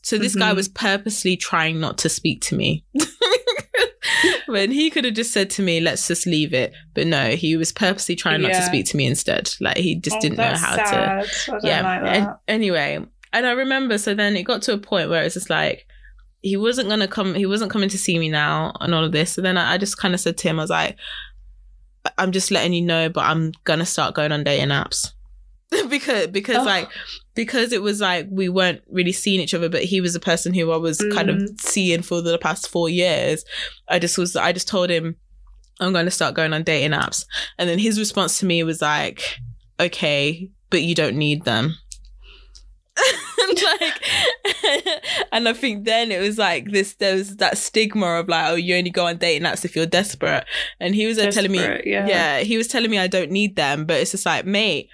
[0.04, 0.56] so this guy Mhm.
[0.58, 2.84] was purposely trying not to speak to me
[4.48, 7.56] when he could have just said to me let's just leave it but no he
[7.56, 10.44] was purposely trying not to speak to me instead like he just Oh, didn't know
[10.56, 11.10] how to sad.
[11.48, 11.82] I don't yeah.
[12.02, 13.00] like and anyway,
[13.32, 15.88] and I remember, so then it got to a point where it's just like
[16.42, 17.34] he wasn't gonna come.
[17.34, 19.32] He wasn't coming to see me now, and all of this.
[19.32, 20.96] So then I, I just kind of said to him, I was like, "I-
[22.18, 25.12] "I'm just letting you know, but I'm gonna start going on dating apps."
[25.90, 26.64] because because Oh.
[26.64, 26.88] like
[27.34, 30.54] because it was like we weren't really seeing each other but he was a person
[30.54, 31.60] who I was kind of Mm.
[31.62, 33.44] seeing for the past 4 years
[33.88, 35.16] I just was I just told him
[35.80, 37.26] I'm going to start going on dating apps
[37.58, 39.40] and then his response to me was like
[39.80, 41.76] okay but you don't need them
[43.64, 44.04] like
[45.32, 48.56] and I think then it was like this there was that stigma of like oh
[48.56, 50.46] you only go on dating apps if you're desperate
[50.80, 52.08] and he was telling me yeah.
[52.08, 54.90] yeah, he was telling me I don't need them, but it's just like, mate,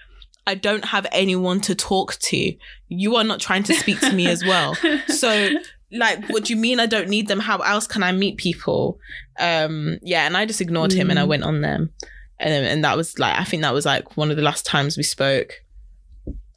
[0.48, 2.54] I don't have anyone to talk to.
[2.88, 4.76] You are not trying to speak to me as well.
[5.10, 5.50] So,
[5.92, 7.40] like, what do you mean I don't need them?
[7.40, 9.00] How else can I meet people?
[9.40, 11.28] Um, yeah, and I just ignored him and I Mm.
[11.28, 11.92] went on them.
[12.40, 14.96] And and that was like I think that was like one of the last times
[14.98, 15.54] we spoke.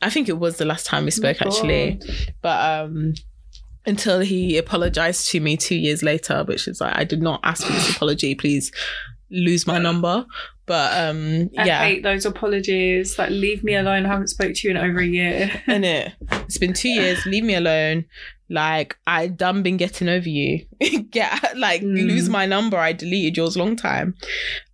[0.03, 2.01] I think it was the last time we spoke Oh actually.
[2.43, 3.15] But um
[3.85, 7.65] until he apologized to me two years later, which is like I did not ask
[7.67, 8.71] for this apology, please
[9.31, 10.27] lose my number.
[10.67, 11.79] But um I yeah.
[11.81, 13.19] hate those apologies.
[13.19, 14.07] Like, leave me alone.
[14.07, 15.51] I haven't spoke to you in over a year.
[15.67, 18.05] And it it's been two years, leave me alone.
[18.53, 20.67] Like I done been getting over you.
[21.11, 22.07] Get like Mm.
[22.07, 22.77] lose my number.
[22.77, 24.15] I deleted yours long time.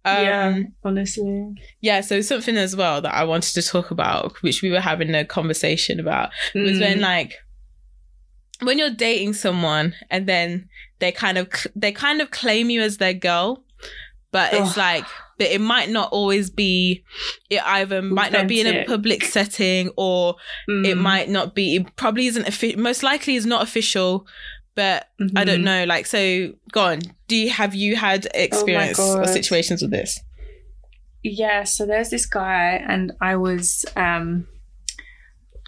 [0.04, 1.54] Um, yeah, honestly.
[1.80, 5.14] yeah, so something as well that I wanted to talk about, which we were having
[5.14, 6.80] a conversation about, was Mm.
[6.80, 7.34] when like
[8.62, 10.68] when you're dating someone and then
[10.98, 13.62] they kind of they kind of claim you as their girl,
[14.32, 15.04] but it's like
[15.38, 17.02] but it might not always be
[17.50, 20.34] it either might not be in a public setting or
[20.68, 20.98] it Mm.
[20.98, 24.26] might not be it probably isn't most likely is not official
[24.74, 25.64] but i don't Mhm.
[25.64, 30.20] know like so go on do you have you had experience or situations with this
[31.24, 34.46] Yeah, so there's this guy, and I was, um,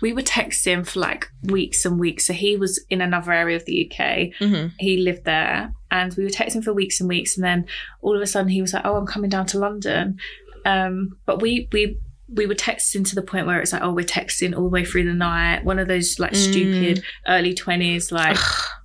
[0.00, 2.26] we were texting for like weeks and weeks.
[2.26, 4.30] So he was in another area of the UK.
[4.38, 7.36] hmm He lived there, and we were texting for weeks and weeks.
[7.36, 7.66] And then
[8.02, 10.18] all of a sudden, he was like, "Oh, I'm coming down to London."
[10.64, 11.98] Um, but we we
[12.32, 14.84] we were texting to the point where it's like, "Oh, we're texting all the way
[14.84, 16.50] through the night." One of those like Mm.
[16.50, 18.36] stupid early twenties, like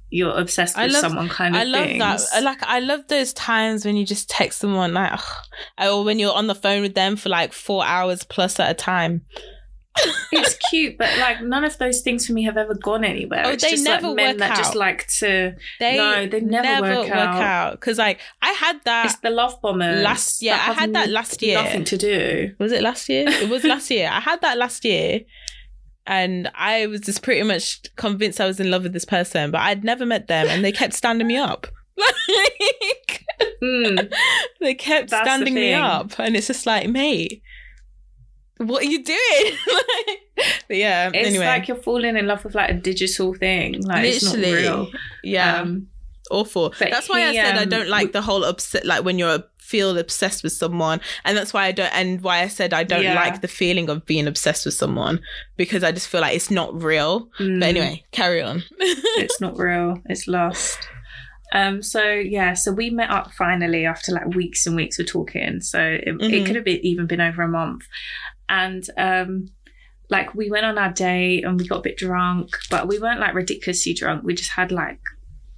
[0.09, 1.61] you're obsessed with love- someone kind of.
[1.61, 1.99] I love things.
[2.31, 2.43] that.
[2.43, 5.23] Like I love those times when you just text someone like, ugh,
[5.81, 8.73] or when you're on the phone with them for like four hours plus at a
[8.73, 9.21] time.
[10.31, 13.43] It's cute, but like none of those things for me have ever gone anywhere.
[13.45, 15.55] Oh, it's they just never like men work that just like to.
[15.79, 17.71] They No, they never work out.
[17.79, 20.01] Because like I had that It's the love bombers.
[20.01, 20.41] last.
[20.41, 21.61] Yeah, that I had that last year.
[21.61, 22.55] Nothing to do.
[22.59, 23.25] Was it last year?
[23.27, 24.09] It was last year.
[24.11, 25.21] I had that last year.
[26.07, 29.61] And I was just pretty much convinced I was in love with this person, but
[29.61, 31.67] I'd never met them and they kept standing me up.
[31.97, 33.23] Like
[33.61, 34.11] Mm.
[34.61, 36.17] they kept That's the standing me up.
[36.19, 37.41] And it's just like, mate,
[38.57, 39.51] what are you doing?
[40.67, 41.45] but yeah, It's anyway.
[41.45, 43.81] like you're falling in love with like a digital thing.
[43.81, 44.09] Like Literally.
[44.09, 44.91] it's not real.
[45.23, 45.61] yeah.
[45.61, 45.87] Um,
[46.31, 46.73] awful.
[46.79, 49.43] That's why I he, said I um, don't like the whole upset, like when you're
[49.59, 53.01] feel obsessed with someone, and that's why I don't, and why I said I don't
[53.01, 53.15] Yeah.
[53.15, 55.19] like the feeling of being obsessed with someone
[55.57, 57.29] because I just feel like it's not real.
[57.39, 57.59] Mm.
[57.59, 58.63] But anyway, carry on.
[58.79, 59.99] it's not real.
[60.05, 60.77] It's lost.
[61.51, 61.81] Um.
[61.81, 62.53] So yeah.
[62.53, 65.61] So we met up finally after like weeks and weeks of talking.
[65.61, 66.45] So it, it Mhm.
[66.45, 67.83] could have been, even been over a month,
[68.49, 69.49] and um,
[70.09, 73.19] like we went on our date and we got a bit drunk, but we weren't
[73.19, 74.23] like ridiculously drunk.
[74.23, 74.99] We just had like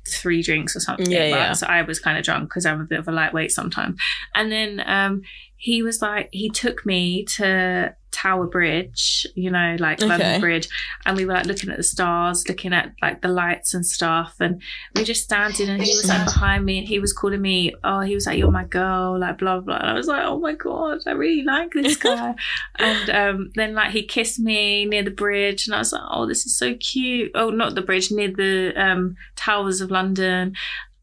[0.09, 1.09] three drinks or something.
[1.11, 1.53] Yeah, But- yeah.
[1.53, 3.99] So I was kind of drunk because I'm a bit of a lightweight sometimes.
[4.35, 5.21] And then um,
[5.57, 10.07] he was like, he took me to Tower Bridge, you know, like Okay.
[10.09, 10.67] London Bridge,
[11.05, 14.35] and we were like looking at the stars, looking at like the lights and stuff,
[14.39, 14.61] and
[14.95, 17.73] we were just standing, and he was like behind me, and he was calling me,
[17.83, 20.39] oh, he was like, you're my girl, like blah blah, and I was like, oh
[20.39, 22.33] my god, I really like this guy,
[22.79, 26.25] and um, then like he kissed me near the bridge, and I was like, oh,
[26.25, 27.31] this is so cute.
[27.35, 30.55] Oh, not the bridge, near the um, towers of London,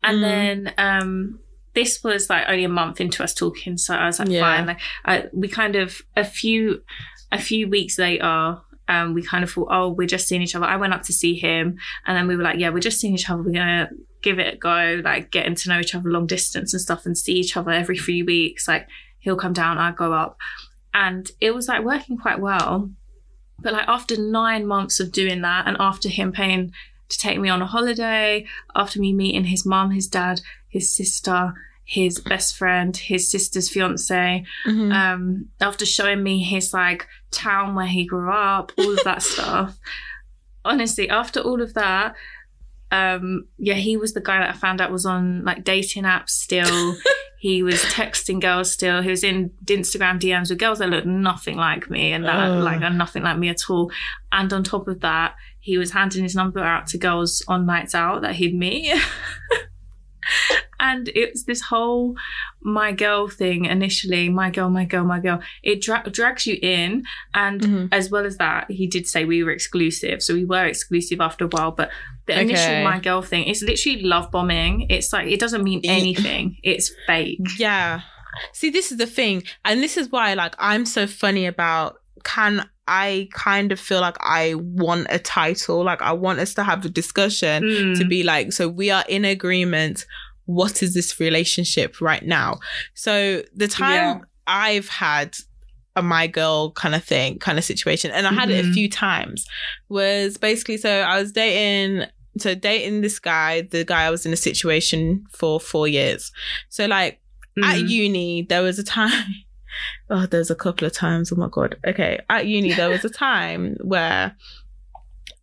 [0.02, 0.20] and Mm.
[0.20, 1.38] then um.
[1.74, 4.40] This was like only a month into us talking, so I was like, Yeah.
[4.40, 4.66] fine.
[4.66, 6.82] Like, I, we kind of a few
[7.32, 10.66] a few weeks later, um, we kind of thought, oh, we're just seeing each other.
[10.66, 11.76] I went up to see him,
[12.06, 13.42] and then we were like, yeah, we're just seeing each other.
[13.42, 13.90] We're gonna
[14.22, 17.18] give it a go, like getting to know each other long distance and stuff, and
[17.18, 18.68] see each other every few weeks.
[18.68, 18.86] Like
[19.18, 20.36] he'll come down, I go up,
[20.92, 22.90] and it was like working quite well.
[23.60, 26.72] But like after nine months of doing that, and after him paying
[27.08, 30.40] to take me on a holiday, after me meeting his mum, his dad,
[30.74, 31.52] his sister,
[31.84, 34.92] his best friend, his sister's fiance, Mhm.
[35.02, 39.76] um, after showing me his like town where he grew up, all of that stuff.
[40.64, 42.14] Honestly, after all of that,
[42.90, 46.30] um, yeah, he was the guy that I found out was on like dating apps
[46.30, 46.96] still.
[47.38, 49.02] he was texting girls still.
[49.02, 52.60] He was in Instagram DMs with girls that looked nothing like me and that Oh.
[52.60, 53.90] like are nothing like me at all.
[54.32, 57.94] And on top of that, he was handing his number out to girls on nights
[57.94, 58.94] out that he'd meet.
[60.80, 62.14] and it's this whole
[62.62, 67.04] my girl thing initially my girl my girl my girl it dra- drags you in
[67.34, 67.88] and Mhm.
[67.92, 71.44] as well as that he did say we were exclusive so we were exclusive after
[71.44, 71.90] a while but
[72.26, 72.84] the initial Okay.
[72.84, 77.40] my girl thing is literally love bombing it's like it doesn't mean anything it's fake
[77.58, 78.00] Yeah.
[78.52, 79.44] See, this is the thing.
[79.64, 84.16] And this is why, like, I'm so funny about can I kind of feel like
[84.20, 85.82] I want a title?
[85.84, 87.98] Like, I want us to have a discussion Mm.
[87.98, 90.04] to be like, so we are in agreement.
[90.46, 92.58] What is this relationship right now?
[92.94, 94.18] So the time Yeah.
[94.46, 95.36] I've had
[95.96, 98.74] a my girl kind of thing, kind of situation, and I had it a Mhm.
[98.74, 99.46] few times,
[99.88, 102.06] was basically so I was dating.
[102.36, 106.32] So dating this guy, the guy I was in a situation for four years.
[106.68, 107.20] So like
[107.62, 107.88] at Mm.
[107.88, 109.12] uni there was a time
[110.10, 111.32] oh there's a couple of times.
[111.32, 111.76] Oh my god.
[111.86, 112.20] Okay.
[112.28, 114.36] At uni there was a time where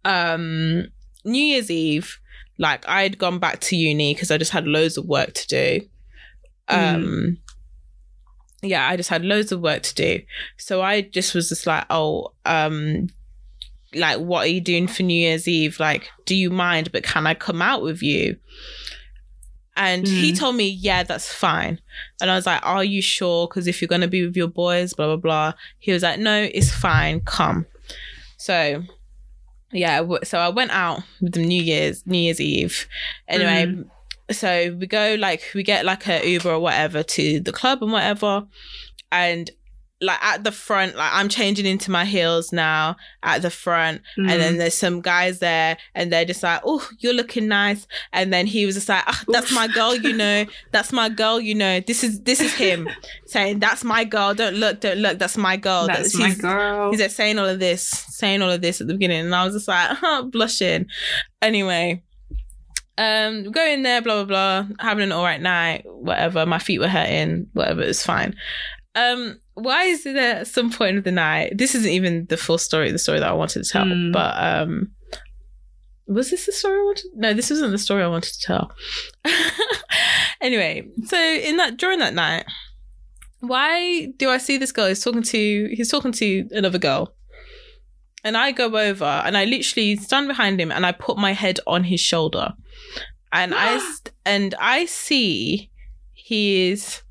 [0.03, 0.85] um
[1.23, 2.19] new year's eve
[2.57, 5.81] like i'd gone back to uni because i just had loads of work to do.
[6.67, 7.37] Um
[8.63, 10.21] yeah i just had loads of work to do.
[10.57, 13.09] So i just was just like oh um
[13.93, 15.79] like what are you doing for new year's eve?
[15.79, 16.91] Like do you mind?
[16.91, 18.37] But can i come out with you
[19.77, 20.37] and he Mm.
[20.39, 21.79] told me yeah that's fine.
[22.21, 23.47] And i was like are you sure?
[23.47, 25.53] Because if you're going to be with your boys blah blah blah.
[25.79, 27.21] He was like no it's fine.
[27.21, 27.65] Come.
[28.37, 28.83] So
[29.73, 32.87] yeah so i went out with them new year's new year's eve.
[33.27, 33.83] Anyway
[34.29, 37.91] so we go like we get like a uber or whatever to the club and
[37.91, 38.45] whatever.
[39.11, 39.51] And
[40.03, 44.27] like at the front like i'm changing into my heels now at the front and
[44.29, 44.57] then Mm.
[44.57, 48.65] there's some guys there and they're just like oh you're looking nice and then he
[48.65, 49.55] was just like ah, that's Oof.
[49.55, 52.89] my girl you know that's my girl you know this is this is him
[53.27, 56.41] saying that's my girl don't look don't look that's my girl that's That- my he's-
[56.41, 59.35] girl He's like saying all of this, saying all of this at the beginning, and
[59.35, 59.97] I was just like
[60.31, 60.87] blushing.
[61.41, 62.03] Anyway,
[62.97, 66.45] um, go in there, blah blah blah, having an all right night, whatever.
[66.45, 67.81] My feet were hurting, whatever.
[67.81, 68.35] It's fine.
[68.95, 71.57] Um, why is it at some point of the night?
[71.57, 74.11] This isn't even the full story, the story that I wanted to tell, Mm.
[74.13, 74.91] but um.
[76.07, 77.05] Was this the story I wanted?
[77.15, 78.71] No, this wasn't the story I wanted to tell.
[80.41, 82.43] anyway, so in that during that night,
[83.39, 84.87] why do I see this girl?
[84.87, 87.13] He's talking to he's talking to another girl.
[88.23, 91.59] And I go over and I literally stand behind him and I put my head
[91.65, 92.53] on his shoulder.
[93.31, 93.79] And I
[94.25, 95.69] and I see
[96.13, 97.01] he is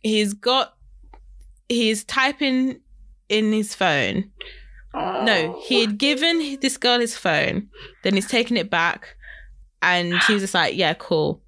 [0.00, 0.74] he's got
[1.70, 2.80] he's typing
[3.28, 4.30] in his phone.
[4.92, 5.62] No, oh.
[5.66, 7.68] he had given this girl his phone,
[8.02, 9.16] then he's taken it back,
[9.80, 11.40] and he was just like, "Yeah, cool."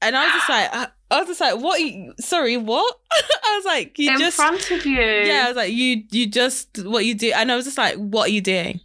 [0.00, 1.80] And I was just like, I I was just like, "What?
[1.80, 5.48] you- Sorry, what?" I was like, "You just in just front of you yeah." I
[5.48, 8.32] was like, "You, you just what you do," and I was just like, "What are
[8.32, 8.80] you doing?"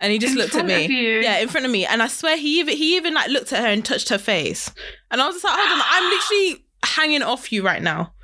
[0.00, 1.20] And he just In looked at me.
[1.22, 1.84] Yeah, in front of me.
[1.84, 4.72] And I swear he even he even like looked at her and touched her face.
[5.10, 8.14] And I was just like, hold on, I'm literally hanging off you right now.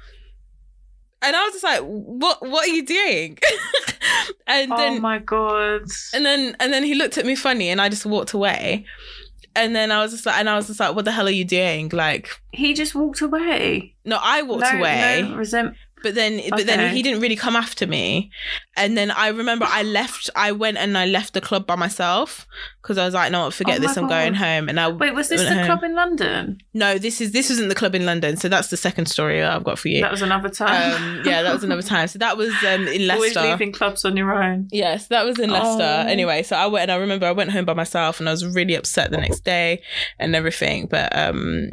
[1.23, 3.39] And I was just like, what what are you doing?
[4.47, 5.83] and then oh then my god.
[6.15, 8.85] and then and then he looked at me funny and I just walked away.
[9.55, 11.31] And then I was just like and I was just like, what the hell are
[11.31, 11.89] you doing?
[11.89, 13.95] Like He just walked away.
[14.05, 15.27] no, I walked no, away.
[15.27, 15.75] No resent.
[16.07, 18.31] But then, but then he didn't really come after me.
[18.77, 20.31] And then I remember I left.
[20.37, 22.47] I went and I left the club by myself
[22.81, 23.97] because I was like, "No, forget Oh this.
[23.97, 25.67] I'm going home." And I Wait, was this the home.
[25.67, 26.59] club in London?
[26.75, 28.37] No, this is this wasn't the club in London.
[28.37, 30.01] So that's the second story I've got for you.
[30.03, 30.93] That was another time.
[30.95, 32.07] Um, yeah, that was another time.
[32.07, 33.51] So that was um, in Always Leicester.
[33.51, 34.69] leaving clubs on your own.
[34.71, 35.83] Yes, that was in Leicester.
[35.83, 36.09] Oh.
[36.09, 38.47] Anyway, so I went and I remember I went home by myself and I was
[38.47, 39.83] really upset the next day
[40.21, 40.87] and everything.
[40.87, 41.71] But um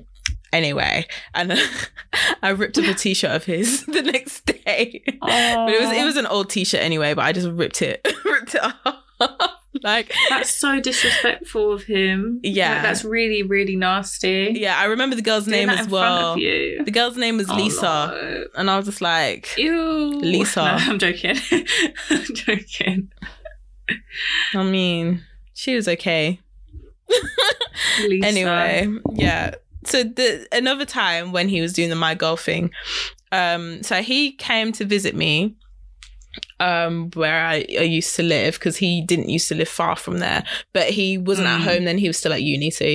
[0.54, 1.54] anyway, and
[2.42, 5.04] I ripped up a t-shirt of his the next day.
[5.22, 8.02] Oh, But it was it was an old t-shirt anyway, but I just ripped it
[8.26, 9.60] ripped it off.
[9.84, 12.40] like That's so disrespectful of him.
[12.44, 12.74] Yeah.
[12.76, 14.54] Like, that's really, really nasty.
[14.56, 16.36] yeah, I remember the girl's Doing name as well.
[16.36, 17.82] The girl's name was Oh, Lisa.
[18.22, 18.48] Lord.
[18.56, 20.20] And I was just like Ew.
[20.20, 20.62] Lisa.
[20.62, 21.38] No, I'm joking.
[22.10, 23.12] I'm joking.
[24.56, 25.24] I mean,
[25.54, 26.40] she was okay.
[28.08, 28.26] Lisa.
[28.28, 29.54] anyway yeah
[29.86, 32.72] so the another time when he was doing the my girl thing
[33.32, 35.56] um so he came to visit me
[36.60, 40.18] um where I, I used to live because he didn't used to live far from
[40.20, 40.44] there
[40.74, 41.64] but he wasn't at Mm.
[41.64, 42.86] home then he was still at uni so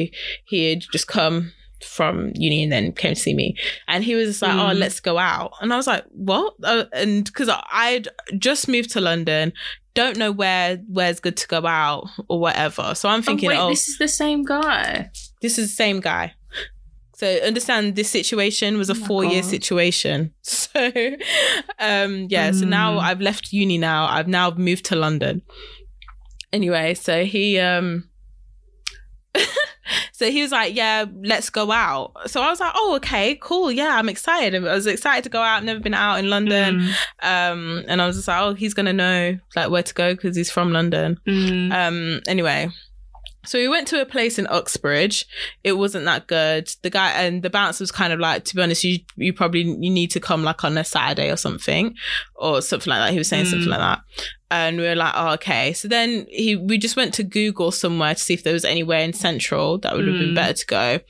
[0.44, 1.52] he had just come
[1.84, 3.54] from uni and then came to see me
[3.86, 4.78] and he was like oh Mm.
[4.78, 8.08] let's go out and i was like what uh, and because i'd
[8.38, 9.52] just moved to london
[9.94, 13.58] don't know where where's good to go out or whatever so i'm Oh, thinking wait,
[13.58, 15.10] oh this is the same guy.
[15.42, 16.34] this is the same guy.
[17.18, 20.32] So understand this situation was a Oh four year situation.
[20.42, 20.92] So
[21.80, 23.00] um yeah, so now Mm.
[23.02, 24.06] I've left uni now.
[24.06, 25.42] I've now moved to London.
[26.52, 28.08] Anyway, so he um
[30.12, 32.12] so he was like, Yeah, let's go out.
[32.30, 33.72] So I was like, Oh, okay, cool.
[33.72, 34.54] Yeah, I'm excited.
[34.64, 35.64] I was excited to go out.
[35.64, 36.78] Never been out in London.
[36.80, 36.92] Mm.
[37.22, 40.36] Um and I was just like, Oh, he's gonna know like where to go because
[40.36, 41.18] he's from London.
[41.26, 41.72] Mm.
[41.72, 42.70] Um, anyway,
[43.48, 45.26] so we went to a place in Uxbridge.
[45.64, 46.70] It wasn't that good.
[46.82, 49.62] The guy and the bouncer was kind of like, to be honest, you you probably
[49.62, 51.94] you need to come like on a Saturday or something,
[52.36, 53.12] or something like that.
[53.12, 53.50] He was saying Mm.
[53.50, 54.00] something like that,
[54.50, 55.72] and we were like, oh okay.
[55.72, 59.00] So then he we just went to Google somewhere to see if there was anywhere
[59.00, 60.34] in Central that would have been Mm.
[60.36, 61.00] better to go,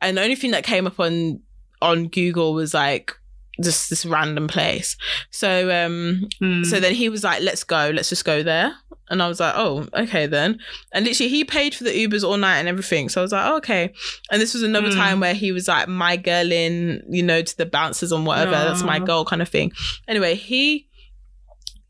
[0.00, 1.40] and the only thing that came up on
[1.82, 3.14] on Google was like
[3.62, 4.96] just this random place.
[5.30, 6.64] So um Mm.
[6.66, 8.74] so then he was like, let's go, let's just go there.
[9.10, 10.60] And I was like, oh, okay then.
[10.92, 13.08] And literally, he paid for the Ubers all night and everything.
[13.08, 13.92] So I was like, oh, okay.
[14.30, 14.94] And this was another Mm.
[14.94, 18.52] time where he was like, my girl in, you know, to the bouncers and whatever.
[18.52, 19.72] That's my goal kind of thing.
[20.06, 20.86] Anyway, he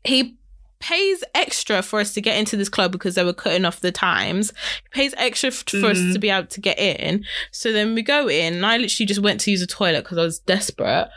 [0.03, 0.35] he
[0.79, 3.91] pays extra for us to get into this club because they were cutting off the
[3.91, 4.51] times.
[4.85, 7.23] He pays extra f- for us to be able to get in.
[7.51, 10.17] So then we go in, and I literally just went to use a toilet because
[10.17, 11.07] I was desperate.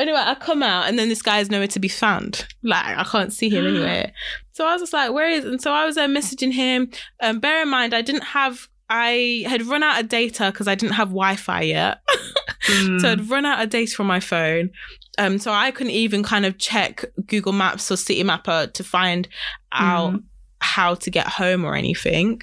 [0.00, 2.46] Anyway, I come out, and then this guy is nowhere to be found.
[2.62, 4.12] Like I can't see him anywhere.
[4.52, 6.90] So I was just like, "Where is?" And so I was there messaging him.
[7.22, 8.68] Um, bear in mind, I didn't have.
[8.90, 12.00] I had run out of data because I didn't have Wi-Fi yet.
[12.66, 13.00] Mm.
[13.00, 14.68] So I'd run out of data from my phone.
[15.16, 19.28] Um, so I couldn't even kind of check Google Maps or Citymapper to find
[19.72, 20.22] out Mm.
[20.60, 22.42] how to get home or anything.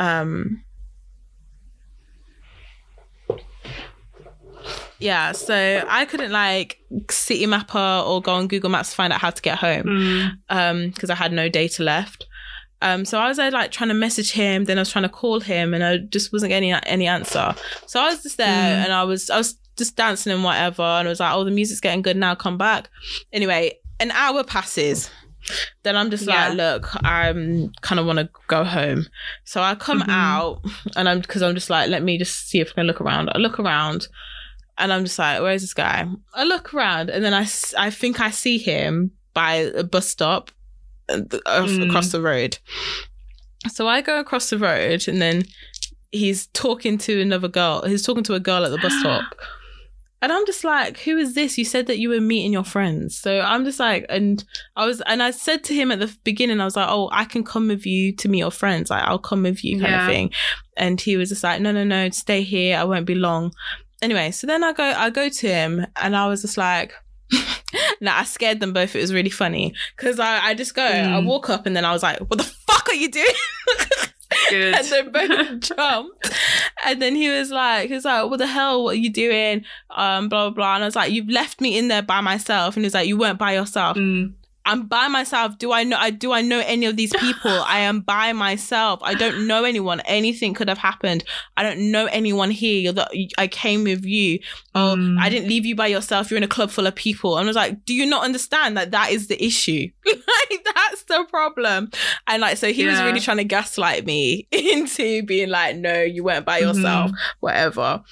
[0.00, 0.64] Um,
[5.04, 5.54] yeah, so
[5.88, 6.78] I couldn't like
[7.08, 10.30] Citymapper or go on Google Maps to find out how to get home Mm.
[10.50, 12.26] um because I had no data left.
[12.82, 15.08] Um, so I was there like trying to message him, then I was trying to
[15.08, 17.54] call him, and I just wasn't getting any answer.
[17.86, 18.84] So I was just there, Mm.
[18.84, 21.50] and I was I was just dancing and whatever, and I was like, "Oh, the
[21.50, 22.34] music's getting good now.
[22.34, 22.88] Come back."
[23.32, 25.10] Anyway, an hour passes.
[25.82, 26.48] Then I'm just Yeah.
[26.48, 29.06] like, "Look, I'm kind of want to go home."
[29.44, 30.08] So I come Mhm.
[30.10, 30.60] out,
[30.96, 33.30] and I'm because I'm just like, "Let me just see if I can look around."
[33.34, 34.08] I look around,
[34.78, 37.46] and I'm just like, "Where's this guy?" I look around, and then I,
[37.78, 40.50] I think I see him by a bus stop
[41.10, 41.86] Mm.
[41.86, 42.56] across the road.
[43.68, 45.42] So I go across the road and then
[46.12, 47.82] he's talking to another girl.
[47.86, 49.24] He's talking to a girl at the bus stop.
[50.22, 51.58] And I'm just like, who is this?
[51.58, 53.14] You said that you were meeting your friends.
[53.14, 54.42] So I'm just like, and
[54.74, 57.26] I was, and I said to him at the beginning, I was like, oh, I
[57.26, 58.88] can come with you to meet your friends.
[58.88, 60.06] Like, I'll come with you kind Yeah.
[60.06, 60.30] of thing.
[60.78, 62.78] And he was just like, no, no, no, stay here.
[62.78, 63.52] I won't be long.
[64.04, 66.92] Anyway, so then I go, I go to him and I was just like,
[68.02, 68.94] now I scared them both.
[68.94, 71.24] It was really funny because I, I just go, I Mm.
[71.26, 73.26] walk up and then I was like, what the fuck are you doing?
[74.50, 74.74] Good.
[74.74, 76.30] and they both jumped.
[76.84, 78.84] And then he was like, he was like, what the hell?
[78.84, 79.64] What are you doing?
[79.90, 80.74] Um, blah, blah, blah.
[80.74, 82.76] And I was like, you've left me in there by myself.
[82.76, 83.96] And he was like, you weren't by yourself.
[83.96, 84.34] Mm.
[84.66, 85.58] I'm by myself.
[85.58, 85.96] Do I know?
[85.98, 87.50] I do I know any of these people?
[87.50, 89.00] I am by myself.
[89.02, 90.00] I don't know anyone.
[90.00, 91.24] Anything could have happened.
[91.56, 92.92] I don't know anyone here.
[92.92, 94.38] That I came with you.
[94.74, 95.18] Oh, Mm.
[95.20, 96.30] I didn't leave you by yourself.
[96.30, 97.36] You're in a club full of people.
[97.36, 99.88] And I was like, do you not understand that that is the issue?
[100.06, 101.90] like that's the problem.
[102.26, 106.24] And like, so he was really trying to gaslight me into being like, no, you
[106.24, 106.78] weren't by Mm-hmm.
[106.78, 107.10] yourself,
[107.40, 108.02] whatever.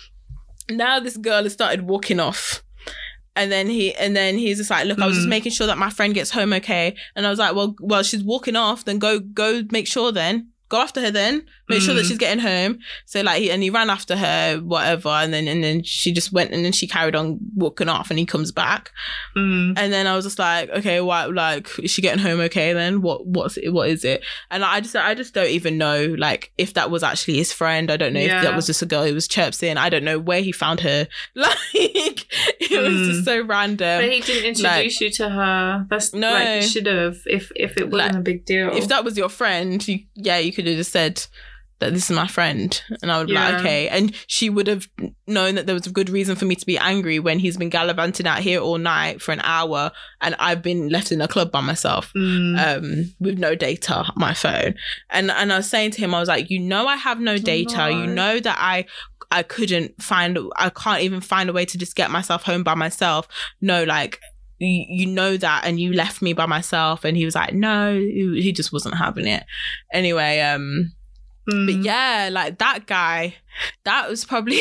[0.70, 2.61] Now this girl has started walking off.
[3.34, 5.30] And then he and then he's just like, look, I was just Mm.
[5.30, 6.94] making sure that my friend gets home okay.
[7.16, 8.84] And I was like, well, well, she's walking off.
[8.84, 10.12] Then go, go, make sure.
[10.12, 11.10] Then go after her.
[11.12, 12.08] Then make sure that Mm.
[12.08, 12.78] she's getting home.
[13.06, 15.08] So like, he, and he ran after her, whatever.
[15.10, 18.10] And then and then she just went and then she carried on walking off.
[18.10, 18.90] And he comes back.
[19.36, 19.74] Mm.
[19.78, 21.26] And then I was just like, okay, why?
[21.26, 22.72] Like, is she getting home okay?
[22.72, 23.26] Then what?
[23.26, 23.70] What's it?
[23.72, 24.22] What is it?
[24.50, 27.90] And I just, I just don't even know, like, if that was actually his friend.
[27.90, 28.42] I don't know if Yeah.
[28.42, 29.76] that was just a girl who was chirping.
[29.76, 31.06] I don't know where he found her.
[31.34, 32.26] Like,
[32.60, 33.06] it was Mm.
[33.12, 34.00] just so random.
[34.02, 35.86] But he didn't introduce you to her.
[35.90, 36.32] That's No.
[36.32, 38.74] like should have if if it wasn't Like, a big deal.
[38.76, 41.24] if that was your friend, you, yeah, you could have just said
[41.80, 43.48] that this is my friend, and I would be Yeah.
[43.50, 43.88] like, okay.
[43.88, 44.88] And she would have
[45.26, 47.70] known that there was a good reason for me to be angry when he's been
[47.70, 49.90] gallivanting out here all night for an hour,
[50.20, 52.12] and I've been left in a club by myself.
[52.16, 52.76] Mm.
[52.76, 54.74] um with no data on my phone
[55.10, 57.36] and and i was saying to him i was like you know i have no
[57.38, 58.84] data you know that i
[59.30, 62.74] i couldn't find i can't even find a way to just get myself home by
[62.74, 63.26] myself
[63.60, 64.20] no like
[64.62, 67.94] you, you know that and you left me by myself and he was like no
[67.94, 69.44] he just wasn't having it
[69.92, 70.92] anyway um
[71.50, 71.66] Mm.
[71.66, 73.34] but yeah like that guy
[73.84, 74.60] that was probably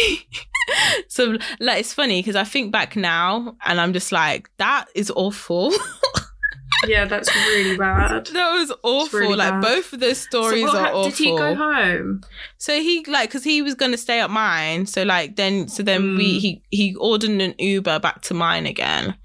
[1.08, 5.12] so like it's funny because i think back now and i'm just like that is
[5.16, 5.72] awful
[6.88, 8.26] yeah, that's really bad.
[8.28, 9.20] That was awful.
[9.20, 9.62] really like bad.
[9.62, 11.10] both of those stories so what, are awful.
[11.12, 12.22] Did he go home?
[12.58, 14.88] So he like because he was gonna stay at mine.
[14.88, 16.40] So like then so then we Mm.
[16.40, 19.16] he he ordered an Uber back to mine again,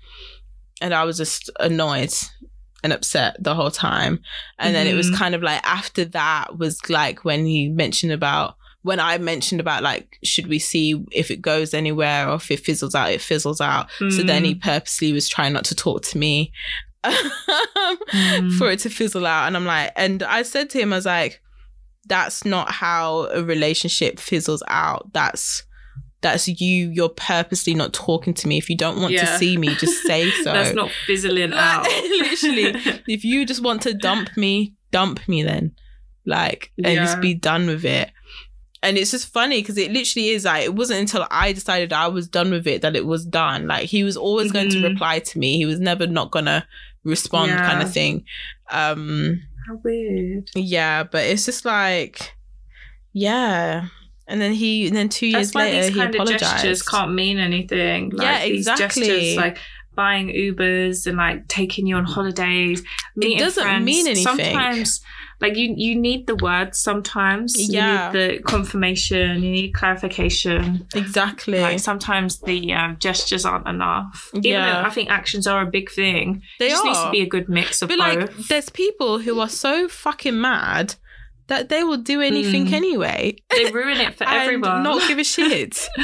[0.80, 2.12] and I was just annoyed
[2.84, 4.20] and upset the whole time.
[4.58, 5.16] And then it was Mhm.
[5.16, 9.82] kind of like after that was like when he mentioned about when I mentioned about
[9.82, 13.60] like should we see if it goes anywhere or if it fizzles out, it fizzles
[13.60, 13.88] out.
[14.10, 16.52] So then he purposely was trying not to talk to me.
[18.12, 18.58] Mm.
[18.58, 19.46] for it to fizzle out.
[19.46, 21.40] And I'm like, and I said to him, I was like,
[22.06, 25.12] that's not how a relationship fizzles out.
[25.12, 25.64] That's
[26.30, 26.90] that's you.
[26.90, 28.58] You're purposely not talking to me.
[28.58, 30.52] If you don't want to see me, just say so.
[30.52, 31.84] That's not fizzling out.
[32.10, 32.74] literally.
[33.08, 35.74] if you just want to dump me, dump me then.
[36.24, 38.10] Like, and just be done with it.
[38.82, 42.08] And it's just funny because it literally is like, it wasn't until I decided I
[42.08, 43.66] was done with it that it was done.
[43.66, 44.90] Like, he was always going to Mhm.
[44.90, 45.56] reply to me.
[45.56, 46.66] He was never not gonna
[47.04, 47.66] respond, Yeah.
[47.68, 48.24] kind of thing.
[48.70, 50.50] Um, How weird.
[50.54, 52.34] yeah, but it's just like,
[53.12, 53.86] yeah.
[54.28, 56.88] And then he, and then two years That's later, these he of gestures apologized.
[56.88, 58.10] can't mean anything.
[58.10, 59.06] Like, Yeah, these exactly.
[59.06, 59.58] Gestures, like
[59.94, 62.82] buying Ubers and like taking you on holidays.
[63.14, 63.84] Meeting doesn't friends.
[63.84, 64.24] mean anything.
[64.24, 65.00] Sometimes,
[65.40, 66.78] like you, you need the words.
[66.78, 68.12] Sometimes, Yeah.
[68.12, 69.42] you need the confirmation.
[69.42, 70.86] You need clarification.
[70.94, 71.60] Exactly.
[71.60, 74.30] Like sometimes the um, gestures aren't enough.
[74.34, 74.82] Even Yeah.
[74.82, 76.42] though I think actions are a big thing.
[76.58, 76.86] they it just are.
[76.88, 78.16] needs to be a good mix of but both.
[78.36, 80.94] like, there's people who are so fucking mad
[81.48, 82.72] that they will do anything Mm.
[82.72, 83.36] anyway.
[83.50, 84.82] they ruin it for and everyone.
[84.82, 85.88] not give a shit.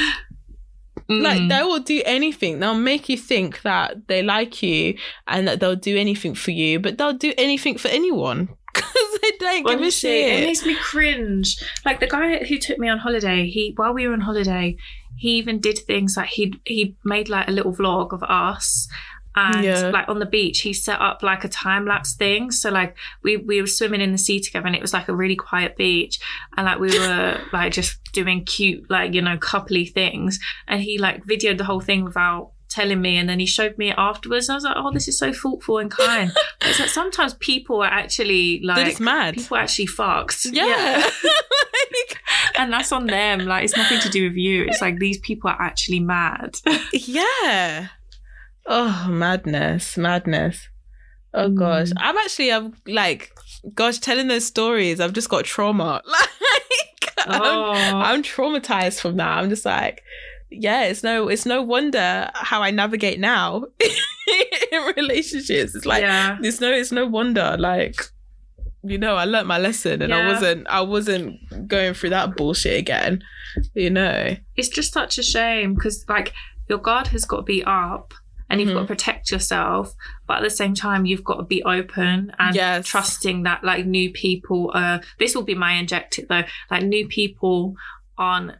[1.08, 1.48] Like Mm.
[1.48, 2.60] they will do anything.
[2.60, 4.96] They'll make you think that they like you
[5.26, 9.30] and that they'll do anything for you, but they'll do anything for anyone because they
[9.38, 10.42] don't give a shit.
[10.42, 11.62] it makes me cringe.
[11.84, 14.76] Like the guy who took me on holiday, he while we were on holiday,
[15.18, 18.88] he even did things like he he made like a little vlog of us.
[19.34, 19.88] And Yeah.
[19.88, 22.50] like on the beach, he set up like a time lapse thing.
[22.50, 25.14] So like we we were swimming in the sea together, and it was like a
[25.14, 26.18] really quiet beach,
[26.56, 30.38] and like we were like just doing cute like you know coupley things,
[30.68, 33.90] and he like videoed the whole thing without telling me, and then he showed me
[33.90, 34.48] it afterwards.
[34.48, 36.32] And I was like, oh, this is so thoughtful and kind.
[36.60, 39.34] But it's like sometimes people are actually like it's mad.
[39.34, 40.46] people are actually fucks.
[40.50, 41.10] Yeah.
[42.58, 43.40] and that's on them.
[43.40, 44.64] Like it's nothing to do with you.
[44.64, 46.56] It's like these people are actually mad.
[46.92, 47.88] yeah.
[48.66, 50.68] Oh, madness, madness.
[51.34, 51.54] Oh Mm.
[51.58, 53.30] gosh, I'm actually, I'm like,
[53.74, 56.02] gosh, telling those stories, I've just got trauma.
[57.24, 57.72] Like, I'm, Oh.
[57.72, 59.38] I'm traumatized from that.
[59.38, 60.02] I'm just like,
[60.50, 63.64] yeah, it's no, it's no wonder how I navigate now
[64.72, 65.74] in relationships.
[65.76, 66.38] It's like, yeah.
[66.42, 67.56] it's no, it's no wonder.
[67.58, 68.02] Like,
[68.82, 72.76] you know, I learnt my lesson, and I wasn't, I wasn't going through that bullshit
[72.78, 73.22] again.
[73.74, 76.32] You know, It's just such a shame because like
[76.68, 78.12] your guard has got to be up
[78.52, 78.74] and you've Mhm.
[78.74, 79.94] got to protect yourself,
[80.28, 82.86] but at the same time you've got to be open and Yes.
[82.86, 87.08] trusting that like new people uh this will be my inject it though, like new
[87.08, 87.74] people
[88.18, 88.52] aren't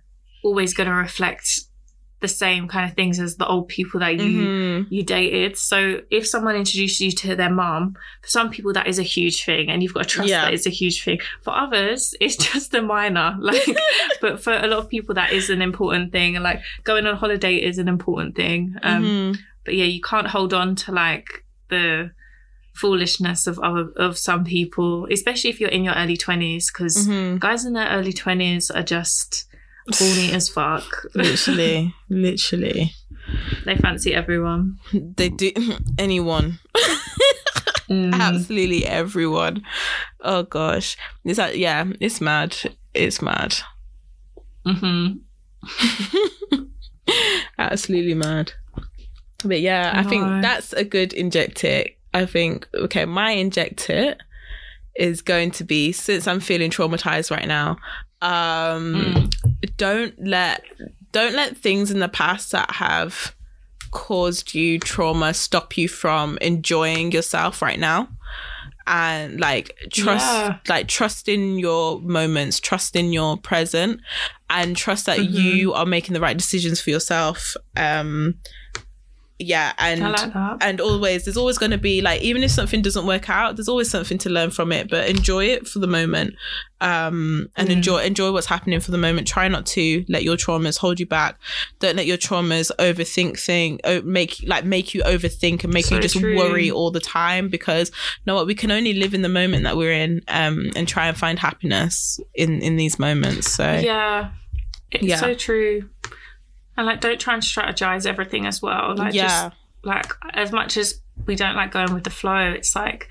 [0.42, 1.60] always gonna reflect
[2.20, 4.86] the same kind of things as the old people that you Mhm.
[4.90, 5.56] you dated.
[5.58, 9.42] So if someone introduces you to their mom, for some people that is a huge
[9.44, 10.42] thing, and you've got to trust Yeah.
[10.44, 11.18] that it's a huge thing.
[11.42, 13.36] For others, it's just a minor.
[13.40, 13.66] Like,
[14.20, 16.36] but for a lot of people, that is an important thing.
[16.36, 18.76] And like going on holiday is an important thing.
[18.84, 19.38] Um, Mhm.
[19.64, 22.10] But yeah, you can't hold on to like the
[22.74, 27.38] foolishness of of, of some people, especially if you're in your early twenties, because Mhm.
[27.38, 29.44] guys in their early twenties are just
[29.92, 30.84] horny as fuck.
[31.14, 32.92] literally, literally,
[33.64, 34.78] they fancy everyone.
[34.92, 35.52] they do
[35.98, 36.58] anyone.
[37.90, 38.14] Mm.
[38.14, 39.62] absolutely everyone.
[40.20, 42.56] Oh gosh, it's like yeah, it's mad.
[42.94, 43.54] It's mad.
[44.64, 45.08] hmm
[47.58, 48.52] absolutely mad.
[49.44, 51.96] But yeah, I think that's a good inject it.
[52.14, 54.18] I think okay, my inject it
[54.94, 57.76] is going to be since I'm feeling traumatized right now.
[58.20, 59.76] Um Mm.
[59.76, 60.62] don't let
[61.12, 63.34] don't let things in the past that have
[63.90, 68.08] caused you trauma stop you from enjoying yourself right now
[68.86, 70.58] and like trust Yeah.
[70.68, 74.00] like trust in your moments trust in your present
[74.48, 75.32] and trust that Mhm.
[75.32, 78.34] you are making the right decisions for yourself um
[79.42, 83.06] yeah and like and always there's always going to be like even if something doesn't
[83.06, 86.34] work out there's always something to learn from it but enjoy it for the moment
[86.80, 87.72] um and Mm.
[87.72, 91.06] enjoy enjoy what's happening for the moment try not to let your traumas hold you
[91.06, 91.38] back
[91.78, 96.00] don't let your traumas overthink thing make like make you overthink and make So you
[96.02, 96.36] just true.
[96.36, 99.64] worry all the time because you know what we can only live in the moment
[99.64, 104.30] that we're in um and try and find happiness in in these moments so Yeah.
[104.90, 105.16] It's Yeah.
[105.20, 105.88] so true.
[106.82, 108.96] And like don't try and strategize everything as well.
[108.96, 112.74] Like yeah just like as much as we don't like going with the flow, it's
[112.74, 113.08] like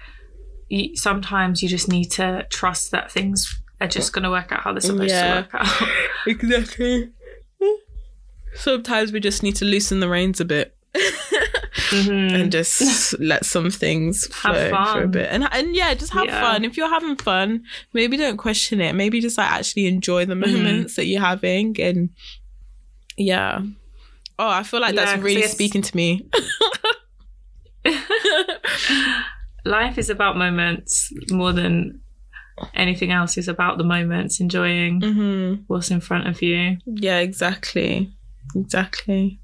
[0.68, 4.60] you, sometimes you just need to trust that things are just going to work out
[4.64, 5.36] how they're supposed Yeah.
[5.36, 5.88] to work out.
[6.28, 7.10] exactly
[8.56, 10.76] sometimes we just need to loosen the reins a bit
[11.92, 12.34] Mhm.
[12.34, 16.26] and just let some things Have flow for a bit and and yeah just have
[16.26, 16.42] Yeah.
[16.42, 20.34] fun if you're having fun maybe don't question it maybe just like actually enjoy the
[20.36, 20.52] Mhm.
[20.54, 22.10] moments that you're having and
[23.22, 23.62] yeah.
[24.40, 26.26] Oh i feel like Yeah, really speaking to me.
[29.66, 32.00] Life is about moments more than
[32.74, 33.38] anything else.
[33.38, 36.78] Is about the moments, enjoying hmm what's in front of you.
[36.86, 38.10] yeah exactly.
[38.56, 39.40] Exactly.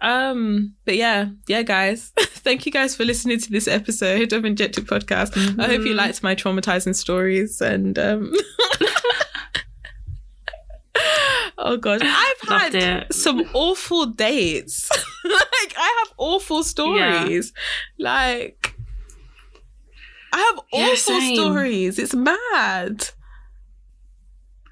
[0.00, 2.12] Um but yeah yeah guys.
[2.44, 5.36] Thank you guys for listening to this episode of Inject It podcast.
[5.60, 5.96] I hope you Mhm.
[5.96, 8.32] liked my traumatizing stories and um
[11.62, 13.14] oh gosh i've Loved had it.
[13.14, 14.90] some awful dates
[15.24, 17.52] like i have awful stories
[17.98, 18.74] like
[20.32, 21.34] i have Yeah, awful same.
[21.36, 23.08] stories it's mad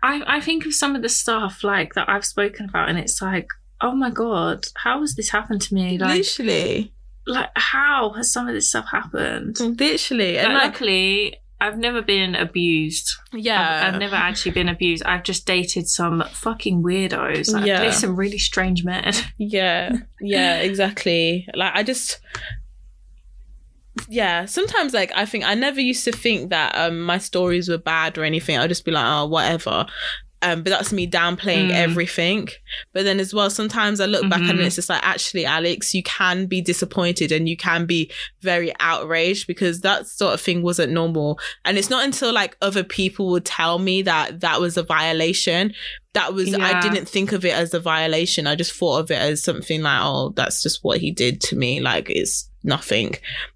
[0.02, 3.20] I, I think of some of the stuff like that I've spoken about, and it's
[3.20, 3.48] like,
[3.82, 5.98] oh my god, how has this happened to me?
[5.98, 6.92] Like, literally
[7.26, 9.58] like how has some of this stuff happened?
[9.60, 13.12] literally and like luckily, I've never been abused.
[13.34, 15.02] yeah I've, I've never actually been abused.
[15.04, 17.54] I've just dated some fucking weirdos.
[17.54, 17.80] I've Yeah.
[17.80, 19.12] dated some really strange men.
[19.38, 21.46] Yeah, yeah, exactly.
[21.54, 22.18] Like I just
[24.08, 27.78] yeah, sometimes like I think I never used to think that um my stories were
[27.78, 28.56] bad or anything.
[28.56, 29.86] I'd just be like, oh, whatever.
[30.42, 31.74] Um, but that's me downplaying Mm.
[31.74, 32.48] everything.
[32.94, 36.02] But then as well, sometimes I look back and it's just like, actually, Alex, you
[36.02, 38.10] can be disappointed and you can be
[38.40, 41.38] very outraged because that sort of thing wasn't normal.
[41.66, 45.74] And it's not until like other people would tell me that that was a violation
[46.14, 48.48] that was I didn't think of it as a violation.
[48.48, 51.56] I just thought of it as something like, oh, that's just what he did to
[51.56, 51.78] me.
[51.80, 53.14] Like it's nothing.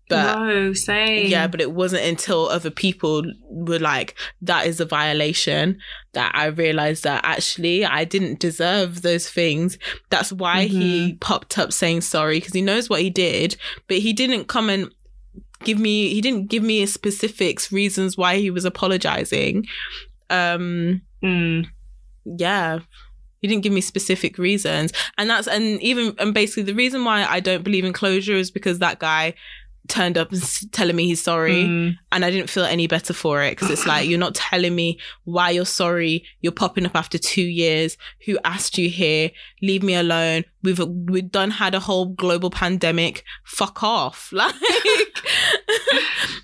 [0.08, 1.26] But no, same.
[1.28, 5.78] yeah, but it wasn't until other people were like, that is a violation
[6.12, 9.78] that I realized that actually I didn't deserve those things.
[10.10, 13.56] That's why he popped up saying sorry because he knows what he did,
[13.88, 14.90] but he didn't come and
[15.64, 19.66] give me, he didn't give me specifics, reasons why he was apologizing.
[20.30, 21.66] Um, Mm.
[22.24, 22.80] yeah
[23.44, 24.90] he didn't give me specific reasons.
[25.18, 28.50] And that's and even and basically the reason why i don't believe in closure is
[28.50, 29.34] because that guy
[29.86, 30.42] turned up and
[30.72, 31.64] telling me he's sorry.
[31.64, 31.98] Mm.
[32.10, 34.98] and i didn't feel any better for it because it's like you're not telling me
[35.24, 36.24] why you're sorry.
[36.40, 37.98] You're popping up after two years.
[38.24, 39.30] Who asked you here?
[39.60, 40.44] Leave me alone.
[40.62, 43.24] We've we've done had a whole global pandemic.
[43.44, 44.32] Fuck off.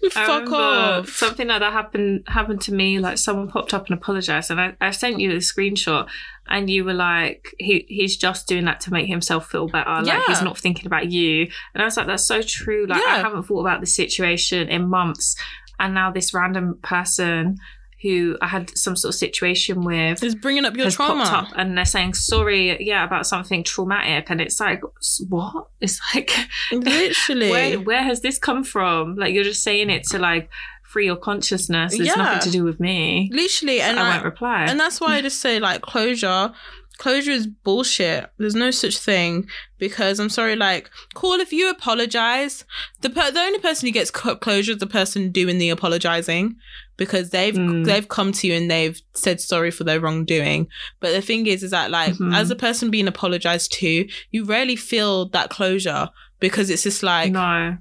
[0.03, 1.09] Like fuck off.
[1.11, 2.99] Something like that happened happened to me.
[2.99, 6.09] Like someone popped up and apologized, and I, I sent you the screenshot,
[6.51, 9.89] and you were like, "He he's just doing that to make himself feel better.
[10.03, 10.23] Like Yeah.
[10.27, 12.87] he's not thinking about you." And I was like, "That's so true.
[12.89, 15.37] Like I haven't thought about this situation in months,
[15.79, 17.57] and now this random person."
[18.03, 21.23] who I had some sort of situation with is bringing up your trauma.
[21.25, 24.81] up and they're saying sorry, yeah, about something traumatic, and it's like,
[25.29, 25.67] what?
[25.83, 26.33] It's like,
[26.73, 27.51] Literally.
[27.51, 29.17] where where has this come from?
[29.17, 30.49] Like you're just saying it to like
[30.91, 31.93] free your consciousness.
[31.95, 32.15] It's Yeah.
[32.17, 33.31] nothing to do with me.
[33.33, 33.81] Literally.
[33.81, 34.65] And I like, won't reply.
[34.69, 36.53] And that's why I just say like closure.
[36.99, 38.29] Closure is bullshit.
[38.39, 39.49] There's no such thing
[39.79, 40.55] because I'm sorry.
[40.57, 42.65] Like, cool if you apologize.
[43.01, 46.57] The per- the only person who gets closure is the person doing the apologizing
[46.99, 47.87] because they've Mm.
[47.87, 50.67] they've come to you and they've said sorry for their wrongdoing.
[51.01, 52.35] But the thing is, is that like Mhm.
[52.37, 56.09] as a person being apologized to, you rarely feel that closure
[56.39, 57.79] because it's just like no.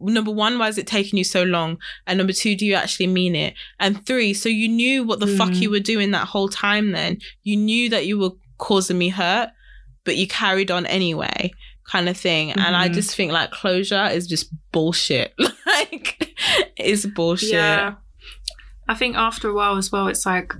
[0.00, 1.78] Number one, why is it taking you so long?
[2.06, 3.54] And number two, do you actually mean it?
[3.80, 5.60] And three, so you knew what the fuck Mm.
[5.62, 7.18] you were doing that whole time then.
[7.42, 9.50] You knew that you were causing me hurt,
[10.04, 11.52] but you carried on anyway,
[11.90, 12.50] kind of thing.
[12.52, 12.94] And I Mhm.
[12.94, 15.34] just think like closure is just bullshit.
[15.66, 16.34] like,
[16.76, 17.50] it's bullshit.
[17.52, 17.94] Yeah.
[18.88, 20.52] I think after a while as well, it's like,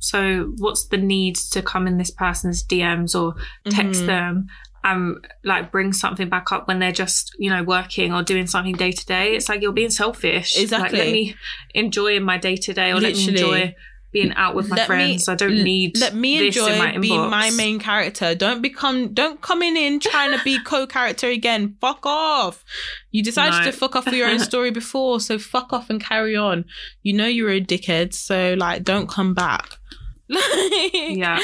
[0.00, 3.34] so what's the need to come in this person's DMs or
[3.68, 4.06] text Mhm.
[4.06, 4.46] them
[4.92, 8.74] and like bring something back up when they're just, you know, working or doing something
[8.74, 9.34] day to day?
[9.36, 10.56] It's like you're being selfish.
[10.58, 10.98] Exactly.
[10.98, 11.34] Like, let me
[11.74, 13.26] enjoy my day to day or let Literally.
[13.26, 13.74] me enjoy
[14.10, 15.28] being out with my Let me- friends.
[15.28, 19.62] I don't need let me enjoy my being my main character don't become don't come
[19.62, 22.64] in in trying to be co-character again fuck off
[23.10, 23.64] you decided No.
[23.70, 26.64] to fuck off with your own story before so fuck off and carry on
[27.02, 29.76] you know you're a dickhead so like don't come back
[30.30, 31.38] Yeah,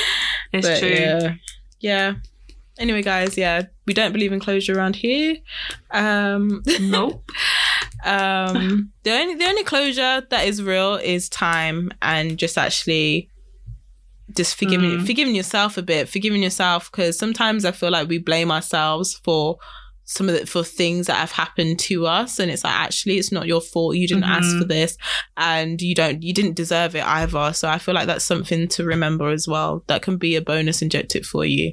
[0.53, 0.89] it's But, true.
[0.89, 1.35] yeah
[1.81, 2.15] yeah
[2.79, 5.37] anyway guys yeah we don't believe in closure around here
[5.93, 7.25] um Nope.
[8.05, 13.29] um the only the only closure that is real is time and just actually
[14.37, 15.07] just forgiving Mm.
[15.07, 19.57] forgiving yourself a bit forgiving yourself because sometimes i feel like we blame ourselves for
[20.07, 23.33] some of the for things that have happened to us and it's like actually it's
[23.33, 24.59] not your fault you didn't ask Mhm.
[24.59, 24.99] for this
[25.39, 28.85] and you don't you didn't deserve it either so i feel like that's something to
[28.85, 31.73] remember as well that can be a bonus inject it for you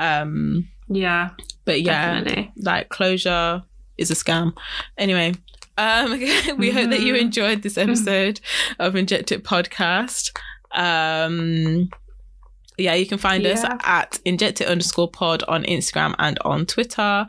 [0.00, 1.30] um Yeah,
[1.64, 2.52] but yeah definitely.
[2.56, 3.62] like closure
[3.98, 4.54] is a scam.
[4.98, 5.34] Anyway,
[5.78, 6.10] um,
[6.58, 7.20] we hope that you Mhm.
[7.20, 8.40] enjoyed this episode
[8.78, 10.30] of Inject It Podcast.
[10.72, 11.88] Um,
[12.78, 13.76] yeah, you can find us Yeah.
[13.84, 17.26] at injected underscore pod on Instagram and on Twitter.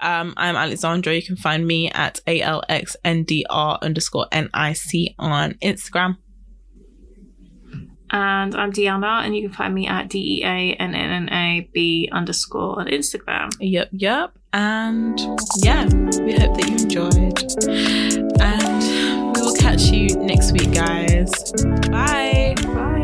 [0.00, 1.14] Um, I'm Alexandra.
[1.14, 6.16] You can find me at ALXNDR underscore NIC on Instagram.
[8.14, 11.28] And I'm Deanna, and you can find me at D E A N N N
[11.32, 13.50] A B underscore on Instagram.
[13.58, 14.30] Yep, yep.
[14.52, 15.18] And
[15.56, 15.84] yeah,
[16.22, 17.42] we hope that you enjoyed.
[18.40, 21.32] And we will catch you next week, guys.
[21.90, 22.54] Bye.
[22.62, 23.03] Bye.